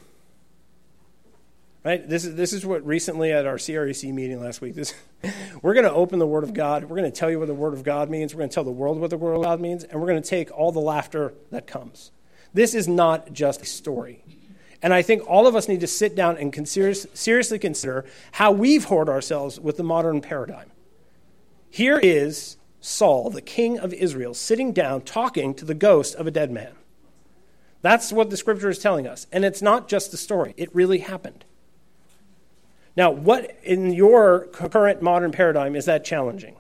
Right? 1.88 2.06
This 2.06 2.26
is, 2.26 2.34
this 2.34 2.52
is 2.52 2.66
what 2.66 2.84
recently 2.84 3.32
at 3.32 3.46
our 3.46 3.54
CREC 3.54 4.12
meeting 4.12 4.42
last 4.42 4.60
week, 4.60 4.74
this, 4.74 4.92
we're 5.62 5.72
going 5.72 5.86
to 5.86 5.90
open 5.90 6.18
the 6.18 6.26
Word 6.26 6.44
of 6.44 6.52
God. 6.52 6.84
We're 6.84 6.98
going 6.98 7.10
to 7.10 7.18
tell 7.18 7.30
you 7.30 7.38
what 7.38 7.48
the 7.48 7.54
Word 7.54 7.72
of 7.72 7.82
God 7.82 8.10
means. 8.10 8.34
We're 8.34 8.40
going 8.40 8.50
to 8.50 8.54
tell 8.54 8.62
the 8.62 8.70
world 8.70 9.00
what 9.00 9.08
the 9.08 9.16
Word 9.16 9.36
of 9.36 9.42
God 9.42 9.58
means. 9.58 9.84
And 9.84 9.98
we're 9.98 10.06
going 10.06 10.22
to 10.22 10.28
take 10.28 10.50
all 10.50 10.70
the 10.70 10.80
laughter 10.80 11.32
that 11.50 11.66
comes. 11.66 12.10
This 12.52 12.74
is 12.74 12.88
not 12.88 13.32
just 13.32 13.62
a 13.62 13.64
story. 13.64 14.22
And 14.82 14.92
I 14.92 15.00
think 15.00 15.26
all 15.26 15.46
of 15.46 15.56
us 15.56 15.66
need 15.66 15.80
to 15.80 15.86
sit 15.86 16.14
down 16.14 16.36
and 16.36 16.52
consider, 16.52 16.92
seriously 16.92 17.58
consider 17.58 18.04
how 18.32 18.52
we've 18.52 18.84
hoarded 18.84 19.10
ourselves 19.10 19.58
with 19.58 19.78
the 19.78 19.82
modern 19.82 20.20
paradigm. 20.20 20.70
Here 21.70 21.98
is 21.98 22.58
Saul, 22.82 23.30
the 23.30 23.40
king 23.40 23.78
of 23.78 23.94
Israel, 23.94 24.34
sitting 24.34 24.74
down 24.74 25.00
talking 25.00 25.54
to 25.54 25.64
the 25.64 25.72
ghost 25.72 26.16
of 26.16 26.26
a 26.26 26.30
dead 26.30 26.50
man. 26.50 26.74
That's 27.80 28.12
what 28.12 28.28
the 28.28 28.36
scripture 28.36 28.68
is 28.68 28.78
telling 28.78 29.06
us. 29.06 29.26
And 29.32 29.42
it's 29.42 29.62
not 29.62 29.88
just 29.88 30.12
a 30.12 30.18
story, 30.18 30.52
it 30.58 30.68
really 30.74 30.98
happened. 30.98 31.46
Now, 32.98 33.12
what 33.12 33.56
in 33.62 33.92
your 33.92 34.46
current 34.46 35.02
modern 35.02 35.30
paradigm 35.30 35.76
is 35.76 35.84
that 35.84 36.04
challenging? 36.04 36.56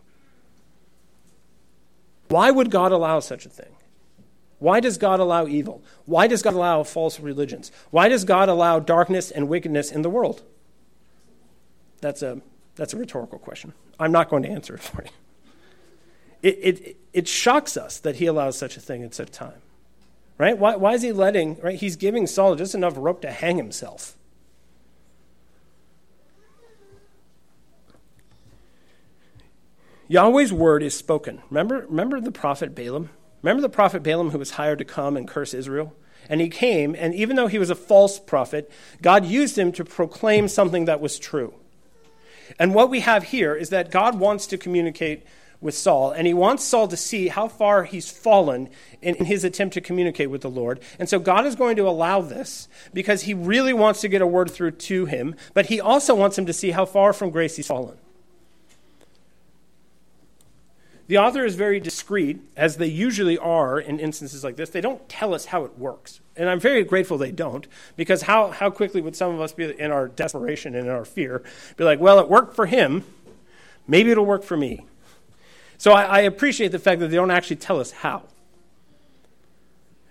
Why 2.28 2.52
would 2.52 2.70
God 2.70 2.92
allow 2.92 3.18
such 3.18 3.44
a 3.44 3.48
thing? 3.48 3.74
Why 4.60 4.78
does 4.78 4.98
God 4.98 5.18
allow 5.18 5.48
evil? 5.48 5.82
Why 6.06 6.28
does 6.28 6.42
God 6.42 6.54
allow 6.54 6.84
false 6.84 7.18
religions? 7.18 7.72
Why 7.90 8.08
does 8.08 8.22
God 8.22 8.48
allow 8.48 8.78
darkness 8.78 9.32
and 9.32 9.48
wickedness 9.48 9.90
in 9.90 10.02
the 10.02 10.10
world? 10.10 10.42
That's 12.02 12.22
a, 12.22 12.40
that's 12.76 12.94
a 12.94 12.98
rhetorical 12.98 13.40
question. 13.40 13.72
I'm 13.98 14.12
not 14.12 14.28
going 14.28 14.44
to 14.44 14.48
answer 14.48 14.76
it 14.76 14.80
for 14.80 15.02
you. 15.02 15.10
It, 16.40 16.58
it, 16.62 16.96
it 17.12 17.28
shocks 17.28 17.76
us 17.76 17.98
that 17.98 18.16
he 18.16 18.26
allows 18.26 18.56
such 18.56 18.76
a 18.76 18.80
thing 18.80 19.02
at 19.02 19.12
such 19.12 19.30
a 19.30 19.32
time. 19.32 19.60
Right? 20.38 20.56
Why, 20.56 20.76
why 20.76 20.94
is 20.94 21.02
he 21.02 21.10
letting, 21.10 21.58
right? 21.60 21.76
He's 21.76 21.96
giving 21.96 22.28
Saul 22.28 22.54
just 22.54 22.76
enough 22.76 22.94
rope 22.96 23.22
to 23.22 23.32
hang 23.32 23.56
himself. 23.56 24.14
Yahweh's 30.08 30.52
word 30.52 30.82
is 30.82 30.94
spoken. 30.94 31.42
Remember, 31.50 31.86
remember 31.86 32.18
the 32.18 32.32
prophet 32.32 32.74
Balaam? 32.74 33.10
Remember 33.42 33.60
the 33.60 33.68
prophet 33.68 34.02
Balaam 34.02 34.30
who 34.30 34.38
was 34.38 34.52
hired 34.52 34.78
to 34.78 34.84
come 34.84 35.16
and 35.16 35.28
curse 35.28 35.52
Israel? 35.52 35.94
And 36.30 36.40
he 36.40 36.48
came, 36.48 36.96
and 36.98 37.14
even 37.14 37.36
though 37.36 37.46
he 37.46 37.58
was 37.58 37.70
a 37.70 37.74
false 37.74 38.18
prophet, 38.18 38.70
God 39.02 39.26
used 39.26 39.58
him 39.58 39.70
to 39.72 39.84
proclaim 39.84 40.48
something 40.48 40.86
that 40.86 41.00
was 41.00 41.18
true. 41.18 41.54
And 42.58 42.74
what 42.74 42.88
we 42.88 43.00
have 43.00 43.24
here 43.24 43.54
is 43.54 43.68
that 43.68 43.90
God 43.90 44.18
wants 44.18 44.46
to 44.48 44.58
communicate 44.58 45.24
with 45.60 45.76
Saul, 45.76 46.12
and 46.12 46.26
he 46.26 46.34
wants 46.34 46.64
Saul 46.64 46.88
to 46.88 46.96
see 46.96 47.28
how 47.28 47.48
far 47.48 47.84
he's 47.84 48.10
fallen 48.10 48.70
in, 49.02 49.16
in, 49.16 49.24
his 49.26 49.44
attempt 49.44 49.74
to 49.74 49.80
communicate 49.80 50.30
with 50.30 50.40
the 50.40 50.50
Lord. 50.50 50.80
And 50.98 51.08
so 51.08 51.18
God 51.18 51.44
is 51.46 51.56
going 51.56 51.76
to 51.76 51.88
allow 51.88 52.20
this 52.20 52.68
because 52.94 53.22
he 53.22 53.34
really 53.34 53.72
wants 53.72 54.00
to 54.02 54.08
get 54.08 54.22
a 54.22 54.26
word 54.26 54.50
through 54.50 54.72
to 54.72 55.06
him, 55.06 55.34
but 55.54 55.66
he 55.66 55.80
also 55.80 56.14
wants 56.14 56.38
him 56.38 56.46
to 56.46 56.52
see 56.52 56.70
how 56.70 56.86
far 56.86 57.12
from 57.12 57.30
grace 57.30 57.56
he's 57.56 57.66
fallen. 57.66 57.98
The 61.08 61.16
author 61.16 61.44
is 61.44 61.54
very 61.54 61.80
discreet, 61.80 62.38
as 62.54 62.76
they 62.76 62.86
usually 62.86 63.38
are 63.38 63.80
in 63.80 63.98
instances 63.98 64.44
like 64.44 64.56
this. 64.56 64.68
They 64.68 64.82
don't 64.82 65.08
tell 65.08 65.34
us 65.34 65.46
how 65.46 65.64
it 65.64 65.78
works. 65.78 66.20
And 66.36 66.50
I'm 66.50 66.60
very 66.60 66.84
grateful 66.84 67.16
they 67.16 67.32
don't, 67.32 67.66
because 67.96 68.22
how, 68.22 68.50
how 68.50 68.70
quickly 68.70 69.00
would 69.00 69.16
some 69.16 69.34
of 69.34 69.40
us 69.40 69.52
be 69.52 69.64
in 69.78 69.90
our 69.90 70.06
desperation 70.06 70.74
and 70.74 70.86
in 70.86 70.92
our 70.92 71.06
fear 71.06 71.42
be 71.78 71.84
like, 71.84 71.98
well, 71.98 72.20
it 72.20 72.28
worked 72.28 72.54
for 72.54 72.66
him, 72.66 73.04
maybe 73.86 74.10
it'll 74.10 74.26
work 74.26 74.44
for 74.44 74.56
me. 74.56 74.84
So 75.78 75.92
I, 75.92 76.02
I 76.02 76.20
appreciate 76.20 76.72
the 76.72 76.78
fact 76.78 77.00
that 77.00 77.08
they 77.08 77.16
don't 77.16 77.30
actually 77.30 77.56
tell 77.56 77.80
us 77.80 77.90
how. 77.90 78.24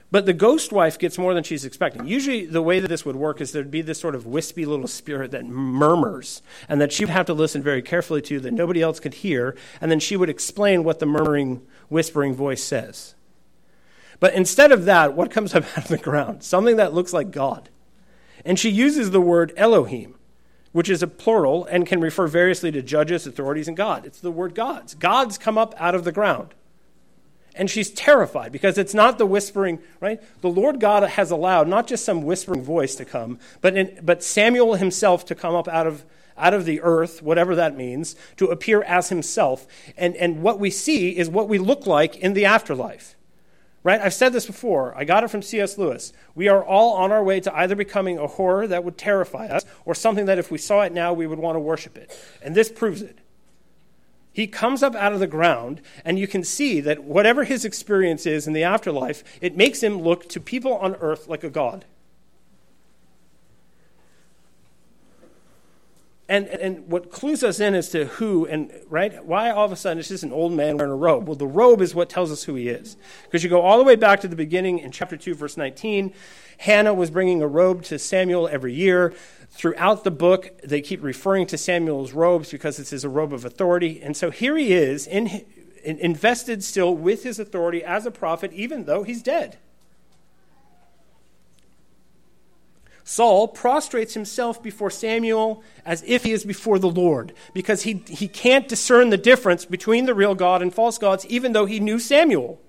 But 0.09 0.25
the 0.25 0.33
ghost 0.33 0.71
wife 0.71 0.97
gets 0.97 1.17
more 1.17 1.33
than 1.33 1.43
she's 1.43 1.65
expecting. 1.65 2.07
Usually, 2.07 2.45
the 2.45 2.61
way 2.61 2.79
that 2.79 2.87
this 2.87 3.05
would 3.05 3.17
work 3.17 3.41
is 3.41 3.51
there'd 3.51 3.69
be 3.69 3.81
this 3.81 3.99
sort 3.99 4.15
of 4.15 4.25
wispy 4.25 4.65
little 4.65 4.87
spirit 4.87 5.31
that 5.31 5.45
murmurs, 5.45 6.41
and 6.69 6.79
that 6.79 6.93
she 6.93 7.03
would 7.03 7.11
have 7.11 7.25
to 7.25 7.33
listen 7.33 7.61
very 7.61 7.81
carefully 7.81 8.21
to, 8.23 8.39
that 8.39 8.53
nobody 8.53 8.81
else 8.81 9.01
could 9.01 9.15
hear, 9.15 9.57
and 9.81 9.91
then 9.91 9.99
she 9.99 10.15
would 10.15 10.29
explain 10.29 10.85
what 10.85 10.99
the 10.99 11.05
murmuring, 11.05 11.61
whispering 11.89 12.33
voice 12.33 12.63
says. 12.63 13.15
But 14.21 14.33
instead 14.33 14.71
of 14.71 14.85
that, 14.85 15.13
what 15.13 15.29
comes 15.29 15.53
up 15.53 15.65
out 15.77 15.85
of 15.85 15.87
the 15.89 15.97
ground? 15.97 16.41
Something 16.41 16.77
that 16.77 16.93
looks 16.93 17.11
like 17.11 17.31
God. 17.31 17.69
And 18.45 18.57
she 18.57 18.69
uses 18.69 19.11
the 19.11 19.19
word 19.19 19.51
Elohim, 19.57 20.15
which 20.71 20.89
is 20.89 21.03
a 21.03 21.07
plural 21.07 21.65
and 21.65 21.85
can 21.85 21.99
refer 21.99 22.27
variously 22.27 22.71
to 22.71 22.81
judges, 22.81 23.27
authorities, 23.27 23.67
and 23.67 23.75
God. 23.75 24.05
It's 24.05 24.21
the 24.21 24.31
word 24.31 24.55
gods. 24.55 24.95
Gods 24.95 25.37
come 25.37 25.57
up 25.57 25.75
out 25.77 25.95
of 25.95 26.05
the 26.05 26.13
ground 26.13 26.53
and 27.57 27.69
she's 27.69 27.89
terrified 27.91 28.51
because 28.51 28.77
it's 28.77 28.93
not 28.93 29.17
the 29.17 29.25
whispering, 29.25 29.79
right? 29.99 30.21
The 30.41 30.49
Lord 30.49 30.79
God 30.79 31.03
has 31.03 31.31
allowed 31.31 31.67
not 31.67 31.87
just 31.87 32.05
some 32.05 32.21
whispering 32.21 32.63
voice 32.63 32.95
to 32.95 33.05
come, 33.05 33.39
but, 33.61 33.75
in, 33.75 33.99
but 34.03 34.23
Samuel 34.23 34.75
himself 34.75 35.25
to 35.25 35.35
come 35.35 35.55
up 35.55 35.67
out 35.67 35.87
of, 35.87 36.05
out 36.37 36.53
of 36.53 36.65
the 36.65 36.81
earth, 36.81 37.21
whatever 37.21 37.55
that 37.55 37.75
means, 37.75 38.15
to 38.37 38.47
appear 38.47 38.83
as 38.83 39.09
himself. 39.09 39.67
And, 39.97 40.15
and 40.15 40.41
what 40.41 40.59
we 40.59 40.69
see 40.69 41.17
is 41.17 41.29
what 41.29 41.49
we 41.49 41.57
look 41.57 41.87
like 41.87 42.15
in 42.17 42.33
the 42.33 42.45
afterlife. 42.45 43.15
Right? 43.83 44.01
I've 44.01 44.13
said 44.13 44.33
this 44.33 44.45
before. 44.45 44.93
I 44.97 45.05
got 45.05 45.23
it 45.23 45.29
from 45.29 45.41
C.S. 45.41 45.77
Lewis. 45.77 46.11
We 46.35 46.49
are 46.49 46.63
all 46.63 46.95
on 46.95 47.11
our 47.11 47.23
way 47.23 47.39
to 47.39 47.55
either 47.55 47.75
becoming 47.75 48.17
a 48.17 48.27
horror 48.27 48.67
that 48.67 48.83
would 48.83 48.97
terrify 48.97 49.47
us 49.47 49.63
or 49.85 49.95
something 49.95 50.25
that 50.25 50.37
if 50.37 50.51
we 50.51 50.57
saw 50.57 50.81
it 50.81 50.91
now, 50.91 51.13
we 51.13 51.25
would 51.25 51.39
want 51.39 51.55
to 51.55 51.59
worship 51.59 51.97
it. 51.97 52.11
And 52.41 52.53
this 52.53 52.69
proves 52.69 53.01
it. 53.01 53.19
He 54.37 54.45
comes 54.45 54.83
up 54.83 54.93
out 54.93 55.13
of 55.13 55.19
the 55.19 55.25
ground, 55.25 55.81
and 56.05 56.19
you 56.19 56.27
can 56.27 56.43
see 56.43 56.79
that 56.81 57.03
whatever 57.03 57.43
his 57.43 57.65
experience 57.65 58.27
is 58.27 58.45
in 58.45 58.53
the 58.53 58.61
afterlife, 58.61 59.23
it 59.41 59.57
makes 59.57 59.81
him 59.81 59.99
look 59.99 60.29
to 60.29 60.39
people 60.39 60.75
on 60.75 60.93
earth 60.97 61.27
like 61.27 61.43
a 61.43 61.49
god. 61.49 61.85
And, 66.29 66.47
and 66.47 66.87
what 66.91 67.09
clues 67.09 67.41
us 67.41 67.61
in 67.61 67.73
as 67.73 67.87
to 67.89 68.05
who 68.05 68.45
and 68.45 68.69
right 68.89 69.23
why 69.25 69.49
all 69.49 69.63
of 69.63 69.71
a 69.71 69.77
sudden 69.77 69.97
it's 69.97 70.09
just 70.09 70.23
an 70.23 70.33
old 70.33 70.51
man 70.51 70.77
wearing 70.77 70.91
a 70.91 70.95
robe. 70.95 71.25
Well, 71.25 71.37
the 71.37 71.47
robe 71.47 71.81
is 71.81 71.95
what 71.95 72.09
tells 72.09 72.31
us 72.31 72.43
who 72.43 72.55
he 72.55 72.67
is. 72.67 72.97
Because 73.23 73.45
you 73.45 73.49
go 73.49 73.61
all 73.61 73.77
the 73.77 73.85
way 73.85 73.95
back 73.95 74.19
to 74.21 74.27
the 74.27 74.35
beginning 74.35 74.79
in 74.79 74.91
chapter 74.91 75.15
2, 75.15 75.35
verse 75.35 75.55
19. 75.55 76.13
Hannah 76.59 76.93
was 76.93 77.09
bringing 77.09 77.41
a 77.41 77.47
robe 77.47 77.83
to 77.83 77.97
Samuel 77.97 78.49
every 78.49 78.73
year. 78.73 79.13
Throughout 79.51 80.03
the 80.03 80.11
book, 80.11 80.59
they 80.63 80.81
keep 80.81 81.01
referring 81.01 81.47
to 81.47 81.57
Samuel's 81.57 82.11
robes 82.11 82.51
because 82.51 82.77
it 82.77 82.91
is 82.91 83.05
a 83.05 83.09
robe 83.09 83.31
of 83.31 83.45
authority. 83.45 84.01
And 84.01 84.17
so 84.17 84.29
here 84.29 84.57
he 84.57 84.73
is, 84.73 85.07
in, 85.07 85.45
invested 85.83 86.63
still 86.63 86.93
with 86.93 87.23
his 87.23 87.39
authority 87.39 87.83
as 87.83 88.05
a 88.05 88.11
prophet, 88.11 88.51
even 88.51 88.83
though 88.83 89.03
he's 89.03 89.23
dead. 89.23 89.57
Saul 93.07 93.47
prostrates 93.47 94.15
himself 94.15 94.61
before 94.61 94.89
Samuel 94.89 95.63
as 95.85 96.03
if 96.05 96.25
he 96.25 96.33
is 96.33 96.43
before 96.43 96.77
the 96.77 96.89
Lord 96.89 97.31
because 97.53 97.83
he, 97.83 98.03
he 98.05 98.27
can't 98.27 98.67
discern 98.67 99.11
the 99.11 99.17
difference 99.17 99.63
between 99.63 100.05
the 100.05 100.13
real 100.13 100.35
God 100.35 100.61
and 100.61 100.73
false 100.73 100.97
gods, 100.97 101.25
even 101.27 101.53
though 101.53 101.65
he 101.65 101.79
knew 101.79 101.99
Samuel. 101.99 102.59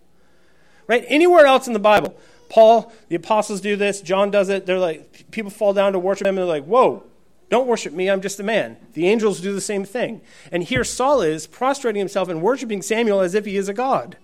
Right? 0.87 1.05
Anywhere 1.09 1.45
else 1.45 1.67
in 1.67 1.73
the 1.73 1.81
Bible, 1.81 2.15
Paul, 2.49 2.93
the 3.09 3.17
apostles 3.17 3.61
do 3.61 3.75
this, 3.75 4.01
John 4.01 4.31
does 4.31 4.49
it. 4.49 4.65
They're 4.65 4.79
like, 4.79 5.29
people 5.33 5.51
fall 5.51 5.73
down 5.73 5.93
to 5.95 5.99
worship 5.99 6.29
him 6.29 6.39
and 6.39 6.39
they're 6.39 6.45
like, 6.45 6.67
whoa, 6.67 7.03
don't 7.51 7.67
worship 7.67 7.93
me, 7.93 8.09
I'm 8.09 8.21
just 8.21 8.39
a 8.39 8.45
man. 8.45 8.77
The 8.93 9.09
angels 9.09 9.41
do 9.41 9.53
the 9.53 9.61
same 9.61 9.85
thing. 9.85 10.21
And 10.53 10.63
here 10.63 10.85
Saul 10.85 11.21
is 11.21 11.49
prostrating 11.49 11.99
himself 11.99 12.29
and 12.29 12.43
worshiping 12.43 12.81
Samuel 12.81 13.23
as 13.23 13.35
if 13.35 13.45
he 13.45 13.57
is 13.57 13.69
a 13.69 13.75
god 13.75 14.17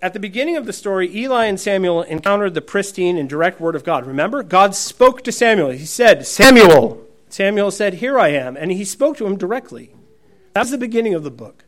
at 0.00 0.12
the 0.12 0.20
beginning 0.20 0.56
of 0.56 0.66
the 0.66 0.72
story, 0.72 1.14
Eli 1.14 1.46
and 1.46 1.58
Samuel 1.58 2.02
encountered 2.02 2.54
the 2.54 2.60
pristine 2.60 3.16
and 3.16 3.28
direct 3.28 3.60
word 3.60 3.74
of 3.74 3.84
God. 3.84 4.06
Remember? 4.06 4.42
God 4.42 4.74
spoke 4.74 5.22
to 5.24 5.32
Samuel. 5.32 5.70
He 5.70 5.86
said, 5.86 6.26
Samuel. 6.26 7.04
Samuel 7.28 7.70
said, 7.70 7.94
Here 7.94 8.18
I 8.18 8.28
am. 8.28 8.56
And 8.56 8.70
he 8.70 8.84
spoke 8.84 9.16
to 9.18 9.26
him 9.26 9.36
directly. 9.36 9.94
That's 10.52 10.70
the 10.70 10.78
beginning 10.78 11.14
of 11.14 11.24
the 11.24 11.30
book. 11.30 11.64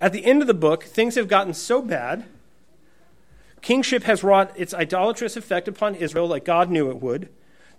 At 0.00 0.12
the 0.12 0.24
end 0.24 0.40
of 0.40 0.48
the 0.48 0.54
book, 0.54 0.84
things 0.84 1.14
have 1.14 1.28
gotten 1.28 1.54
so 1.54 1.82
bad. 1.82 2.24
Kingship 3.60 4.02
has 4.04 4.24
wrought 4.24 4.52
its 4.56 4.74
idolatrous 4.74 5.36
effect 5.36 5.68
upon 5.68 5.94
Israel 5.94 6.26
like 6.26 6.44
God 6.44 6.70
knew 6.70 6.90
it 6.90 7.00
would, 7.00 7.28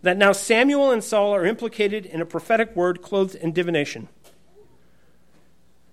that 0.01 0.17
now 0.17 0.31
Samuel 0.31 0.91
and 0.91 1.03
Saul 1.03 1.35
are 1.35 1.45
implicated 1.45 2.05
in 2.05 2.21
a 2.21 2.25
prophetic 2.25 2.73
word 2.75 3.01
clothed 3.01 3.35
in 3.35 3.51
divination. 3.51 4.07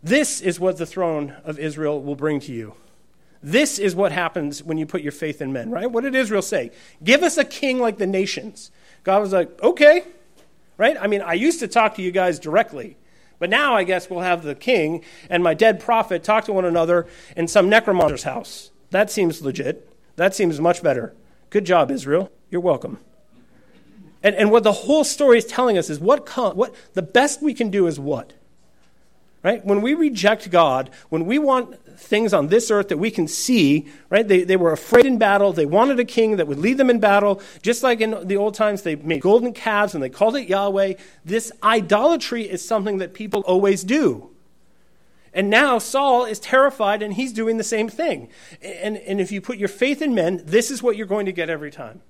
This 0.03 0.41
is 0.41 0.61
what 0.61 0.79
the 0.79 0.87
throne 0.87 1.35
of 1.45 1.59
Israel 1.59 2.01
will 2.01 2.15
bring 2.15 2.39
to 2.41 2.53
you. 2.53 2.75
This 3.43 3.79
is 3.79 3.95
what 3.95 4.13
happens 4.13 4.63
when 4.63 4.77
you 4.77 4.87
put 4.87 5.01
your 5.01 5.13
faith 5.13 5.41
in 5.41 5.53
men, 5.53 5.71
right? 5.71 5.91
What 5.91 6.05
did 6.05 6.15
Israel 6.15 6.43
say? 6.43 6.71
Give 7.03 7.23
us 7.23 7.39
a 7.39 7.45
king 7.45 7.79
like 7.79 7.99
the 7.99 8.07
nations. 8.07 8.71
God 9.03 9.21
was 9.21 9.33
like, 9.33 9.63
okay, 9.63 10.05
right? 10.77 10.97
I 11.01 11.07
mean, 11.07 11.23
I 11.23 11.35
used 11.35 11.61
to 11.61 11.69
talk 11.69 11.95
to 11.95 12.03
you 12.03 12.11
guys 12.11 12.39
directly, 12.39 12.99
but 13.39 13.49
now 13.49 13.75
I 13.75 13.85
guess 13.85 14.11
we'll 14.11 14.21
have 14.21 14.43
the 14.43 14.55
king 14.55 15.03
and 15.31 15.43
my 15.43 15.55
dead 15.55 15.81
prophet 15.81 16.23
talk 16.23 16.45
to 16.45 16.53
one 16.53 16.67
another 16.67 17.07
in 17.35 17.49
some 17.49 17.71
necromancer's 17.71 18.25
house. 18.25 18.71
That 18.91 19.11
seems 19.11 19.41
legit. 19.41 19.91
That 20.17 20.35
seems 20.35 20.61
much 20.61 20.83
better. 20.83 21.15
Good 21.49 21.65
job, 21.65 21.91
Israel. 21.91 22.31
You're 22.51 22.61
welcome. 22.61 22.99
And, 24.23 24.37
and 24.37 24.51
what 24.51 24.65
the 24.65 24.73
whole 24.73 25.05
story 25.05 25.39
is 25.39 25.47
telling 25.47 25.79
us 25.79 25.89
is 25.89 25.99
what, 25.99 26.29
what 26.55 26.75
the 26.93 27.03
best 27.03 27.41
we 27.43 27.55
can 27.55 27.71
do 27.71 27.87
is 27.87 27.99
what? 27.99 28.35
Right? 29.43 29.65
When 29.65 29.81
we 29.81 29.95
reject 29.95 30.51
God, 30.51 30.91
when 31.09 31.25
we 31.25 31.39
want 31.39 31.90
things 32.01 32.33
on 32.33 32.49
this 32.49 32.71
earth 32.71 32.89
that 32.89 32.99
we 32.99 33.11
can 33.11 33.29
see, 33.29 33.87
right? 34.09 34.27
They, 34.27 34.43
they 34.43 34.57
were 34.57 34.73
afraid 34.73 35.07
in 35.07 35.19
battle. 35.19 35.53
They 35.53 35.67
wanted 35.67 36.01
a 36.01 36.05
king 36.05 36.37
that 36.37 36.47
would 36.47 36.59
lead 36.59 36.79
them 36.79 36.91
in 36.91 36.99
battle. 36.99 37.41
Just 37.63 37.83
like 37.83 38.01
in 38.01 38.27
the 38.27 38.37
old 38.37 38.55
times, 38.55 38.83
they 38.83 38.97
made 38.97 39.21
golden 39.21 39.53
calves 39.53 39.95
and 39.95 40.03
they 40.03 40.09
called 40.09 40.37
it 40.37 40.49
Yahweh. 40.49 40.95
This 41.25 41.53
idolatry 41.63 42.49
is 42.49 42.67
something 42.67 42.99
that 42.99 43.15
people 43.15 43.43
always 43.43 43.85
do. 43.85 44.31
And 45.33 45.49
now 45.49 45.79
Saul 45.79 46.25
is 46.25 46.41
terrified 46.41 47.03
and 47.03 47.15
he's 47.15 47.33
doing 47.33 47.57
the 47.57 47.65
same 47.65 47.89
thing. 47.89 48.29
And, 48.61 48.97
and 48.97 49.21
if 49.21 49.31
you 49.31 49.41
put 49.41 49.59
your 49.59 49.69
faith 49.69 50.03
in 50.03 50.15
men, 50.15 50.43
this 50.45 50.71
is 50.71 50.83
what 50.83 50.97
you're 50.97 51.07
going 51.07 51.27
to 51.27 51.33
get 51.33 51.49
every 51.49 51.71
time. 51.71 52.01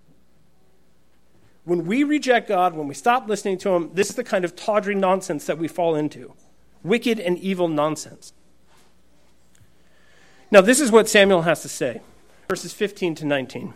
When 1.65 1.85
we 1.85 2.05
reject 2.05 2.49
God, 2.49 2.75
when 2.75 2.89
we 2.89 2.95
stop 2.95 3.29
listening 3.29 3.59
to 3.59 3.71
him, 3.71 3.91
this 3.93 4.09
is 4.09 4.17
the 4.17 4.25
kind 4.25 4.45
of 4.45 4.57
tawdry 4.57 4.95
nonsense 4.95 5.45
that 5.47 5.59
we 5.59 5.69
fall 5.69 5.95
into 5.95 6.33
wicked 6.83 7.21
and 7.21 7.39
evil 7.39 7.69
nonsense. 7.69 8.33
Now, 10.51 10.61
this 10.61 10.81
is 10.81 10.91
what 10.91 11.09
Samuel 11.09 11.43
has 11.43 11.63
to 11.63 11.69
say 11.69 12.01
verses 12.49 12.73
15 12.73 13.15
to 13.15 13.25
19. 13.27 13.75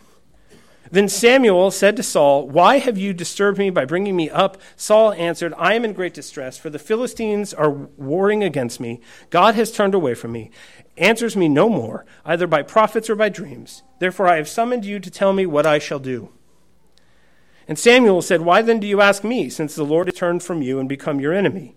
Then 0.91 1.09
Samuel 1.09 1.71
said 1.71 1.97
to 1.97 2.03
Saul, 2.03 2.49
Why 2.49 2.79
have 2.79 2.99
you 2.99 3.13
disturbed 3.13 3.57
me 3.57 3.71
by 3.71 3.85
bringing 3.85 4.17
me 4.17 4.29
up? 4.29 4.61
Saul 4.77 5.13
answered, 5.13 5.55
I 5.57 5.75
am 5.75 5.85
in 5.85 5.93
great 5.93 6.13
distress, 6.13 6.59
for 6.59 6.71
the 6.71 6.79
Philistines 6.79 7.55
are 7.55 7.71
warring 7.71 8.43
against 8.43 8.81
me. 8.81 9.01
God 9.31 9.55
has 9.55 9.73
turned 9.73 9.95
away 9.95 10.15
from 10.15 10.33
me, 10.33 10.51
answers 10.97 11.37
me 11.37 11.49
no 11.49 11.69
more, 11.69 12.05
either 12.25 12.47
by 12.47 12.63
prophets 12.63 13.09
or 13.09 13.15
by 13.15 13.29
dreams. 13.29 13.83
Therefore 14.01 14.29
I 14.29 14.37
have 14.37 14.49
summoned 14.49 14.85
you 14.85 14.99
to 15.01 15.11
tell 15.11 15.33
me 15.33 15.47
what 15.47 15.67
I 15.67 15.79
shall 15.79 16.01
do. 16.01 16.31
And 17.67 17.79
Samuel 17.79 18.21
said, 18.23 18.43
Why 18.43 18.61
then 18.61 18.81
do 18.81 18.87
you 18.87 19.01
ask 19.01 19.25
me, 19.25 19.49
since 19.49 19.75
the 19.75 19.85
Lord 19.85 20.09
has 20.09 20.17
turned 20.17 20.43
from 20.43 20.63
you 20.63 20.79
and 20.79 20.89
become 20.89 21.21
your 21.21 21.33
enemy? 21.33 21.77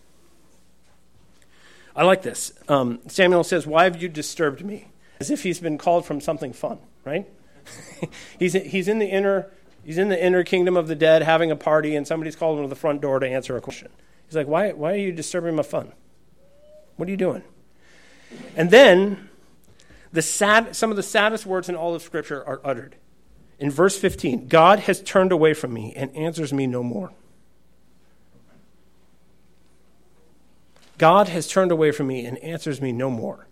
I 1.95 2.03
like 2.03 2.21
this. 2.21 2.53
Um, 2.67 2.99
Samuel 3.07 3.43
says, 3.43 3.67
Why 3.67 3.83
have 3.83 4.01
you 4.01 4.09
disturbed 4.09 4.63
me? 4.63 4.87
As 5.19 5.29
if 5.29 5.43
he's 5.43 5.59
been 5.59 5.77
called 5.77 6.05
from 6.05 6.21
something 6.21 6.53
fun, 6.53 6.79
right? 7.05 7.27
he's, 8.39 8.53
he's, 8.53 8.87
in 8.87 8.99
the 8.99 9.05
inner, 9.05 9.51
he's 9.83 9.97
in 9.97 10.09
the 10.09 10.23
inner 10.23 10.43
kingdom 10.43 10.75
of 10.77 10.87
the 10.87 10.95
dead 10.95 11.21
having 11.21 11.51
a 11.51 11.55
party, 11.55 11.95
and 11.95 12.07
somebody's 12.07 12.35
called 12.35 12.57
him 12.57 12.65
to 12.65 12.69
the 12.69 12.75
front 12.75 13.01
door 13.01 13.19
to 13.19 13.27
answer 13.27 13.55
a 13.55 13.61
question. 13.61 13.89
He's 14.25 14.35
like, 14.35 14.47
Why, 14.47 14.71
why 14.71 14.93
are 14.93 14.97
you 14.97 15.11
disturbing 15.11 15.55
my 15.55 15.63
fun? 15.63 15.91
What 16.95 17.07
are 17.07 17.11
you 17.11 17.17
doing? 17.17 17.43
And 18.55 18.71
then 18.71 19.29
the 20.13 20.21
sad, 20.21 20.75
some 20.75 20.89
of 20.89 20.97
the 20.97 21.03
saddest 21.03 21.45
words 21.45 21.69
in 21.69 21.75
all 21.75 21.93
of 21.93 22.01
Scripture 22.01 22.45
are 22.45 22.61
uttered. 22.63 22.95
In 23.59 23.69
verse 23.69 23.97
15, 23.97 24.47
God 24.47 24.79
has 24.79 25.01
turned 25.01 25.31
away 25.31 25.53
from 25.53 25.73
me 25.73 25.93
and 25.95 26.15
answers 26.15 26.51
me 26.51 26.65
no 26.65 26.81
more. 26.81 27.11
God 31.01 31.29
has 31.29 31.47
turned 31.47 31.71
away 31.71 31.91
from 31.91 32.05
me 32.05 32.27
and 32.27 32.37
answers 32.43 32.79
me 32.79 32.91
no 32.91 33.09
more. 33.09 33.47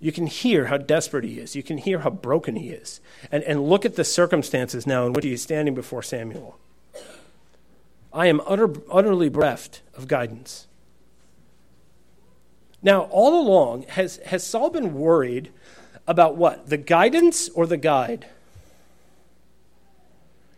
You 0.00 0.10
can 0.10 0.26
hear 0.26 0.64
how 0.64 0.76
desperate 0.76 1.22
he 1.22 1.38
is. 1.38 1.54
You 1.54 1.62
can 1.62 1.78
hear 1.78 2.00
how 2.00 2.10
broken 2.10 2.56
he 2.56 2.70
is. 2.70 3.00
And, 3.30 3.44
and 3.44 3.62
look 3.62 3.84
at 3.84 3.94
the 3.94 4.02
circumstances 4.02 4.88
now 4.88 5.06
in 5.06 5.12
which 5.12 5.24
he 5.24 5.32
is 5.32 5.40
standing 5.40 5.72
before 5.72 6.02
Samuel. 6.02 6.58
I 8.12 8.26
am 8.26 8.40
utter, 8.44 8.74
utterly 8.90 9.28
bereft 9.28 9.82
of 9.94 10.08
guidance. 10.08 10.66
Now, 12.82 13.02
all 13.02 13.40
along, 13.40 13.84
has, 13.90 14.16
has 14.26 14.44
Saul 14.44 14.70
been 14.70 14.92
worried 14.92 15.52
about 16.08 16.34
what? 16.34 16.70
The 16.70 16.76
guidance 16.76 17.48
or 17.50 17.68
the 17.68 17.76
guide? 17.76 18.26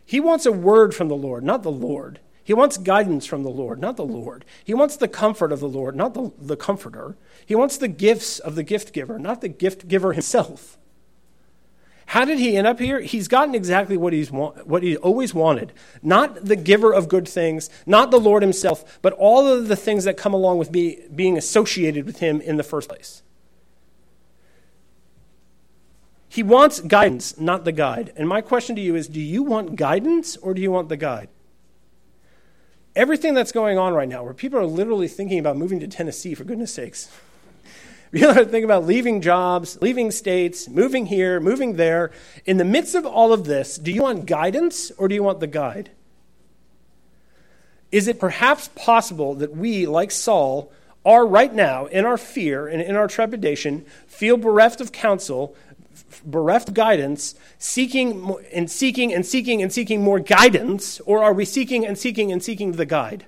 He 0.07 0.19
wants 0.19 0.47
a 0.47 0.53
word 0.53 0.95
from 0.95 1.09
the 1.09 1.15
Lord, 1.15 1.45
not 1.45 1.63
the 1.63 1.71
Lord. 1.71 2.21
He 2.45 2.55
wants 2.55 2.77
guidance 2.77 3.25
from 3.25 3.45
the 3.45 3.51
Lord, 3.51 3.81
not 3.81 3.97
the 3.97 4.05
Lord. 4.05 4.45
He 4.65 4.75
wants 4.75 4.97
the 4.97 5.09
comfort 5.09 5.53
of 5.53 5.61
the 5.61 5.69
Lord, 5.69 5.95
not 5.95 6.15
the, 6.15 6.33
the 6.39 6.57
comforter. 6.57 7.17
He 7.47 7.55
wants 7.55 7.77
the 7.77 7.89
gifts 7.89 8.39
of 8.39 8.57
the 8.57 8.65
gift 8.65 8.93
giver, 8.93 9.19
not 9.19 9.41
the 9.41 9.49
gift 9.49 9.87
giver 9.87 10.13
himself. 10.13 10.79
How 12.07 12.25
did 12.25 12.39
he 12.39 12.57
end 12.57 12.67
up 12.67 12.79
here? 12.79 13.01
He's 13.01 13.29
gotten 13.29 13.55
exactly 13.55 13.97
what 13.97 14.13
he's 14.13 14.31
what 14.31 14.83
he 14.83 14.97
always 14.97 15.33
wanted. 15.33 15.73
Not 16.03 16.45
the 16.45 16.57
giver 16.57 16.93
of 16.93 17.09
good 17.09 17.29
things, 17.29 17.71
not 17.87 18.11
the 18.11 18.21
Lord 18.21 18.43
himself, 18.43 18.99
but 19.03 19.13
all 19.15 19.47
of 19.47 19.69
the 19.69 19.77
things 19.77 20.05
that 20.05 20.17
come 20.17 20.35
along 20.35 20.59
with 20.59 20.73
be, 20.73 21.01
being 21.15 21.39
associated 21.39 22.05
with 22.05 22.19
him 22.19 22.41
in 22.41 22.57
the 22.57 22.63
first 22.65 22.89
place. 22.89 23.23
He 26.29 26.43
wants 26.43 26.81
guidance, 26.81 27.39
not 27.39 27.65
the 27.65 27.73
guide. 27.73 28.13
And 28.17 28.29
my 28.29 28.41
question 28.41 28.75
to 28.77 28.83
you 28.83 28.95
is 28.95 29.07
do 29.07 29.21
you 29.21 29.43
want 29.43 29.77
guidance 29.77 30.37
or 30.37 30.55
do 30.55 30.61
you 30.61 30.73
want 30.73 30.89
the 30.89 30.97
guide? 30.97 31.29
Everything 32.95 33.35
that's 33.35 33.53
going 33.53 33.79
on 33.79 33.95
right 33.95 34.09
now, 34.09 34.23
where 34.23 34.35
people 34.35 34.59
are 34.59 34.67
literally 34.67 35.09
thinking 35.09 35.39
about 35.39 35.57
moving 35.57 35.81
to 35.81 35.89
Tennessee, 35.89 36.35
for 36.35 36.45
goodness 36.45 36.73
sakes. 36.75 37.11
People 38.13 38.31
are 38.31 38.45
thinking 38.45 38.65
about 38.65 38.85
leaving 38.85 39.23
jobs, 39.23 39.81
leaving 39.81 40.11
states, 40.11 40.69
moving 40.69 41.07
here, 41.07 41.41
moving 41.41 41.77
there. 41.77 42.11
In 42.45 42.59
the 42.59 42.65
midst 42.65 42.95
of 42.95 43.07
all 43.07 43.33
of 43.33 43.45
this, 43.45 43.79
do 43.79 43.91
you 43.91 44.03
want 44.03 44.27
guidance 44.27 44.91
or 44.99 45.09
do 45.09 45.15
you 45.15 45.23
want 45.23 45.41
the 45.41 45.47
guide? 45.47 45.91
Is 47.91 48.09
it 48.09 48.21
perhaps 48.21 48.69
possible 48.75 49.35
that 49.37 49.57
we, 49.57 49.87
like 49.87 50.11
Saul, 50.11 50.71
are 51.07 51.27
right 51.27 51.53
now, 51.53 51.87
in 51.87 52.05
our 52.05 52.19
fear 52.19 52.69
and 52.69 52.83
in 52.83 52.97
our 52.97 53.09
trepidation, 53.09 53.87
feel 54.07 54.37
bereft 54.37 54.83
of 54.83 54.93
counsel, 54.93 55.57
bereft 56.25 56.75
guidance, 56.75 57.35
seeking 57.59 58.37
and 58.53 58.71
seeking 58.71 59.13
and 59.15 59.25
seeking 59.25 59.63
and 59.63 59.73
seeking 59.73 60.03
more 60.03 60.19
guidance, 60.19 61.01
or 61.01 61.23
are 61.23 61.33
we 61.33 61.45
seeking 61.45 61.87
and 61.87 61.97
seeking 61.97 62.33
and 62.33 62.43
seeking 62.43 62.73
the 62.73 62.87
guide? 62.87 63.27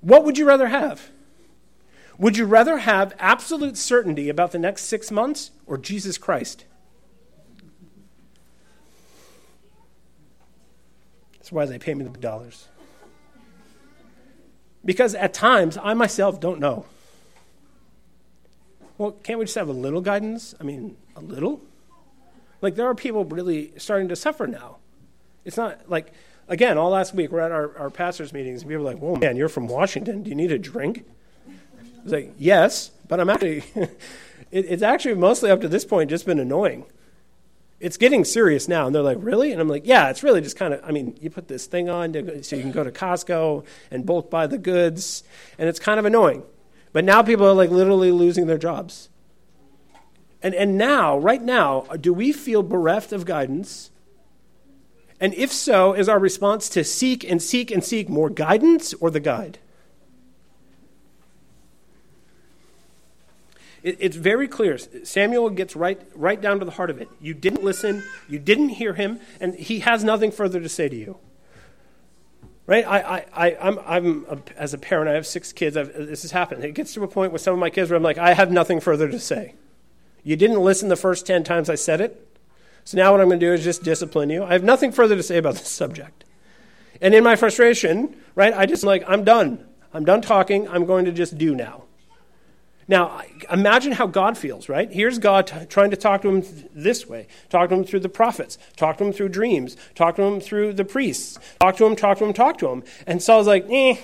What 0.00 0.24
would 0.24 0.38
you 0.38 0.46
rather 0.46 0.68
have? 0.68 1.10
Would 2.18 2.36
you 2.36 2.44
rather 2.44 2.78
have 2.78 3.14
absolute 3.18 3.76
certainty 3.76 4.28
about 4.28 4.52
the 4.52 4.58
next 4.58 4.84
six 4.84 5.10
months 5.10 5.50
or 5.66 5.78
Jesus 5.78 6.18
Christ? 6.18 6.64
That's 11.32 11.50
why 11.50 11.64
they 11.64 11.78
pay 11.78 11.94
me 11.94 12.04
the 12.04 12.10
dollars. 12.10 12.68
Because 14.84 15.14
at 15.14 15.34
times, 15.34 15.78
I 15.82 15.94
myself 15.94 16.40
don't 16.40 16.60
know. 16.60 16.86
Well, 19.00 19.12
can't 19.12 19.38
we 19.38 19.46
just 19.46 19.54
have 19.54 19.70
a 19.70 19.72
little 19.72 20.02
guidance? 20.02 20.54
I 20.60 20.62
mean, 20.62 20.94
a 21.16 21.22
little? 21.22 21.62
Like, 22.60 22.74
there 22.74 22.86
are 22.86 22.94
people 22.94 23.24
really 23.24 23.72
starting 23.78 24.08
to 24.08 24.14
suffer 24.14 24.46
now. 24.46 24.76
It's 25.46 25.56
not 25.56 25.88
like, 25.88 26.12
again, 26.48 26.76
all 26.76 26.90
last 26.90 27.14
week 27.14 27.32
we're 27.32 27.40
at 27.40 27.50
our, 27.50 27.74
our 27.78 27.88
pastors' 27.88 28.34
meetings, 28.34 28.60
and 28.60 28.68
people 28.68 28.86
are 28.86 28.92
like, 28.92 28.98
whoa, 28.98 29.16
man, 29.16 29.36
you're 29.36 29.48
from 29.48 29.68
Washington. 29.68 30.22
Do 30.22 30.28
you 30.28 30.36
need 30.36 30.52
a 30.52 30.58
drink? 30.58 31.06
It's 32.04 32.12
like, 32.12 32.34
yes, 32.36 32.90
but 33.08 33.20
I'm 33.20 33.30
actually, 33.30 33.64
it, 33.74 33.90
it's 34.50 34.82
actually 34.82 35.14
mostly 35.14 35.50
up 35.50 35.62
to 35.62 35.68
this 35.68 35.86
point 35.86 36.10
just 36.10 36.26
been 36.26 36.38
annoying. 36.38 36.84
It's 37.80 37.96
getting 37.96 38.26
serious 38.26 38.68
now. 38.68 38.84
And 38.84 38.94
they're 38.94 39.00
like, 39.00 39.16
really? 39.22 39.50
And 39.50 39.62
I'm 39.62 39.68
like, 39.68 39.86
yeah, 39.86 40.10
it's 40.10 40.22
really 40.22 40.42
just 40.42 40.58
kind 40.58 40.74
of, 40.74 40.84
I 40.84 40.90
mean, 40.90 41.16
you 41.22 41.30
put 41.30 41.48
this 41.48 41.64
thing 41.64 41.88
on 41.88 42.12
to, 42.12 42.44
so 42.44 42.54
you 42.54 42.60
can 42.60 42.70
go 42.70 42.84
to 42.84 42.92
Costco 42.92 43.64
and 43.90 44.04
bulk 44.04 44.28
buy 44.28 44.46
the 44.46 44.58
goods, 44.58 45.24
and 45.56 45.70
it's 45.70 45.78
kind 45.78 45.98
of 45.98 46.04
annoying. 46.04 46.42
But 46.92 47.04
now 47.04 47.22
people 47.22 47.46
are 47.46 47.54
like 47.54 47.70
literally 47.70 48.10
losing 48.10 48.46
their 48.46 48.58
jobs. 48.58 49.08
And, 50.42 50.54
and 50.54 50.78
now, 50.78 51.18
right 51.18 51.42
now, 51.42 51.82
do 52.00 52.12
we 52.12 52.32
feel 52.32 52.62
bereft 52.62 53.12
of 53.12 53.26
guidance? 53.26 53.90
And 55.20 55.34
if 55.34 55.52
so, 55.52 55.92
is 55.92 56.08
our 56.08 56.18
response 56.18 56.68
to 56.70 56.82
seek 56.82 57.24
and 57.24 57.42
seek 57.42 57.70
and 57.70 57.84
seek 57.84 58.08
more 58.08 58.30
guidance 58.30 58.94
or 58.94 59.10
the 59.10 59.20
guide? 59.20 59.58
It, 63.82 63.98
it's 64.00 64.16
very 64.16 64.48
clear. 64.48 64.78
Samuel 64.78 65.50
gets 65.50 65.76
right, 65.76 66.00
right 66.14 66.40
down 66.40 66.58
to 66.58 66.64
the 66.64 66.72
heart 66.72 66.90
of 66.90 67.00
it. 67.00 67.08
You 67.20 67.34
didn't 67.34 67.62
listen, 67.62 68.02
you 68.28 68.38
didn't 68.38 68.70
hear 68.70 68.94
him, 68.94 69.20
and 69.40 69.54
he 69.54 69.80
has 69.80 70.02
nothing 70.02 70.30
further 70.30 70.60
to 70.60 70.68
say 70.68 70.88
to 70.88 70.96
you. 70.96 71.18
Right? 72.70 72.86
I, 72.86 73.00
I, 73.00 73.24
I, 73.34 73.56
I'm, 73.60 73.78
I'm 73.84 74.26
a, 74.30 74.38
as 74.56 74.74
a 74.74 74.78
parent, 74.78 75.10
I 75.10 75.14
have 75.14 75.26
six 75.26 75.52
kids. 75.52 75.76
I've, 75.76 75.92
this 75.92 76.22
has 76.22 76.30
happened. 76.30 76.62
It 76.62 76.76
gets 76.76 76.94
to 76.94 77.02
a 77.02 77.08
point 77.08 77.32
with 77.32 77.42
some 77.42 77.52
of 77.52 77.58
my 77.58 77.68
kids 77.68 77.90
where 77.90 77.96
I'm 77.96 78.02
like, 78.04 78.16
I 78.16 78.32
have 78.32 78.52
nothing 78.52 78.78
further 78.78 79.08
to 79.08 79.18
say. 79.18 79.56
You 80.22 80.36
didn't 80.36 80.60
listen 80.60 80.88
the 80.88 80.94
first 80.94 81.26
10 81.26 81.42
times 81.42 81.68
I 81.68 81.74
said 81.74 82.00
it. 82.00 82.38
So 82.84 82.96
now 82.96 83.10
what 83.10 83.20
I'm 83.20 83.26
going 83.26 83.40
to 83.40 83.46
do 83.46 83.52
is 83.52 83.64
just 83.64 83.82
discipline 83.82 84.30
you. 84.30 84.44
I 84.44 84.52
have 84.52 84.62
nothing 84.62 84.92
further 84.92 85.16
to 85.16 85.22
say 85.24 85.36
about 85.36 85.54
this 85.54 85.66
subject. 85.66 86.24
And 87.00 87.12
in 87.12 87.24
my 87.24 87.34
frustration, 87.34 88.14
right, 88.36 88.54
I 88.54 88.66
just 88.66 88.84
like, 88.84 89.02
I'm 89.08 89.24
done. 89.24 89.66
I'm 89.92 90.04
done 90.04 90.22
talking. 90.22 90.68
I'm 90.68 90.86
going 90.86 91.06
to 91.06 91.12
just 91.12 91.38
do 91.38 91.56
now. 91.56 91.86
Now, 92.90 93.22
imagine 93.52 93.92
how 93.92 94.08
God 94.08 94.36
feels, 94.36 94.68
right? 94.68 94.90
Here's 94.90 95.20
God 95.20 95.46
t- 95.46 95.64
trying 95.66 95.92
to 95.92 95.96
talk 95.96 96.22
to 96.22 96.28
him 96.28 96.42
th- 96.42 96.66
this 96.74 97.06
way 97.06 97.28
talk 97.48 97.68
to 97.68 97.76
him 97.76 97.84
through 97.84 98.00
the 98.00 98.08
prophets, 98.08 98.58
talk 98.74 98.98
to 98.98 99.04
him 99.04 99.12
through 99.12 99.28
dreams, 99.28 99.76
talk 99.94 100.16
to 100.16 100.22
him 100.22 100.40
through 100.40 100.72
the 100.72 100.84
priests, 100.84 101.38
talk 101.60 101.76
to 101.76 101.86
him, 101.86 101.94
talk 101.94 102.18
to 102.18 102.24
him, 102.24 102.32
talk 102.32 102.58
to 102.58 102.68
him. 102.68 102.82
And 103.06 103.22
Saul's 103.22 103.46
like, 103.46 103.64
eh, 103.70 103.96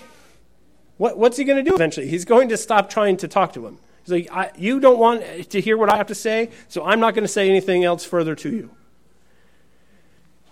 what, 0.99 1.19
what's 1.19 1.37
he 1.37 1.43
going 1.43 1.63
to 1.63 1.69
do 1.69 1.75
eventually? 1.75 2.07
He's 2.07 2.25
going 2.25 2.49
to 2.51 2.57
stop 2.57 2.89
trying 2.89 3.17
to 3.17 3.27
talk 3.27 3.53
to 3.55 3.67
him. 3.67 3.79
He's 4.05 4.29
like, 4.31 4.53
You 4.57 4.79
don't 4.79 5.01
want 5.01 5.51
to 5.51 5.61
hear 5.61 5.77
what 5.77 5.93
I 5.93 5.97
have 5.97 6.07
to 6.07 6.15
say, 6.15 6.51
so 6.69 6.85
I'm 6.85 7.01
not 7.01 7.15
going 7.15 7.25
to 7.25 7.29
say 7.29 7.51
anything 7.51 7.83
else 7.83 8.05
further 8.05 8.37
to 8.37 8.51
you. 8.51 8.71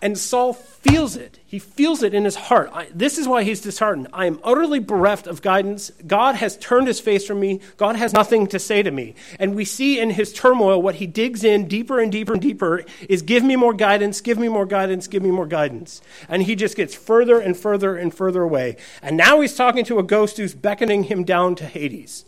And 0.04 0.18
Saul 0.18 0.52
feels 0.52 1.16
it. 1.16 1.38
He 1.46 1.58
feels 1.58 2.02
it 2.02 2.12
in 2.12 2.26
his 2.26 2.36
heart. 2.36 2.68
I, 2.74 2.88
this 2.94 3.16
is 3.16 3.26
why 3.26 3.42
he's 3.42 3.62
disheartened. 3.62 4.08
I 4.12 4.26
am 4.26 4.38
utterly 4.44 4.78
bereft 4.78 5.26
of 5.26 5.40
guidance. 5.40 5.90
God 6.06 6.34
has 6.34 6.58
turned 6.58 6.88
his 6.88 7.00
face 7.00 7.26
from 7.26 7.40
me. 7.40 7.60
God 7.78 7.96
has 7.96 8.12
nothing 8.12 8.46
to 8.48 8.58
say 8.58 8.82
to 8.82 8.90
me. 8.90 9.14
And 9.38 9.54
we 9.54 9.64
see 9.64 9.98
in 9.98 10.10
his 10.10 10.34
turmoil 10.34 10.82
what 10.82 10.96
he 10.96 11.06
digs 11.06 11.42
in 11.42 11.68
deeper 11.68 12.00
and 12.00 12.12
deeper 12.12 12.34
and 12.34 12.42
deeper 12.42 12.84
is 13.08 13.22
give 13.22 13.42
me 13.42 13.56
more 13.56 13.72
guidance, 13.72 14.20
give 14.20 14.38
me 14.38 14.48
more 14.48 14.66
guidance, 14.66 15.06
give 15.06 15.22
me 15.22 15.30
more 15.30 15.46
guidance. 15.46 16.02
And 16.28 16.42
he 16.42 16.54
just 16.54 16.76
gets 16.76 16.94
further 16.94 17.40
and 17.40 17.56
further 17.56 17.96
and 17.96 18.14
further 18.14 18.42
away. 18.42 18.76
And 19.00 19.16
now 19.16 19.40
he's 19.40 19.56
talking 19.56 19.86
to 19.86 19.98
a 19.98 20.02
ghost 20.02 20.36
who's 20.36 20.54
beckoning 20.54 21.04
him 21.04 21.24
down 21.24 21.54
to 21.54 21.64
Hades. 21.64 22.26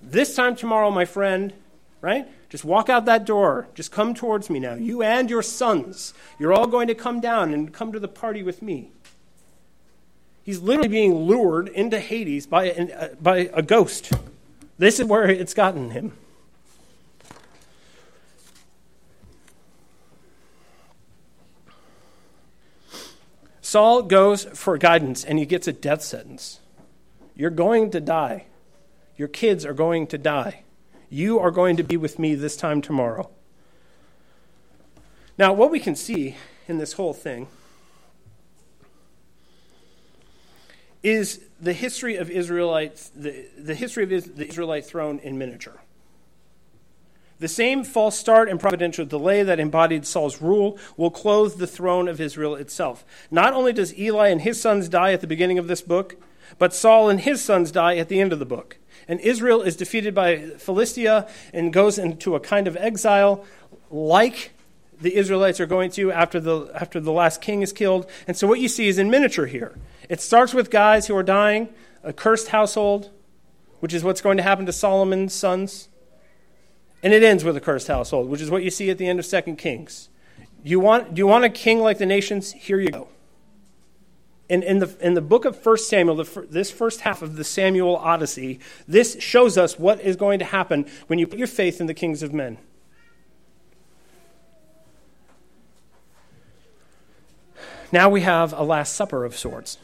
This 0.00 0.36
time 0.36 0.54
tomorrow, 0.54 0.92
my 0.92 1.04
friend, 1.04 1.52
right? 2.00 2.28
Just 2.48 2.64
walk 2.64 2.88
out 2.88 3.04
that 3.06 3.24
door. 3.24 3.68
Just 3.74 3.90
come 3.90 4.14
towards 4.14 4.48
me 4.50 4.60
now. 4.60 4.74
You 4.74 5.02
and 5.02 5.28
your 5.28 5.42
sons. 5.42 6.14
You're 6.38 6.52
all 6.52 6.66
going 6.66 6.88
to 6.88 6.94
come 6.94 7.20
down 7.20 7.52
and 7.52 7.72
come 7.72 7.92
to 7.92 8.00
the 8.00 8.08
party 8.08 8.42
with 8.42 8.62
me. 8.62 8.90
He's 10.42 10.60
literally 10.60 10.88
being 10.88 11.14
lured 11.14 11.68
into 11.68 11.98
Hades 11.98 12.46
by, 12.46 12.66
an, 12.66 12.92
uh, 12.92 13.08
by 13.20 13.50
a 13.52 13.62
ghost. 13.62 14.12
This 14.78 15.00
is 15.00 15.06
where 15.06 15.28
it's 15.28 15.54
gotten 15.54 15.90
him. 15.90 16.12
Saul 23.60 24.02
goes 24.02 24.44
for 24.44 24.78
guidance 24.78 25.24
and 25.24 25.40
he 25.40 25.44
gets 25.44 25.66
a 25.66 25.72
death 25.72 26.02
sentence. 26.02 26.60
You're 27.34 27.50
going 27.50 27.90
to 27.90 28.00
die. 28.00 28.46
Your 29.16 29.26
kids 29.26 29.66
are 29.66 29.74
going 29.74 30.06
to 30.06 30.18
die. 30.18 30.62
You 31.08 31.38
are 31.38 31.50
going 31.50 31.76
to 31.76 31.82
be 31.82 31.96
with 31.96 32.18
me 32.18 32.34
this 32.34 32.56
time 32.56 32.82
tomorrow. 32.82 33.30
Now, 35.38 35.52
what 35.52 35.70
we 35.70 35.80
can 35.80 35.94
see 35.94 36.36
in 36.66 36.78
this 36.78 36.94
whole 36.94 37.12
thing 37.12 37.48
is 41.02 41.40
the 41.60 41.72
history 41.72 42.16
of 42.16 42.30
Israelites, 42.30 43.10
the, 43.14 43.46
the 43.56 43.74
history 43.74 44.02
of 44.02 44.36
the 44.36 44.48
Israelite 44.48 44.84
throne 44.84 45.18
in 45.20 45.38
miniature. 45.38 45.80
The 47.38 47.48
same 47.48 47.84
false 47.84 48.18
start 48.18 48.48
and 48.48 48.58
providential 48.58 49.04
delay 49.04 49.42
that 49.42 49.60
embodied 49.60 50.06
Saul's 50.06 50.40
rule 50.40 50.78
will 50.96 51.10
clothe 51.10 51.58
the 51.58 51.66
throne 51.66 52.08
of 52.08 52.20
Israel 52.20 52.54
itself. 52.54 53.04
Not 53.30 53.52
only 53.52 53.74
does 53.74 53.96
Eli 53.98 54.28
and 54.28 54.40
his 54.40 54.60
sons 54.60 54.88
die 54.88 55.12
at 55.12 55.20
the 55.20 55.26
beginning 55.26 55.58
of 55.58 55.68
this 55.68 55.82
book, 55.82 56.16
but 56.58 56.74
Saul 56.74 57.10
and 57.10 57.20
his 57.20 57.44
sons 57.44 57.70
die 57.70 57.96
at 57.96 58.08
the 58.08 58.20
end 58.20 58.32
of 58.32 58.38
the 58.38 58.46
book. 58.46 58.78
And 59.08 59.20
Israel 59.20 59.62
is 59.62 59.76
defeated 59.76 60.14
by 60.14 60.38
Philistia 60.58 61.28
and 61.52 61.72
goes 61.72 61.98
into 61.98 62.34
a 62.34 62.40
kind 62.40 62.66
of 62.66 62.76
exile 62.76 63.44
like 63.90 64.52
the 65.00 65.14
Israelites 65.14 65.60
are 65.60 65.66
going 65.66 65.90
to 65.92 66.10
after 66.10 66.40
the, 66.40 66.70
after 66.74 66.98
the 66.98 67.12
last 67.12 67.40
king 67.40 67.62
is 67.62 67.72
killed. 67.72 68.10
And 68.26 68.36
so 68.36 68.46
what 68.46 68.60
you 68.60 68.68
see 68.68 68.88
is 68.88 68.98
in 68.98 69.10
miniature 69.10 69.46
here. 69.46 69.78
It 70.08 70.20
starts 70.20 70.54
with 70.54 70.70
guys 70.70 71.06
who 71.06 71.16
are 71.16 71.22
dying, 71.22 71.68
a 72.02 72.12
cursed 72.12 72.48
household, 72.48 73.10
which 73.80 73.92
is 73.94 74.02
what's 74.02 74.20
going 74.20 74.38
to 74.38 74.42
happen 74.42 74.66
to 74.66 74.72
Solomon's 74.72 75.34
sons. 75.34 75.88
And 77.02 77.12
it 77.12 77.22
ends 77.22 77.44
with 77.44 77.56
a 77.56 77.60
cursed 77.60 77.88
household, 77.88 78.28
which 78.28 78.40
is 78.40 78.50
what 78.50 78.64
you 78.64 78.70
see 78.70 78.90
at 78.90 78.98
the 78.98 79.06
end 79.06 79.20
of 79.20 79.26
2 79.26 79.54
Kings. 79.56 80.08
You 80.64 80.80
want, 80.80 81.14
do 81.14 81.20
you 81.20 81.26
want 81.26 81.44
a 81.44 81.50
king 81.50 81.80
like 81.80 81.98
the 81.98 82.06
nations? 82.06 82.52
Here 82.52 82.80
you 82.80 82.90
go 82.90 83.08
in, 84.48 84.62
in, 84.62 84.78
the, 84.78 84.96
in 85.00 85.14
the 85.14 85.20
book 85.20 85.44
of 85.44 85.64
1 85.64 85.78
Samuel, 85.78 86.16
the, 86.16 86.46
this 86.48 86.70
first 86.70 87.00
half 87.00 87.22
of 87.22 87.36
the 87.36 87.44
Samuel 87.44 87.96
Odyssey, 87.96 88.60
this 88.86 89.20
shows 89.20 89.58
us 89.58 89.78
what 89.78 90.00
is 90.00 90.16
going 90.16 90.38
to 90.38 90.44
happen 90.44 90.86
when 91.08 91.18
you 91.18 91.26
put 91.26 91.38
your 91.38 91.48
faith 91.48 91.80
in 91.80 91.86
the 91.86 91.94
kings 91.94 92.22
of 92.22 92.32
men. 92.32 92.58
Now 97.92 98.08
we 98.08 98.20
have 98.22 98.52
a 98.52 98.62
Last 98.62 98.94
Supper 98.94 99.24
of 99.24 99.36
sorts 99.36 99.78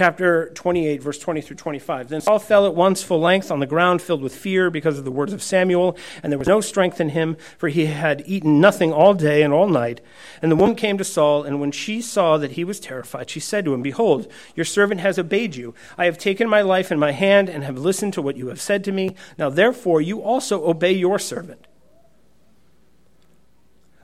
chapter 0.00 0.48
28, 0.54 1.02
verse 1.02 1.18
20 1.18 1.42
through 1.42 1.56
25. 1.56 2.08
Then 2.08 2.22
Saul 2.22 2.38
fell 2.38 2.64
at 2.64 2.74
once 2.74 3.02
full 3.02 3.20
length 3.20 3.50
on 3.50 3.60
the 3.60 3.66
ground, 3.66 4.00
filled 4.00 4.22
with 4.22 4.34
fear 4.34 4.70
because 4.70 4.96
of 4.96 5.04
the 5.04 5.10
words 5.10 5.34
of 5.34 5.42
Samuel, 5.42 5.94
and 6.22 6.32
there 6.32 6.38
was 6.38 6.48
no 6.48 6.62
strength 6.62 7.02
in 7.02 7.10
him, 7.10 7.36
for 7.58 7.68
he 7.68 7.84
had 7.84 8.22
eaten 8.24 8.62
nothing 8.62 8.94
all 8.94 9.12
day 9.12 9.42
and 9.42 9.52
all 9.52 9.68
night. 9.68 10.00
And 10.40 10.50
the 10.50 10.56
woman 10.56 10.74
came 10.74 10.96
to 10.96 11.04
Saul, 11.04 11.42
and 11.42 11.60
when 11.60 11.70
she 11.70 12.00
saw 12.00 12.38
that 12.38 12.52
he 12.52 12.64
was 12.64 12.80
terrified, 12.80 13.28
she 13.28 13.40
said 13.40 13.66
to 13.66 13.74
him, 13.74 13.82
Behold, 13.82 14.26
your 14.54 14.64
servant 14.64 15.02
has 15.02 15.18
obeyed 15.18 15.54
you. 15.54 15.74
I 15.98 16.06
have 16.06 16.16
taken 16.16 16.48
my 16.48 16.62
life 16.62 16.90
in 16.90 16.98
my 16.98 17.12
hand 17.12 17.50
and 17.50 17.62
have 17.62 17.76
listened 17.76 18.14
to 18.14 18.22
what 18.22 18.38
you 18.38 18.46
have 18.46 18.58
said 18.58 18.82
to 18.84 18.92
me. 18.92 19.14
Now 19.36 19.50
therefore 19.50 20.00
you 20.00 20.22
also 20.22 20.66
obey 20.66 20.92
your 20.92 21.18
servant. 21.18 21.66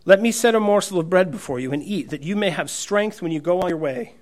Let 0.04 0.20
me 0.20 0.30
set 0.30 0.54
a 0.54 0.60
morsel 0.60 1.00
of 1.00 1.08
bread 1.08 1.30
before 1.30 1.58
you 1.58 1.72
and 1.72 1.82
eat, 1.82 2.10
that 2.10 2.22
you 2.22 2.36
may 2.36 2.50
have 2.50 2.68
strength 2.68 3.22
when 3.22 3.32
you 3.32 3.40
go 3.40 3.62
on 3.62 3.70
your 3.70 3.78
way. 3.78 4.16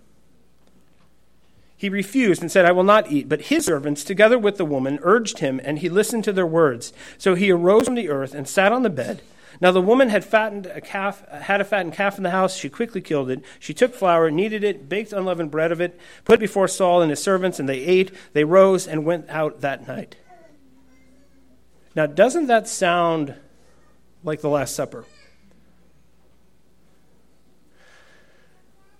He 1.76 1.88
refused 1.88 2.40
and 2.40 2.50
said, 2.50 2.64
I 2.64 2.72
will 2.72 2.84
not 2.84 3.10
eat. 3.10 3.28
But 3.28 3.42
his 3.42 3.66
servants, 3.66 4.04
together 4.04 4.38
with 4.38 4.56
the 4.56 4.64
woman, 4.64 4.98
urged 5.02 5.40
him, 5.40 5.60
and 5.64 5.78
he 5.78 5.88
listened 5.88 6.24
to 6.24 6.32
their 6.32 6.46
words. 6.46 6.92
So 7.18 7.34
he 7.34 7.50
arose 7.50 7.86
from 7.86 7.94
the 7.94 8.08
earth 8.08 8.34
and 8.34 8.48
sat 8.48 8.72
on 8.72 8.82
the 8.82 8.90
bed. 8.90 9.22
Now 9.60 9.70
the 9.70 9.80
woman 9.80 10.08
had 10.08 10.24
fattened 10.24 10.66
a 10.66 10.80
calf, 10.80 11.28
had 11.28 11.60
a 11.60 11.64
fattened 11.64 11.94
calf 11.94 12.16
in 12.16 12.22
the 12.22 12.30
house. 12.30 12.56
She 12.56 12.68
quickly 12.68 13.00
killed 13.00 13.30
it. 13.30 13.42
She 13.58 13.74
took 13.74 13.94
flour, 13.94 14.30
kneaded 14.30 14.64
it, 14.64 14.88
baked 14.88 15.12
unleavened 15.12 15.50
bread 15.50 15.72
of 15.72 15.80
it, 15.80 15.98
put 16.24 16.34
it 16.34 16.40
before 16.40 16.68
Saul 16.68 17.02
and 17.02 17.10
his 17.10 17.22
servants, 17.22 17.58
and 17.58 17.68
they 17.68 17.80
ate. 17.80 18.10
They 18.32 18.44
rose 18.44 18.86
and 18.86 19.04
went 19.04 19.28
out 19.28 19.60
that 19.60 19.86
night. 19.86 20.16
Now, 21.94 22.06
doesn't 22.06 22.48
that 22.48 22.66
sound 22.66 23.34
like 24.24 24.40
the 24.40 24.48
Last 24.48 24.74
Supper? 24.74 25.04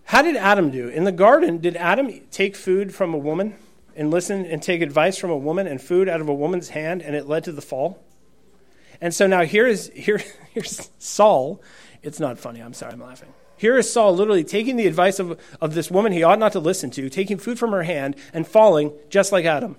How 0.05 0.23
did 0.23 0.37
Adam 0.37 0.71
do? 0.71 0.89
In 0.89 1.05
the 1.05 1.13
garden, 1.13 1.59
did 1.59 1.77
Adam 1.77 2.21
take 2.31 2.57
food 2.57 2.95
from 2.95 3.15
a 3.15 3.19
woman 3.19 3.57
and 3.97 4.11
listen 4.11 4.45
and 4.45 4.63
take 4.63 4.83
advice 4.83 5.17
from 5.17 5.31
a 5.31 5.37
woman 5.37 5.67
and 5.67 5.81
food 5.81 6.09
out 6.09 6.21
of 6.21 6.29
a 6.29 6.35
woman's 6.35 6.71
hand, 6.71 7.03
and 7.03 7.17
it 7.17 7.27
led 7.27 7.45
to 7.45 7.53
the 7.53 7.63
fall? 7.63 8.03
And 9.01 9.15
so 9.15 9.27
now 9.27 9.45
here 9.45 9.67
is 9.67 9.91
here, 9.95 10.23
here's 10.51 10.91
Saul. 10.99 11.63
It's 12.03 12.21
not 12.21 12.39
funny. 12.39 12.61
I'm 12.61 12.75
sorry. 12.75 12.93
I'm 12.93 13.01
laughing. 13.01 13.33
Here 13.57 13.79
is 13.79 13.91
Saul 13.91 14.15
literally 14.15 14.45
taking 14.45 14.77
the 14.77 14.87
advice 14.87 15.19
of, 15.19 15.41
of 15.61 15.75
this 15.75 15.91
woman 15.91 16.13
he 16.13 16.23
ought 16.23 16.39
not 16.39 16.53
to 16.53 16.61
listen 16.61 16.91
to, 16.93 17.09
taking 17.09 17.39
food 17.39 17.59
from 17.59 17.71
her 17.71 17.85
hand, 17.85 18.17
and 18.33 18.47
falling 18.47 18.93
just 19.09 19.33
like 19.33 19.45
Adam. 19.45 19.77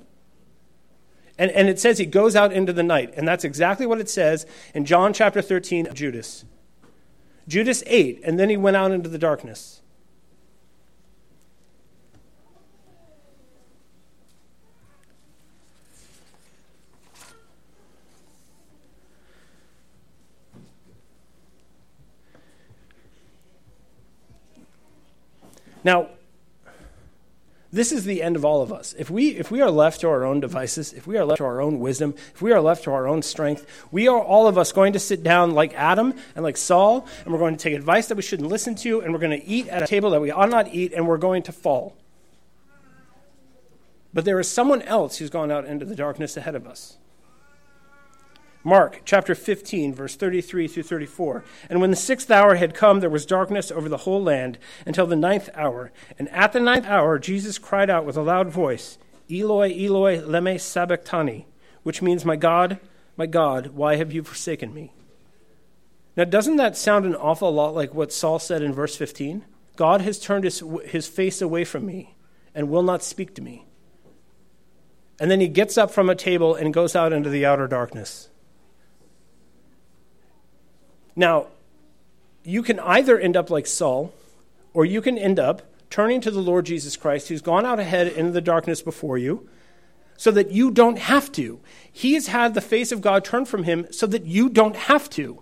And, 1.38 1.52
and 1.52 1.68
it 1.68 1.80
says 1.80 1.98
he 1.98 2.06
goes 2.06 2.36
out 2.36 2.54
into 2.54 2.72
the 2.74 2.84
night. 2.84 3.14
And 3.18 3.28
that's 3.28 3.44
exactly 3.44 3.86
what 3.86 4.00
it 4.00 4.10
says 4.10 4.46
in 4.74 4.86
John 4.86 5.14
chapter 5.14 5.42
13 5.42 5.94
Judas. 5.94 6.46
Judas 7.48 7.84
ate, 7.86 8.22
and 8.24 8.40
then 8.40 8.50
he 8.50 8.58
went 8.58 8.78
out 8.78 8.92
into 8.92 9.10
the 9.10 9.20
darkness. 9.20 9.75
Now, 25.86 26.10
this 27.72 27.92
is 27.92 28.06
the 28.06 28.24
end 28.24 28.36
of 28.36 28.44
all 28.44 28.64
of 28.64 28.74
us. 28.74 28.96
If 28.98 29.12
we, 29.12 29.30
if 29.30 29.52
we 29.52 29.62
are 29.62 29.70
left 29.70 30.02
to 30.02 30.08
our 30.10 30.24
own 30.24 30.40
devices, 30.40 30.94
if 30.94 31.06
we 31.06 31.16
are 31.18 31.26
left 31.26 31.38
to 31.38 31.46
our 31.46 31.62
own 31.62 31.80
wisdom, 31.80 32.16
if 32.34 32.42
we 32.42 32.52
are 32.52 32.60
left 32.60 32.86
to 32.86 32.92
our 32.92 33.08
own 33.08 33.22
strength, 33.22 33.86
we 33.92 34.08
are 34.08 34.20
all 34.20 34.48
of 34.48 34.58
us 34.58 34.72
going 34.72 34.94
to 34.94 35.00
sit 35.00 35.22
down 35.24 35.52
like 35.52 35.76
Adam 35.76 36.16
and 36.36 36.44
like 36.44 36.58
Saul, 36.58 37.08
and 37.24 37.32
we're 37.32 37.40
going 37.40 37.56
to 37.56 37.62
take 37.62 37.76
advice 37.76 38.08
that 38.08 38.16
we 38.16 38.24
shouldn't 38.24 38.50
listen 38.50 38.74
to, 38.76 39.02
and 39.02 39.14
we're 39.14 39.20
going 39.20 39.40
to 39.40 39.46
eat 39.46 39.68
at 39.68 39.84
a 39.84 39.88
table 39.88 40.10
that 40.10 40.22
we 40.22 40.32
ought 40.32 40.50
not 40.50 40.74
eat, 40.74 40.92
and 40.92 41.08
we're 41.08 41.18
going 41.18 41.44
to 41.44 41.52
fall. 41.52 41.96
But 44.12 44.26
there 44.26 44.40
is 44.40 44.50
someone 44.50 44.82
else 44.82 45.18
who's 45.18 45.30
gone 45.30 45.52
out 45.52 45.66
into 45.66 45.86
the 45.86 45.96
darkness 45.96 46.36
ahead 46.36 46.56
of 46.56 46.66
us. 46.66 46.98
Mark 48.68 49.02
chapter 49.06 49.36
15, 49.36 49.94
verse 49.94 50.16
33 50.16 50.68
through 50.68 50.82
34. 50.82 51.44
And 51.70 51.80
when 51.80 51.92
the 51.92 51.96
sixth 51.96 52.32
hour 52.32 52.56
had 52.56 52.74
come, 52.74 53.00
there 53.00 53.12
was 53.12 53.24
darkness 53.24 53.70
over 53.70 53.88
the 53.88 53.98
whole 53.98 54.24
land 54.24 54.58
until 54.88 55.06
the 55.06 55.16
ninth 55.16 55.52
hour. 55.54 55.92
And 56.18 56.28
at 56.30 56.52
the 56.52 56.60
ninth 56.60 56.88
hour, 56.88 57.20
Jesus 57.20 57.60
cried 57.60 57.92
out 57.92 58.06
with 58.06 58.18
a 58.18 58.24
loud 58.24 58.50
voice, 58.50 58.98
Eloi, 59.30 59.70
Eloi, 59.70 60.18
lema 60.20 60.60
sabachthani, 60.60 61.46
which 61.84 62.02
means, 62.02 62.26
My 62.26 62.36
God, 62.36 62.80
my 63.16 63.28
God, 63.28 63.68
why 63.68 63.98
have 63.98 64.12
you 64.12 64.24
forsaken 64.24 64.74
me? 64.74 64.92
Now, 66.18 66.24
doesn't 66.24 66.56
that 66.56 66.76
sound 66.76 67.06
an 67.06 67.16
awful 67.16 67.52
lot 67.52 67.76
like 67.76 67.94
what 67.94 68.12
Saul 68.12 68.40
said 68.40 68.64
in 68.64 68.74
verse 68.74 68.96
15? 68.96 69.46
God 69.76 70.02
has 70.02 70.20
turned 70.20 70.44
his, 70.44 70.64
his 70.86 71.08
face 71.08 71.40
away 71.40 71.66
from 71.66 71.86
me 71.86 72.16
and 72.56 72.70
will 72.70 72.82
not 72.82 73.04
speak 73.04 73.36
to 73.36 73.44
me. 73.44 73.68
And 75.20 75.30
then 75.30 75.40
he 75.40 75.50
gets 75.50 75.78
up 75.78 75.92
from 75.92 76.10
a 76.10 76.16
table 76.16 76.56
and 76.56 76.74
goes 76.74 76.96
out 76.96 77.14
into 77.14 77.30
the 77.30 77.46
outer 77.46 77.68
darkness. 77.68 78.30
Now, 81.16 81.48
you 82.44 82.62
can 82.62 82.80
either 82.80 83.18
end 83.18 83.36
up 83.36 83.50
like 83.50 83.68
Saul, 83.68 84.14
or 84.74 84.86
you 84.86 85.02
can 85.02 85.18
end 85.18 85.40
up 85.40 85.62
turning 85.90 86.22
to 86.22 86.32
the 86.32 86.42
Lord 86.42 86.66
Jesus 86.66 86.98
Christ, 86.98 87.30
who's 87.30 87.42
gone 87.42 87.66
out 87.66 87.80
ahead 87.80 88.08
into 88.08 88.32
the 88.32 88.42
darkness 88.42 88.82
before 88.82 89.18
you, 89.18 89.48
so 90.18 90.32
that 90.32 90.52
you 90.52 90.72
don't 90.72 91.00
have 91.00 91.32
to. 91.34 91.60
He 91.92 92.14
has 92.14 92.28
had 92.28 92.54
the 92.54 92.62
face 92.62 92.92
of 92.92 93.02
God 93.02 93.24
turned 93.24 93.48
from 93.48 93.64
him 93.64 93.88
so 93.92 94.06
that 94.08 94.26
you 94.26 94.50
don't 94.50 94.76
have 94.76 95.10
to. 95.12 95.42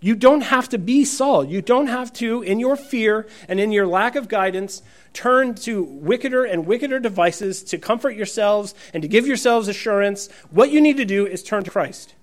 You 0.00 0.14
don't 0.14 0.42
have 0.42 0.68
to 0.68 0.78
be 0.78 1.04
Saul. 1.04 1.44
You 1.44 1.60
don't 1.60 1.88
have 1.88 2.12
to, 2.14 2.42
in 2.42 2.60
your 2.60 2.76
fear 2.76 3.26
and 3.48 3.58
in 3.58 3.72
your 3.72 3.86
lack 3.86 4.14
of 4.14 4.28
guidance, 4.28 4.82
turn 5.12 5.54
to 5.56 5.82
wickeder 5.82 6.44
and 6.44 6.66
wickeder 6.66 7.00
devices 7.00 7.64
to 7.64 7.78
comfort 7.78 8.14
yourselves 8.14 8.74
and 8.94 9.02
to 9.02 9.08
give 9.08 9.26
yourselves 9.26 9.66
assurance. 9.66 10.28
What 10.50 10.70
you 10.70 10.80
need 10.80 10.98
to 10.98 11.04
do 11.04 11.26
is 11.26 11.42
turn 11.42 11.64
to 11.64 11.70
Christ. 11.70 12.14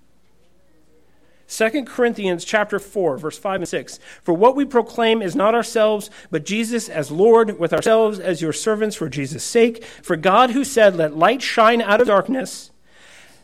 2 1.47 1.85
Corinthians 1.85 2.43
chapter 2.43 2.79
4 2.79 3.17
verse 3.17 3.37
5 3.37 3.61
and 3.61 3.67
6 3.67 3.99
For 4.23 4.33
what 4.33 4.55
we 4.55 4.65
proclaim 4.65 5.21
is 5.21 5.35
not 5.35 5.55
ourselves 5.55 6.09
but 6.31 6.45
Jesus 6.45 6.89
as 6.89 7.11
Lord 7.11 7.59
with 7.59 7.73
ourselves 7.73 8.19
as 8.19 8.41
your 8.41 8.53
servants 8.53 8.95
for 8.95 9.09
Jesus 9.09 9.43
sake. 9.43 9.83
For 9.83 10.15
God 10.15 10.51
who 10.51 10.63
said 10.63 10.95
let 10.95 11.17
light 11.17 11.41
shine 11.41 11.81
out 11.81 12.01
of 12.01 12.07
darkness 12.07 12.71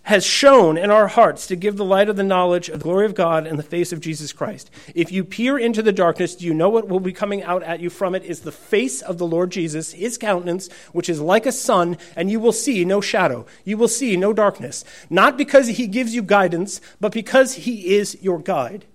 has 0.04 0.26
shone 0.26 0.78
in 0.78 0.90
our 0.90 1.08
hearts 1.08 1.46
to 1.48 1.56
give 1.56 1.78
the 1.78 1.86
light 1.86 2.10
of 2.10 2.16
the 2.16 2.24
knowledge 2.24 2.70
of 2.70 2.80
the 2.80 2.84
glory 2.84 3.06
of 3.06 3.14
God 3.14 3.46
in 3.46 3.58
the 3.58 3.64
face 3.64 3.92
of 3.92 4.00
Jesus 4.00 4.34
Christ. 4.34 4.72
If 4.96 5.12
you 5.12 5.24
peer 5.24 5.60
into 5.60 5.84
the 5.84 5.92
darkness, 5.92 6.36
do 6.36 6.46
you 6.46 6.54
know 6.54 6.70
what 6.70 6.88
will 6.88 7.00
be 7.00 7.14
coming 7.14 7.44
out 7.44 7.62
at 7.62 7.80
you 7.80 7.90
from 7.90 8.16
it 8.16 8.24
is 8.24 8.42
the 8.42 8.52
face 8.52 9.02
of 9.02 9.20
the 9.20 9.28
Lord 9.28 9.52
Jesus, 9.52 9.94
his 9.94 10.18
countenance, 10.18 10.72
which 10.92 11.08
is 11.08 11.22
like 11.22 11.46
a 11.46 11.52
sun, 11.52 11.98
and 12.16 12.32
you 12.32 12.40
will 12.40 12.52
see 12.52 12.84
no 12.84 13.00
shadow. 13.00 13.46
You 13.64 13.78
will 13.78 13.88
see 13.88 14.18
no 14.18 14.34
darkness. 14.34 14.84
Not 15.10 15.38
because 15.38 15.68
he 15.68 15.86
gives 15.86 16.16
you 16.16 16.24
guidance, 16.24 16.82
but 17.00 17.12
because 17.12 17.54
he 17.54 17.96
is 17.96 18.18
your 18.22 18.40
guide. 18.40 18.86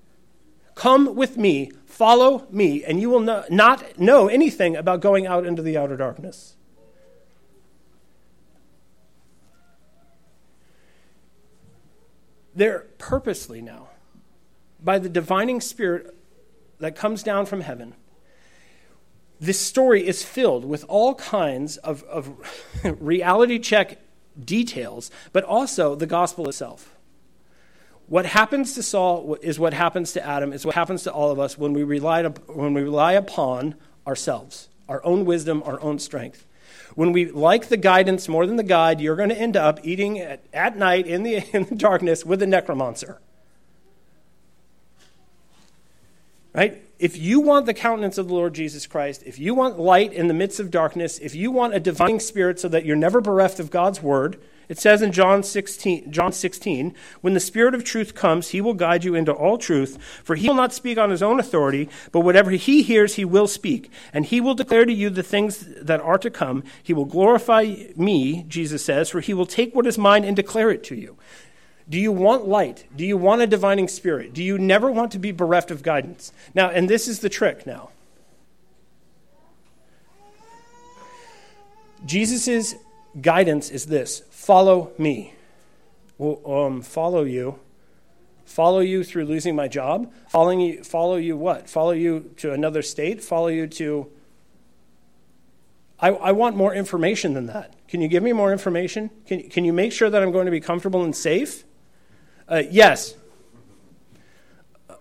Come 0.75 1.15
with 1.15 1.37
me, 1.39 1.71
follow 1.87 2.47
me, 2.51 2.85
and 2.85 3.01
you 3.01 3.09
will 3.09 3.21
not 3.21 3.99
know 3.99 4.29
anything 4.29 4.77
about 4.77 5.01
going 5.01 5.27
out 5.27 5.47
into 5.47 5.63
the 5.63 5.79
outer 5.79 5.97
darkness. 5.97 6.57
They're 12.57 12.87
purposely 12.97 13.61
now, 13.61 13.89
by 14.83 14.99
the 14.99 15.11
divining 15.11 15.61
spirit 15.61 16.17
that 16.79 16.97
comes 16.97 17.23
down 17.23 17.45
from 17.45 17.61
heaven, 17.61 17.95
this 19.39 19.61
story 19.61 20.07
is 20.07 20.25
filled 20.25 20.65
with 20.65 20.83
all 20.89 21.15
kinds 21.17 21.77
of, 21.77 22.03
of 22.05 22.35
reality 22.99 23.59
check 23.59 23.99
details, 24.43 25.11
but 25.33 25.45
also 25.45 25.95
the 25.95 26.07
gospel 26.07 26.49
itself. 26.49 26.97
What 28.07 28.25
happens 28.25 28.75
to 28.75 28.83
Saul 28.83 29.37
is 29.43 29.59
what 29.59 29.75
happens 29.75 30.13
to 30.13 30.25
Adam, 30.25 30.55
is 30.55 30.65
what 30.65 30.77
happens 30.77 31.03
to 31.03 31.13
all 31.13 31.31
of 31.31 31.39
us 31.39 31.59
when 31.59 31.75
we 31.75 31.83
rely, 31.83 32.23
when 32.23 32.73
we 32.73 32.83
rely 32.83 33.13
upon 33.13 33.75
ourselves, 34.07 34.71
our 34.89 35.05
own 35.05 35.27
wisdom, 35.27 35.63
our 35.67 35.79
own 35.83 35.99
strength. 35.99 36.47
When 36.97 37.13
we 37.13 37.31
like 37.31 37.69
the 37.69 37.77
guidance 37.77 38.27
more 38.27 38.47
than 38.47 38.57
the 38.57 38.63
guide, 38.63 39.03
you're 39.03 39.17
going 39.17 39.29
to 39.29 39.39
end 39.39 39.55
up 39.55 39.81
eating 39.85 40.19
at, 40.19 40.43
at 40.53 40.77
night 40.77 41.07
in 41.07 41.23
the, 41.23 41.37
in 41.53 41.65
the 41.65 41.77
darkness 41.77 42.27
with 42.27 42.43
a 42.43 42.47
necromancer. 42.47 43.21
Right? 46.55 46.83
If 46.99 47.19
you 47.19 47.41
want 47.41 47.67
the 47.67 47.75
countenance 47.75 48.17
of 48.17 48.29
the 48.29 48.35
Lord 48.35 48.55
Jesus 48.55 48.87
Christ, 48.87 49.23
if 49.27 49.39
you 49.39 49.55
want 49.55 49.79
light 49.79 50.15
in 50.15 50.29
the 50.29 50.35
midst 50.35 50.59
of 50.59 50.71
darkness, 50.71 51.19
if 51.19 51.35
you 51.35 51.51
want 51.51 51.75
a 51.75 51.81
divine 51.81 52.19
spirit 52.19 52.59
so 52.59 52.69
that 52.69 52.87
you're 52.87 52.97
never 52.97 53.21
bereft 53.21 53.61
of 53.61 53.71
God's 53.71 54.03
word, 54.03 54.41
it 54.69 54.79
says 54.79 55.03
in 55.03 55.13
John 55.13 55.43
16, 55.43 56.11
John 56.11 56.33
16, 56.33 56.95
when 57.21 57.35
the 57.35 57.41
Spirit 57.41 57.75
of 57.75 57.85
truth 57.85 58.15
comes, 58.15 58.49
he 58.49 58.61
will 58.61 58.75
guide 58.75 59.05
you 59.05 59.15
into 59.15 59.33
all 59.33 59.59
truth, 59.59 60.03
for 60.25 60.35
he 60.35 60.49
will 60.49 60.55
not 60.55 60.73
speak 60.73 60.99
on 60.99 61.11
his 61.11 61.23
own 61.23 61.39
authority, 61.39 61.89
but 62.13 62.21
whatever 62.21 62.51
he 62.51 62.83
hears, 62.83 63.15
he 63.15 63.25
will 63.25 63.47
speak. 63.47 63.91
And 64.13 64.27
he 64.27 64.41
will 64.41 64.55
declare 64.55 64.85
to 64.85 64.93
you 64.93 65.11
the 65.11 65.23
things 65.23 65.67
that 65.81 66.01
are 66.01 66.19
to 66.19 66.31
come. 66.31 66.65
He 66.83 66.93
will 66.93 67.05
glorify 67.05 67.87
me, 67.97 68.45
Jesus 68.49 68.85
says, 68.85 69.11
for 69.11 69.21
he 69.21 69.35
will 69.35 69.47
take 69.47 69.75
what 69.75 69.87
is 69.87 69.99
mine 69.99 70.25
and 70.25 70.35
declare 70.35 70.71
it 70.71 70.83
to 70.85 70.95
you. 70.95 71.17
Do 71.89 71.99
you 71.99 72.11
want 72.11 72.49
light? 72.49 72.85
Do 72.97 73.05
you 73.05 73.17
want 73.17 73.43
a 73.43 73.47
divining 73.47 73.87
spirit? 73.87 74.35
Do 74.35 74.43
you 74.43 74.59
never 74.59 74.91
want 74.91 75.13
to 75.13 75.21
be 75.21 75.31
bereft 75.31 75.71
of 75.71 75.85
guidance? 75.85 76.33
Now, 76.55 76.69
and 76.69 76.91
this 76.91 77.07
is 77.07 77.21
the 77.21 77.29
trick 77.29 77.67
now. 77.67 77.91
Jesus' 82.05 82.75
guidance 83.21 83.71
is 83.71 83.87
this 83.87 84.23
follow 84.47 84.93
me. 84.97 85.35
Um, 86.21 86.81
follow 86.81 87.25
you. 87.25 87.59
Follow 88.45 88.79
you 88.79 89.03
through 89.03 89.25
losing 89.25 89.57
my 89.57 89.67
job? 89.67 90.13
Following 90.29 90.61
you, 90.61 90.85
follow 90.85 91.17
you 91.17 91.37
what? 91.37 91.69
Follow 91.69 91.91
you 91.91 92.31
to 92.37 92.53
another 92.53 92.81
state? 92.81 93.25
Follow 93.25 93.49
you 93.49 93.67
to. 93.67 94.07
I, 95.99 96.11
I 96.11 96.31
want 96.31 96.55
more 96.55 96.73
information 96.73 97.35
than 97.35 97.47
that. 97.47 97.75
Can 97.89 98.01
you 98.01 98.07
give 98.07 98.23
me 98.23 98.33
more 98.33 98.53
information? 98.53 99.11
Can, 99.27 99.51
can 99.51 99.65
you 99.65 99.73
make 99.73 99.91
sure 99.91 100.09
that 100.09 100.23
I'm 100.23 100.31
going 100.31 100.47
to 100.47 100.53
be 100.53 100.61
comfortable 100.61 101.03
and 101.03 101.17
safe? 101.17 101.65
Uh, 102.49 102.63
yes. 102.71 103.15
Uh, 104.89 104.95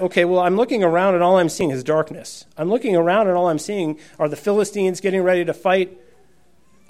okay, 0.00 0.26
well, 0.26 0.40
I'm 0.40 0.56
looking 0.56 0.84
around 0.84 1.14
and 1.14 1.22
all 1.22 1.38
I'm 1.38 1.48
seeing 1.48 1.70
is 1.70 1.82
darkness. 1.84 2.44
I'm 2.58 2.68
looking 2.68 2.96
around 2.96 3.28
and 3.28 3.36
all 3.36 3.48
I'm 3.48 3.58
seeing 3.58 3.98
are 4.18 4.28
the 4.28 4.36
Philistines 4.36 5.00
getting 5.00 5.22
ready 5.22 5.42
to 5.46 5.54
fight 5.54 5.98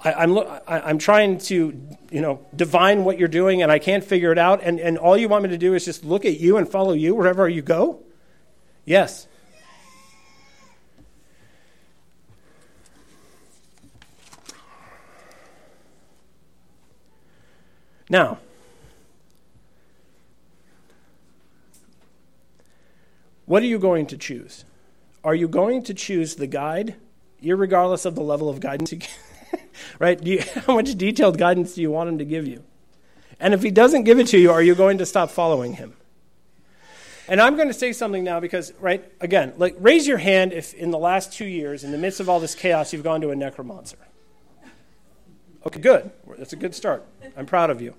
I, 0.01 0.23
am 0.23 0.37
I'm, 0.37 0.47
I'm 0.67 0.97
trying 0.97 1.39
to, 1.39 1.79
you 2.11 2.21
know, 2.21 2.45
divine 2.55 3.03
what 3.03 3.17
you're 3.17 3.27
doing 3.27 3.63
and 3.63 3.71
I 3.71 3.79
can't 3.79 4.03
figure 4.03 4.31
it 4.31 4.37
out. 4.37 4.61
And, 4.63 4.79
and 4.79 4.97
all 4.97 5.17
you 5.17 5.27
want 5.29 5.43
me 5.43 5.49
to 5.49 5.57
do 5.57 5.73
is 5.73 5.85
just 5.85 6.03
look 6.03 6.25
at 6.25 6.39
you 6.39 6.57
and 6.57 6.69
follow 6.69 6.93
you 6.93 7.15
wherever 7.15 7.47
you 7.49 7.61
go? 7.61 8.03
Yes. 8.85 9.27
Now, 18.07 18.37
what 23.45 23.63
are 23.63 23.65
you 23.65 23.79
going 23.79 24.05
to 24.07 24.17
choose? 24.17 24.63
Are 25.23 25.33
you 25.33 25.47
going 25.47 25.81
to 25.83 25.93
choose 25.95 26.35
the 26.35 26.45
guide, 26.45 26.95
regardless 27.41 28.05
of 28.05 28.13
the 28.13 28.21
level 28.21 28.47
of 28.47 28.59
guidance 28.59 28.91
you 28.91 28.99
right? 29.99 30.21
You, 30.21 30.41
how 30.67 30.75
much 30.75 30.95
detailed 30.95 31.37
guidance 31.37 31.75
do 31.75 31.81
you 31.81 31.91
want 31.91 32.09
him 32.09 32.17
to 32.17 32.25
give 32.25 32.47
you? 32.47 32.63
And 33.39 33.53
if 33.53 33.61
he 33.63 33.71
doesn't 33.71 34.03
give 34.03 34.19
it 34.19 34.27
to 34.27 34.37
you, 34.37 34.51
are 34.51 34.61
you 34.61 34.75
going 34.75 34.97
to 34.99 35.05
stop 35.05 35.29
following 35.29 35.73
him? 35.73 35.95
And 37.27 37.41
I'm 37.41 37.55
going 37.55 37.67
to 37.67 37.73
say 37.73 37.91
something 37.91 38.23
now 38.23 38.39
because, 38.39 38.71
right, 38.79 39.03
again, 39.19 39.53
like 39.57 39.75
raise 39.79 40.07
your 40.07 40.19
hand 40.19 40.53
if 40.53 40.73
in 40.73 40.91
the 40.91 40.99
last 40.99 41.33
two 41.33 41.45
years, 41.45 41.83
in 41.83 41.91
the 41.91 41.97
midst 41.97 42.19
of 42.19 42.29
all 42.29 42.39
this 42.39 42.53
chaos, 42.53 42.93
you've 42.93 43.03
gone 43.03 43.21
to 43.21 43.31
a 43.31 43.35
necromancer. 43.35 43.97
Okay, 45.65 45.79
good. 45.79 46.11
That's 46.37 46.53
a 46.53 46.57
good 46.57 46.75
start. 46.75 47.03
I'm 47.35 47.47
proud 47.47 47.71
of 47.71 47.81
you. 47.81 47.95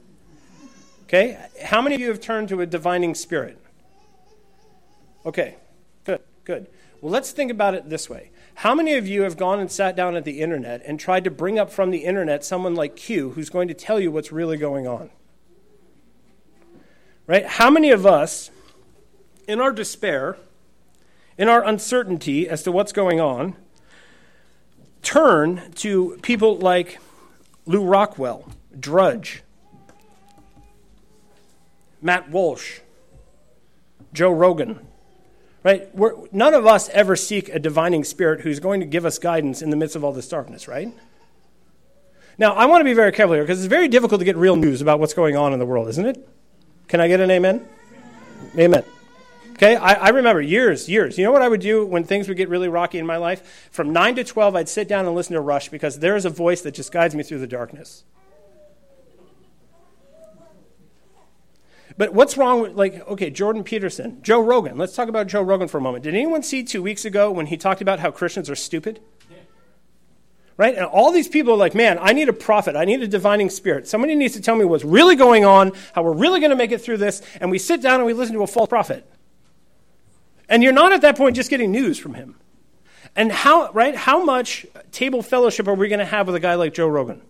Okay, 1.04 1.38
how 1.62 1.82
many 1.82 1.96
of 1.96 2.00
you 2.00 2.08
have 2.08 2.20
turned 2.20 2.48
to 2.50 2.60
a 2.60 2.66
divining 2.66 3.14
spirit? 3.14 3.58
Okay, 5.24 5.56
good, 6.04 6.20
good. 6.44 6.68
Well, 7.00 7.12
let's 7.12 7.32
think 7.32 7.50
about 7.50 7.74
it 7.74 7.88
this 7.88 8.08
way. 8.08 8.30
How 8.60 8.74
many 8.74 8.94
of 8.94 9.06
you 9.06 9.22
have 9.22 9.36
gone 9.36 9.60
and 9.60 9.70
sat 9.70 9.96
down 9.96 10.16
at 10.16 10.24
the 10.24 10.40
internet 10.40 10.82
and 10.86 10.98
tried 10.98 11.24
to 11.24 11.30
bring 11.30 11.58
up 11.58 11.70
from 11.70 11.90
the 11.90 12.04
internet 12.04 12.42
someone 12.42 12.74
like 12.74 12.96
Q 12.96 13.32
who's 13.32 13.50
going 13.50 13.68
to 13.68 13.74
tell 13.74 14.00
you 14.00 14.10
what's 14.10 14.32
really 14.32 14.56
going 14.56 14.86
on? 14.86 15.10
Right? 17.26 17.44
How 17.44 17.68
many 17.68 17.90
of 17.90 18.06
us, 18.06 18.50
in 19.46 19.60
our 19.60 19.72
despair, 19.72 20.38
in 21.36 21.50
our 21.50 21.62
uncertainty 21.62 22.48
as 22.48 22.62
to 22.62 22.72
what's 22.72 22.92
going 22.92 23.20
on, 23.20 23.56
turn 25.02 25.70
to 25.74 26.18
people 26.22 26.56
like 26.56 26.98
Lew 27.66 27.84
Rockwell, 27.84 28.48
Drudge, 28.80 29.42
Matt 32.00 32.30
Walsh, 32.30 32.80
Joe 34.14 34.32
Rogan? 34.32 34.80
Right? 35.66 35.92
We're, 35.96 36.14
none 36.30 36.54
of 36.54 36.64
us 36.64 36.88
ever 36.90 37.16
seek 37.16 37.48
a 37.48 37.58
divining 37.58 38.04
spirit 38.04 38.42
who's 38.42 38.60
going 38.60 38.78
to 38.78 38.86
give 38.86 39.04
us 39.04 39.18
guidance 39.18 39.62
in 39.62 39.70
the 39.70 39.76
midst 39.76 39.96
of 39.96 40.04
all 40.04 40.12
this 40.12 40.28
darkness, 40.28 40.68
right? 40.68 40.94
Now, 42.38 42.52
I 42.52 42.66
want 42.66 42.82
to 42.82 42.84
be 42.84 42.92
very 42.92 43.10
careful 43.10 43.34
here 43.34 43.42
because 43.42 43.58
it's 43.58 43.66
very 43.66 43.88
difficult 43.88 44.20
to 44.20 44.24
get 44.24 44.36
real 44.36 44.54
news 44.54 44.80
about 44.80 45.00
what's 45.00 45.12
going 45.12 45.36
on 45.36 45.52
in 45.52 45.58
the 45.58 45.66
world, 45.66 45.88
isn't 45.88 46.06
it? 46.06 46.28
Can 46.86 47.00
I 47.00 47.08
get 47.08 47.18
an 47.18 47.32
amen? 47.32 47.66
Amen. 48.56 48.84
Okay, 49.54 49.74
I, 49.74 49.94
I, 49.94 50.08
remember 50.10 50.40
years, 50.40 50.88
years. 50.88 51.18
You 51.18 51.24
know 51.24 51.32
what 51.32 51.42
I 51.42 51.48
would 51.48 51.62
do 51.62 51.84
when 51.84 52.04
things 52.04 52.28
would 52.28 52.36
get 52.36 52.48
really 52.48 52.68
rocky 52.68 52.98
in 52.98 53.06
my 53.06 53.16
life? 53.16 53.68
From 53.72 53.92
9 53.92 54.14
to 54.14 54.22
12, 54.22 54.54
I'd 54.54 54.68
sit 54.68 54.86
down 54.86 55.04
and 55.04 55.16
listen 55.16 55.34
to 55.34 55.40
Rush 55.40 55.68
because 55.68 55.98
there's 55.98 56.24
a 56.24 56.30
voice 56.30 56.60
that 56.60 56.74
just 56.74 56.92
guides 56.92 57.16
me 57.16 57.24
through 57.24 57.40
the 57.40 57.48
darkness. 57.48 58.04
But 61.98 62.12
what's 62.12 62.36
wrong 62.36 62.60
with, 62.60 62.74
like, 62.74 63.06
okay, 63.08 63.30
Jordan 63.30 63.64
Peterson, 63.64 64.20
Joe 64.22 64.40
Rogan. 64.40 64.76
Let's 64.76 64.94
talk 64.94 65.08
about 65.08 65.28
Joe 65.28 65.40
Rogan 65.40 65.66
for 65.66 65.78
a 65.78 65.80
moment. 65.80 66.04
Did 66.04 66.14
anyone 66.14 66.42
see 66.42 66.62
two 66.62 66.82
weeks 66.82 67.06
ago 67.06 67.30
when 67.30 67.46
he 67.46 67.56
talked 67.56 67.80
about 67.80 68.00
how 68.00 68.10
Christians 68.10 68.50
are 68.50 68.54
stupid? 68.54 69.00
Yeah. 69.30 69.38
Right? 70.58 70.74
And 70.74 70.84
all 70.84 71.10
these 71.10 71.28
people 71.28 71.54
are 71.54 71.56
like, 71.56 71.74
man, 71.74 71.98
I 71.98 72.12
need 72.12 72.28
a 72.28 72.34
prophet. 72.34 72.76
I 72.76 72.84
need 72.84 73.02
a 73.02 73.08
divining 73.08 73.48
spirit. 73.48 73.88
Somebody 73.88 74.14
needs 74.14 74.34
to 74.34 74.42
tell 74.42 74.56
me 74.56 74.66
what's 74.66 74.84
really 74.84 75.16
going 75.16 75.46
on, 75.46 75.72
how 75.94 76.02
we're 76.02 76.12
really 76.12 76.38
going 76.40 76.50
to 76.50 76.56
make 76.56 76.70
it 76.70 76.82
through 76.82 76.98
this. 76.98 77.22
And 77.40 77.50
we 77.50 77.58
sit 77.58 77.80
down 77.80 77.96
and 77.96 78.04
we 78.04 78.12
listen 78.12 78.34
to 78.34 78.42
a 78.42 78.46
false 78.46 78.68
prophet. 78.68 79.10
And 80.48 80.62
you're 80.62 80.72
not 80.72 80.92
at 80.92 81.00
that 81.00 81.16
point 81.16 81.34
just 81.34 81.48
getting 81.48 81.72
news 81.72 81.98
from 81.98 82.12
him. 82.12 82.36
And 83.16 83.32
how, 83.32 83.72
right? 83.72 83.96
How 83.96 84.22
much 84.22 84.66
table 84.92 85.22
fellowship 85.22 85.66
are 85.66 85.74
we 85.74 85.88
going 85.88 86.00
to 86.00 86.04
have 86.04 86.26
with 86.26 86.36
a 86.36 86.40
guy 86.40 86.54
like 86.56 86.74
Joe 86.74 86.88
Rogan? 86.88 87.22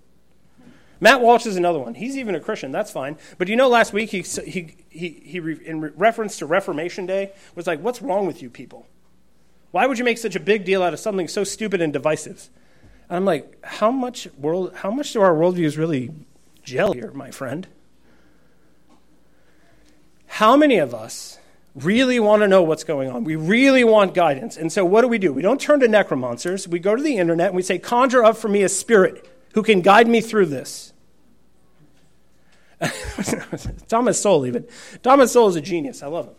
Matt 1.01 1.21
Walsh 1.21 1.47
is 1.47 1.57
another 1.57 1.79
one. 1.79 1.95
He's 1.95 2.17
even 2.17 2.35
a 2.35 2.41
Christian. 2.41 2.73
That's 2.73 2.91
fine. 2.91 3.19
But 3.39 3.49
you 3.49 3.57
know, 3.57 3.69
last 3.69 3.93
week 3.93 4.11
he, 4.11 4.23
he, 4.23 4.77
he, 4.89 5.09
he 5.09 5.39
in 5.39 5.81
reference 5.97 6.39
to 6.39 6.47
Reformation 6.47 7.07
Day, 7.07 7.33
was 7.55 7.67
like, 7.67 7.81
"What's 7.81 8.01
wrong 8.01 8.27
with 8.27 8.43
you 8.43 8.49
people? 8.49 8.87
Why 9.73 9.87
would 9.87 9.99
you 9.99 10.05
make 10.05 10.19
such 10.19 10.37
a 10.37 10.41
big 10.41 10.65
deal 10.65 10.83
out 10.83 10.95
of 10.95 11.01
something 11.01 11.29
so 11.29 11.45
stupid 11.45 11.83
and 11.83 11.93
divisive?" 11.93 12.49
And 13.09 13.17
I'm 13.19 13.25
like, 13.25 13.63
"How 13.65 13.91
much 13.91 14.29
world? 14.39 14.73
How 14.77 14.91
much 14.91 15.13
do 15.13 15.21
our 15.21 15.35
worldviews 15.35 15.77
really 15.77 16.11
gel 16.63 16.93
here, 16.93 17.11
my 17.13 17.31
friend? 17.31 17.67
How 20.27 20.57
many 20.57 20.79
of 20.79 20.95
us 20.95 21.39
really 21.75 22.19
want 22.19 22.41
to 22.41 22.49
know 22.49 22.63
what's 22.63 22.85
going 22.85 23.11
on? 23.11 23.25
We 23.25 23.37
really 23.37 23.85
want 23.85 24.15
guidance. 24.15 24.57
And 24.57 24.73
so, 24.73 24.85
what 24.85 25.03
do 25.03 25.09
we 25.09 25.19
do? 25.19 25.33
We 25.33 25.43
don't 25.43 25.61
turn 25.61 25.81
to 25.81 25.89
necromancers. 25.89 26.67
We 26.67 26.79
go 26.79 26.97
to 26.97 27.03
the 27.03 27.19
internet 27.19 27.49
and 27.49 27.57
we 27.57 27.63
say, 27.63 27.79
"Conjure 27.79 28.25
up 28.25 28.39
for 28.39 28.49
me 28.49 28.63
a 28.63 28.69
spirit." 28.71 29.31
who 29.57 29.63
can 29.63 29.81
guide 29.81 30.07
me 30.07 30.21
through 30.21 30.45
this. 30.45 30.86
Thomas 33.89 34.21
Sowell, 34.21 34.47
even. 34.47 34.67
Thomas 35.03 35.33
Sowell 35.33 35.49
is 35.49 35.57
a 35.57 35.61
genius. 35.61 36.03
I 36.03 36.09
love 36.09 36.27
him. 36.27 36.35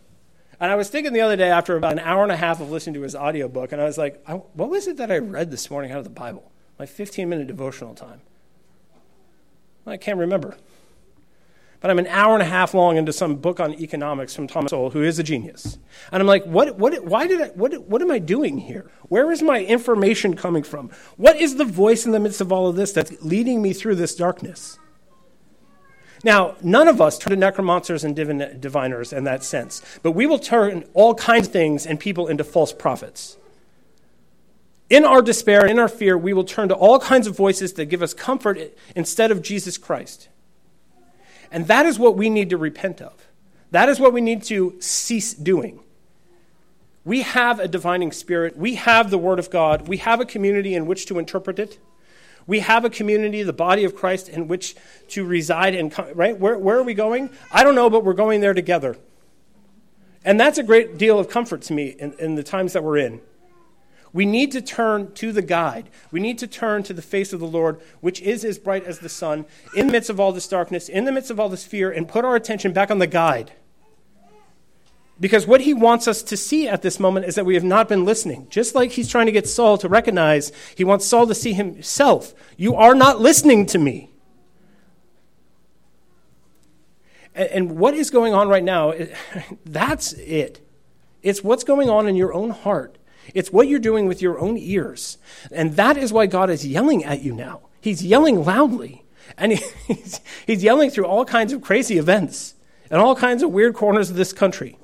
And 0.60 0.72
I 0.72 0.76
was 0.76 0.90
thinking 0.90 1.14
the 1.14 1.22
other 1.22 1.36
day, 1.36 1.50
after 1.50 1.78
about 1.78 1.94
an 1.94 2.00
hour 2.00 2.24
and 2.24 2.32
a 2.32 2.38
half 2.38 2.60
of 2.60 2.72
listening 2.72 2.96
to 2.96 3.02
his 3.02 3.16
audiobook, 3.16 3.72
and 3.72 3.82
I 3.82 3.86
was 3.86 3.98
like, 3.98 4.24
what 4.28 4.70
was 4.70 4.88
it 4.88 4.98
that 4.98 5.12
I 5.12 5.18
read 5.18 5.52
this 5.52 5.70
morning 5.70 5.92
out 5.92 6.00
of 6.00 6.04
the 6.04 6.10
Bible? 6.10 6.52
My 6.80 6.86
15 6.86 7.30
minute 7.30 7.48
devotional 7.48 7.94
time. 7.94 8.22
I 9.86 9.98
can't 9.98 10.18
remember. 10.18 10.58
But 11.80 11.92
I'm 11.92 12.00
an 12.00 12.08
hour 12.08 12.34
and 12.34 12.42
a 12.42 12.48
half 12.48 12.74
long 12.74 12.98
into 12.98 13.14
some 13.14 13.36
book 13.36 13.60
on 13.60 13.74
economics 13.76 14.36
from 14.36 14.48
Thomas 14.48 14.72
Sowell, 14.72 14.90
who 14.90 15.04
is 15.04 15.20
a 15.20 15.24
genius. 15.24 15.78
And 16.12 16.22
I'm 16.22 16.28
like, 16.28 16.44
what, 16.46 16.76
what, 16.78 17.06
why 17.06 17.28
did 17.28 17.40
I, 17.40 17.48
what, 17.50 17.88
what 17.88 18.02
am 18.02 18.10
I 18.10 18.18
doing 18.18 18.58
here? 18.58 18.90
Where 19.10 19.32
is 19.32 19.44
my 19.44 19.64
information 19.64 20.36
coming 20.36 20.64
from? 20.64 20.90
What 21.18 21.36
is 21.36 21.58
the 21.58 21.66
voice 21.66 22.06
in 22.06 22.14
the 22.14 22.20
midst 22.20 22.42
of 22.42 22.52
all 22.52 22.68
of 22.68 22.76
this 22.76 22.94
that's 22.94 23.14
leading 23.24 23.62
me 23.62 23.74
through 23.74 23.96
this 23.96 24.16
darkness? 24.16 24.80
Now, 26.24 26.56
none 26.64 26.88
of 26.88 27.00
us 27.00 27.18
turn 27.18 27.32
to 27.32 27.38
necromancers 27.38 28.04
and 28.04 28.16
divin- 28.16 28.60
diviners 28.60 29.14
in 29.14 29.24
that 29.26 29.44
sense, 29.44 29.82
but 30.02 30.12
we 30.12 30.26
will 30.26 30.40
turn 30.40 30.86
all 30.94 31.14
kinds 31.14 31.48
of 31.48 31.54
things 31.54 31.86
and 31.86 32.00
people 32.00 32.28
into 32.28 32.44
false 32.44 32.74
prophets. 32.74 33.38
In 34.90 35.04
our 35.04 35.22
despair, 35.22 35.62
and 35.62 35.72
in 35.72 35.80
our 35.80 35.90
fear, 35.90 36.18
we 36.18 36.34
will 36.34 36.46
turn 36.46 36.70
to 36.70 36.76
all 36.76 36.98
kinds 37.00 37.28
of 37.28 37.36
voices 37.36 37.74
that 37.74 37.86
give 37.86 38.02
us 38.02 38.14
comfort 38.14 38.60
instead 38.96 39.32
of 39.32 39.42
Jesus 39.42 39.78
Christ. 39.78 40.30
And 41.52 41.68
that 41.68 41.86
is 41.86 42.00
what 42.00 42.16
we 42.16 42.30
need 42.30 42.50
to 42.50 42.58
repent 42.58 43.02
of. 43.02 43.28
That 43.72 43.90
is 43.90 44.00
what 44.00 44.14
we 44.14 44.22
need 44.22 44.44
to 44.44 44.76
cease 44.80 45.34
doing. 45.34 45.82
We 47.04 47.22
have 47.22 47.60
a 47.60 47.68
divining 47.68 48.12
spirit. 48.12 48.58
We 48.58 48.76
have 48.76 49.10
the 49.10 49.18
Word 49.18 49.40
of 49.40 49.50
God. 49.50 49.88
We 49.88 49.98
have 49.98 50.20
a 50.20 50.26
community 50.26 50.74
in 50.74 50.86
which 50.86 51.06
to 51.08 51.20
interpret 51.20 51.60
it. 51.60 51.80
We 52.48 52.62
have 52.62 52.86
a 52.86 52.90
community, 52.90 53.44
the 53.44 53.54
body 53.54 53.84
of 53.84 53.96
Christ, 53.96 54.30
in 54.30 54.48
which 54.48 54.76
to 55.10 55.26
reside 55.26 55.76
and 55.76 55.94
right? 56.16 56.38
Where, 56.40 56.58
where 56.58 56.78
are 56.78 56.84
we 56.84 56.94
going? 56.94 57.30
I 57.52 57.64
don't 57.64 57.76
know, 57.76 57.90
but 57.90 58.06
we're 58.06 58.14
going 58.14 58.40
there 58.40 58.54
together. 58.54 58.98
And 60.24 60.40
that's 60.40 60.58
a 60.58 60.64
great 60.64 60.98
deal 60.98 61.20
of 61.20 61.30
comfort 61.30 61.62
to 61.64 61.74
me 61.74 61.90
in, 62.00 62.14
in 62.14 62.36
the 62.36 62.44
times 62.44 62.74
that 62.74 62.84
we're 62.84 62.98
in. 62.98 63.22
We 64.14 64.26
need 64.26 64.52
to 64.54 64.62
turn 64.62 65.14
to 65.16 65.32
the 65.32 65.42
guide. 65.42 65.90
We 66.12 66.20
need 66.20 66.38
to 66.40 66.48
turn 66.48 66.84
to 66.84 66.94
the 66.94 67.02
face 67.02 67.34
of 67.34 67.40
the 67.40 67.48
Lord, 67.48 67.80
which 68.00 68.22
is 68.22 68.46
as 68.46 68.58
bright 68.58 68.86
as 68.86 69.00
the 69.00 69.10
sun, 69.10 69.46
in 69.76 69.88
the 69.88 69.94
midst 69.94 70.10
of 70.10 70.20
all 70.20 70.32
this 70.32 70.48
darkness, 70.48 70.90
in 70.90 71.06
the 71.06 71.12
midst 71.12 71.30
of 71.30 71.40
all 71.40 71.50
this 71.50 71.66
fear, 71.66 71.92
and 71.92 72.08
put 72.08 72.26
our 72.26 72.36
attention 72.36 72.72
back 72.72 72.90
on 72.90 73.00
the 73.00 73.08
guide. 73.08 73.52
Because 75.20 75.48
what 75.48 75.62
he 75.62 75.74
wants 75.74 76.08
us 76.08 76.22
to 76.24 76.38
see 76.38 76.68
at 76.68 76.84
this 76.84 77.00
moment 77.00 77.26
is 77.26 77.36
that 77.36 77.46
we 77.46 77.56
have 77.56 77.64
not 77.64 77.90
been 77.90 78.06
listening. 78.06 78.48
Just 78.50 78.76
like 78.76 78.92
he's 78.92 79.10
trying 79.10 79.26
to 79.26 79.32
get 79.32 79.48
Saul 79.48 79.78
to 79.80 79.90
recognize, 79.90 80.52
he 80.76 80.84
wants 80.84 81.06
Saul 81.06 81.26
to 81.28 81.36
see 81.36 81.54
himself. 81.54 82.34
You 82.56 82.76
are 82.76 82.94
not 82.94 83.20
listening 83.20 83.66
to 83.68 83.80
me. 83.80 84.12
And 87.34 87.78
what 87.78 87.94
is 87.94 88.10
going 88.10 88.34
on 88.34 88.48
right 88.48 88.64
now, 88.64 88.94
that's 89.66 90.14
it. 90.14 90.62
It's 91.24 91.44
what's 91.44 91.64
going 91.64 91.90
on 91.90 92.08
in 92.08 92.16
your 92.16 92.34
own 92.34 92.52
heart. 92.52 92.98
It's 93.34 93.52
what 93.52 93.68
you're 93.68 93.80
doing 93.80 94.08
with 94.08 94.22
your 94.22 94.40
own 94.40 94.58
ears. 94.58 95.18
And 95.52 95.76
that 95.76 95.98
is 95.98 96.14
why 96.14 96.28
God 96.28 96.50
is 96.50 96.66
yelling 96.66 97.04
at 97.04 97.22
you 97.22 97.34
now. 97.34 97.62
He's 97.82 98.04
yelling 98.04 98.44
loudly. 98.44 99.04
And 99.38 99.54
he's, 99.88 100.22
he's 100.46 100.64
yelling 100.64 100.90
through 100.90 101.06
all 101.06 101.26
kinds 101.26 101.54
of 101.54 101.62
crazy 101.62 101.98
events 101.98 102.54
and 102.90 103.02
all 103.02 103.16
kinds 103.16 103.44
of 103.44 103.52
weird 103.52 103.74
corners 103.74 104.10
of 104.10 104.16
this 104.16 104.32
country. 104.32 104.78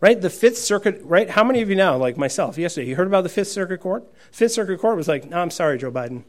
Right? 0.00 0.20
The 0.20 0.30
Fifth 0.30 0.58
Circuit, 0.58 1.00
right? 1.02 1.30
How 1.30 1.44
many 1.44 1.62
of 1.62 1.70
you 1.70 1.76
now, 1.76 1.96
like 1.96 2.18
myself, 2.18 2.58
yesterday, 2.58 2.88
you 2.88 2.96
heard 2.96 3.06
about 3.06 3.22
the 3.22 3.30
Fifth 3.30 3.48
Circuit 3.48 3.78
Court? 3.80 4.04
Fifth 4.30 4.52
Circuit 4.52 4.78
Court 4.78 4.96
was 4.96 5.08
like, 5.08 5.30
no, 5.30 5.38
I'm 5.38 5.50
sorry, 5.50 5.78
Joe 5.78 5.90
Biden. 5.90 6.24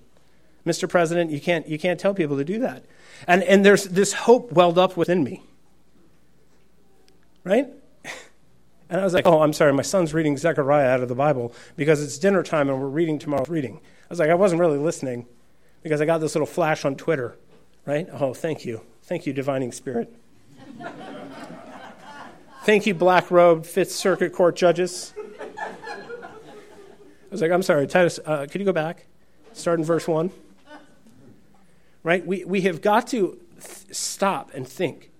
Mr. 0.65 0.89
President, 0.89 1.29
you 1.29 1.41
can't, 1.41 1.67
you 1.67 1.77
can't 1.77 1.99
tell 1.99 2.13
people 2.13 2.37
to 2.37 2.43
do 2.45 2.59
that. 2.59 2.85
And, 3.27 3.43
and 3.43 3.65
there's 3.65 3.85
this 3.85 4.13
hope 4.13 4.51
welled 4.51 4.77
up 4.77 4.95
within 4.95 5.23
me. 5.23 5.43
Right? 7.43 7.67
And 8.87 9.01
I 9.01 9.03
was 9.03 9.13
like, 9.15 9.25
oh, 9.25 9.41
I'm 9.41 9.51
sorry, 9.51 9.73
my 9.73 9.81
son's 9.81 10.13
reading 10.13 10.37
Zechariah 10.37 10.87
out 10.87 11.01
of 11.01 11.09
the 11.09 11.15
Bible 11.15 11.53
because 11.75 12.03
it's 12.03 12.17
dinner 12.19 12.43
time 12.43 12.69
and 12.69 12.79
we're 12.79 12.87
reading 12.87 13.17
tomorrow's 13.17 13.49
reading. 13.49 13.77
I 13.77 14.07
was 14.09 14.19
like, 14.19 14.29
I 14.29 14.35
wasn't 14.35 14.61
really 14.61 14.77
listening. 14.77 15.25
because 15.85 16.01
I 16.01 16.05
got 16.05 16.17
this 16.17 16.33
little 16.33 16.47
flash 16.47 16.83
on 16.83 16.95
Twitter, 16.95 17.37
right? 17.85 18.07
Oh, 18.11 18.33
thank 18.33 18.65
you. 18.65 18.81
Thank 19.03 19.27
you, 19.27 19.33
Divining 19.33 19.71
Spirit. 19.71 20.11
Thank 22.65 22.87
you, 22.87 22.95
black 22.95 23.29
robed 23.29 23.67
Fifth 23.67 23.91
Circuit 23.91 24.33
Court 24.33 24.55
judges. 24.55 25.13
I 25.39 25.69
was 27.29 27.41
like, 27.41 27.51
I'm 27.51 27.61
sorry, 27.61 27.85
Titus, 27.85 28.19
uh, 28.25 28.47
could 28.49 28.59
you 28.59 28.65
go 28.65 28.73
back? 28.73 29.05
Start 29.53 29.79
in 29.79 29.85
verse 29.85 30.07
1. 30.07 30.31
Right? 32.01 32.25
We, 32.25 32.43
we 32.43 32.61
have 32.61 32.81
got 32.81 33.07
to 33.07 33.39
th- 33.53 33.95
stop 33.95 34.51
and 34.53 34.67
think. 34.67 35.11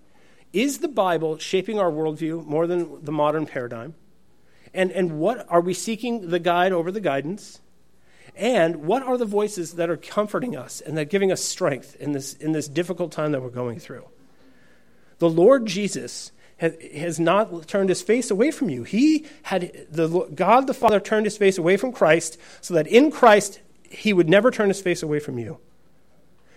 Is 0.54 0.80
the 0.80 0.88
Bible 0.88 1.38
shaping 1.38 1.80
our 1.80 1.92
worldview 1.92 2.46
more 2.46 2.66
than 2.66 3.04
the 3.04 3.12
modern 3.12 3.46
paradigm? 3.46 3.94
And, 4.74 4.92
and 4.92 5.20
what 5.20 5.46
are 5.50 5.62
we 5.62 5.74
seeking 5.74 6.30
the 6.30 6.40
guide 6.40 6.72
over 6.72 6.92
the 6.92 7.02
guidance? 7.02 7.62
And 8.36 8.78
what 8.88 9.04
are 9.04 9.18
the 9.18 9.26
voices 9.26 9.74
that 9.74 9.90
are 9.90 9.98
comforting 9.98 10.56
us 10.56 10.82
and 10.82 10.98
that 10.98 11.02
are 11.02 11.06
giving 11.06 11.32
us 11.32 11.44
strength 11.44 11.96
in 12.00 12.12
this, 12.12 12.34
in 12.34 12.54
this 12.54 12.68
difficult 12.68 13.12
time 13.12 13.34
that 13.34 13.42
we're 13.42 13.50
going 13.50 13.80
through? 13.80 14.06
The 15.20 15.30
Lord 15.30 15.66
Jesus 15.66 16.32
has 16.58 17.20
not 17.20 17.68
turned 17.68 17.90
his 17.90 18.02
face 18.02 18.32
away 18.32 18.52
from 18.52 18.70
you. 18.70 18.84
He 18.84 19.26
had, 19.44 19.88
the, 19.90 20.30
God 20.34 20.68
the 20.68 20.74
Father 20.74 21.00
turned 21.00 21.26
his 21.26 21.38
face 21.38 21.58
away 21.58 21.76
from 21.76 21.92
Christ 21.92 22.38
so 22.62 22.74
that 22.74 22.88
in 22.88 23.12
Christ 23.12 23.60
he 23.90 24.14
would 24.14 24.30
never 24.30 24.52
turn 24.52 24.70
his 24.70 24.82
face 24.82 25.04
away 25.04 25.20
from 25.20 25.38
you. 25.38 25.60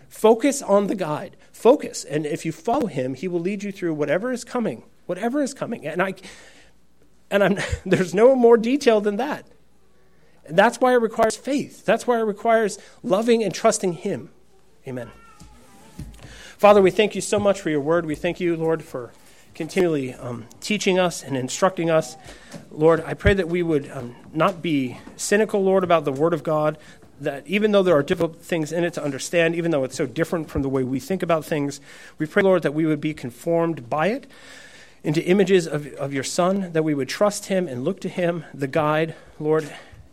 Focus 0.08 0.62
on 0.62 0.86
the 0.86 0.94
guide. 0.94 1.36
Focus. 1.52 2.04
And 2.04 2.24
if 2.26 2.46
you 2.46 2.52
follow 2.52 2.86
him, 2.86 3.14
he 3.14 3.28
will 3.28 3.40
lead 3.40 3.62
you 3.62 3.72
through 3.72 3.94
whatever 3.94 4.32
is 4.32 4.44
coming. 4.44 4.84
Whatever 5.06 5.42
is 5.42 5.52
coming. 5.52 5.86
And 5.86 6.00
I 6.00 6.14
and 7.30 7.44
I'm, 7.44 7.58
there's 7.86 8.14
no 8.14 8.34
more 8.34 8.56
detail 8.56 9.00
than 9.00 9.16
that. 9.16 9.46
And 10.46 10.56
that's 10.56 10.80
why 10.80 10.94
it 10.94 11.02
requires 11.02 11.36
faith. 11.36 11.84
That's 11.84 12.06
why 12.06 12.18
it 12.18 12.22
requires 12.22 12.78
loving 13.02 13.44
and 13.44 13.54
trusting 13.54 13.94
him. 13.94 14.30
Amen. 14.86 15.10
Father, 16.56 16.80
we 16.80 16.90
thank 16.90 17.14
you 17.14 17.20
so 17.20 17.38
much 17.38 17.60
for 17.60 17.70
your 17.70 17.80
word. 17.80 18.06
We 18.06 18.14
thank 18.14 18.40
you, 18.40 18.56
Lord, 18.56 18.82
for 18.82 19.12
continually 19.58 20.14
um, 20.14 20.46
teaching 20.60 21.00
us 21.00 21.24
and 21.24 21.36
instructing 21.36 21.90
us. 21.90 22.16
Lord, 22.70 23.02
I 23.04 23.14
pray 23.14 23.34
that 23.34 23.48
we 23.48 23.60
would 23.60 23.90
um, 23.90 24.14
not 24.32 24.62
be 24.62 24.98
cynical, 25.16 25.60
Lord, 25.64 25.82
about 25.82 26.04
the 26.04 26.12
word 26.12 26.32
of 26.32 26.44
God, 26.44 26.78
that 27.20 27.44
even 27.44 27.72
though 27.72 27.82
there 27.82 27.96
are 27.96 28.04
difficult 28.04 28.40
things 28.40 28.70
in 28.70 28.84
it 28.84 28.94
to 28.94 29.02
understand, 29.02 29.56
even 29.56 29.72
though 29.72 29.82
it's 29.82 29.96
so 29.96 30.06
different 30.06 30.48
from 30.48 30.62
the 30.62 30.68
way 30.68 30.84
we 30.84 31.00
think 31.00 31.24
about 31.24 31.44
things, 31.44 31.80
we 32.18 32.26
pray, 32.26 32.44
Lord, 32.44 32.62
that 32.62 32.72
we 32.72 32.86
would 32.86 33.00
be 33.00 33.12
conformed 33.12 33.90
by 33.90 34.06
it 34.06 34.28
into 35.02 35.24
images 35.24 35.66
of, 35.66 35.88
of 35.94 36.14
your 36.14 36.22
Son, 36.22 36.70
that 36.72 36.84
we 36.84 36.94
would 36.94 37.08
trust 37.08 37.46
him 37.46 37.66
and 37.66 37.82
look 37.82 38.00
to 38.02 38.08
him, 38.08 38.44
the 38.54 38.68
guide, 38.68 39.16
Lord, 39.40 39.68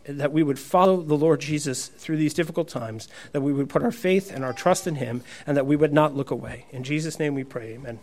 that 0.06 0.32
we 0.32 0.42
would 0.42 0.58
follow 0.58 1.04
the 1.04 1.18
Lord 1.18 1.40
Jesus 1.40 1.86
through 1.86 2.18
these 2.18 2.34
difficult 2.34 2.68
times, 2.68 3.08
that 3.32 3.42
we 3.42 3.54
would 3.54 3.70
put 3.70 3.84
our 3.84 3.92
faith 3.92 4.32
and 4.34 4.44
our 4.44 4.54
trust 4.54 4.88
in 4.88 4.96
him, 4.96 5.22
and 5.46 5.56
that 5.56 5.68
we 5.68 5.76
would 5.76 5.94
not 5.94 6.16
look 6.16 6.32
away. 6.32 6.66
In 6.72 6.84
Jesus' 6.84 7.20
name 7.20 7.36
we 7.36 7.44
pray, 7.44 7.76
amen. 7.76 8.00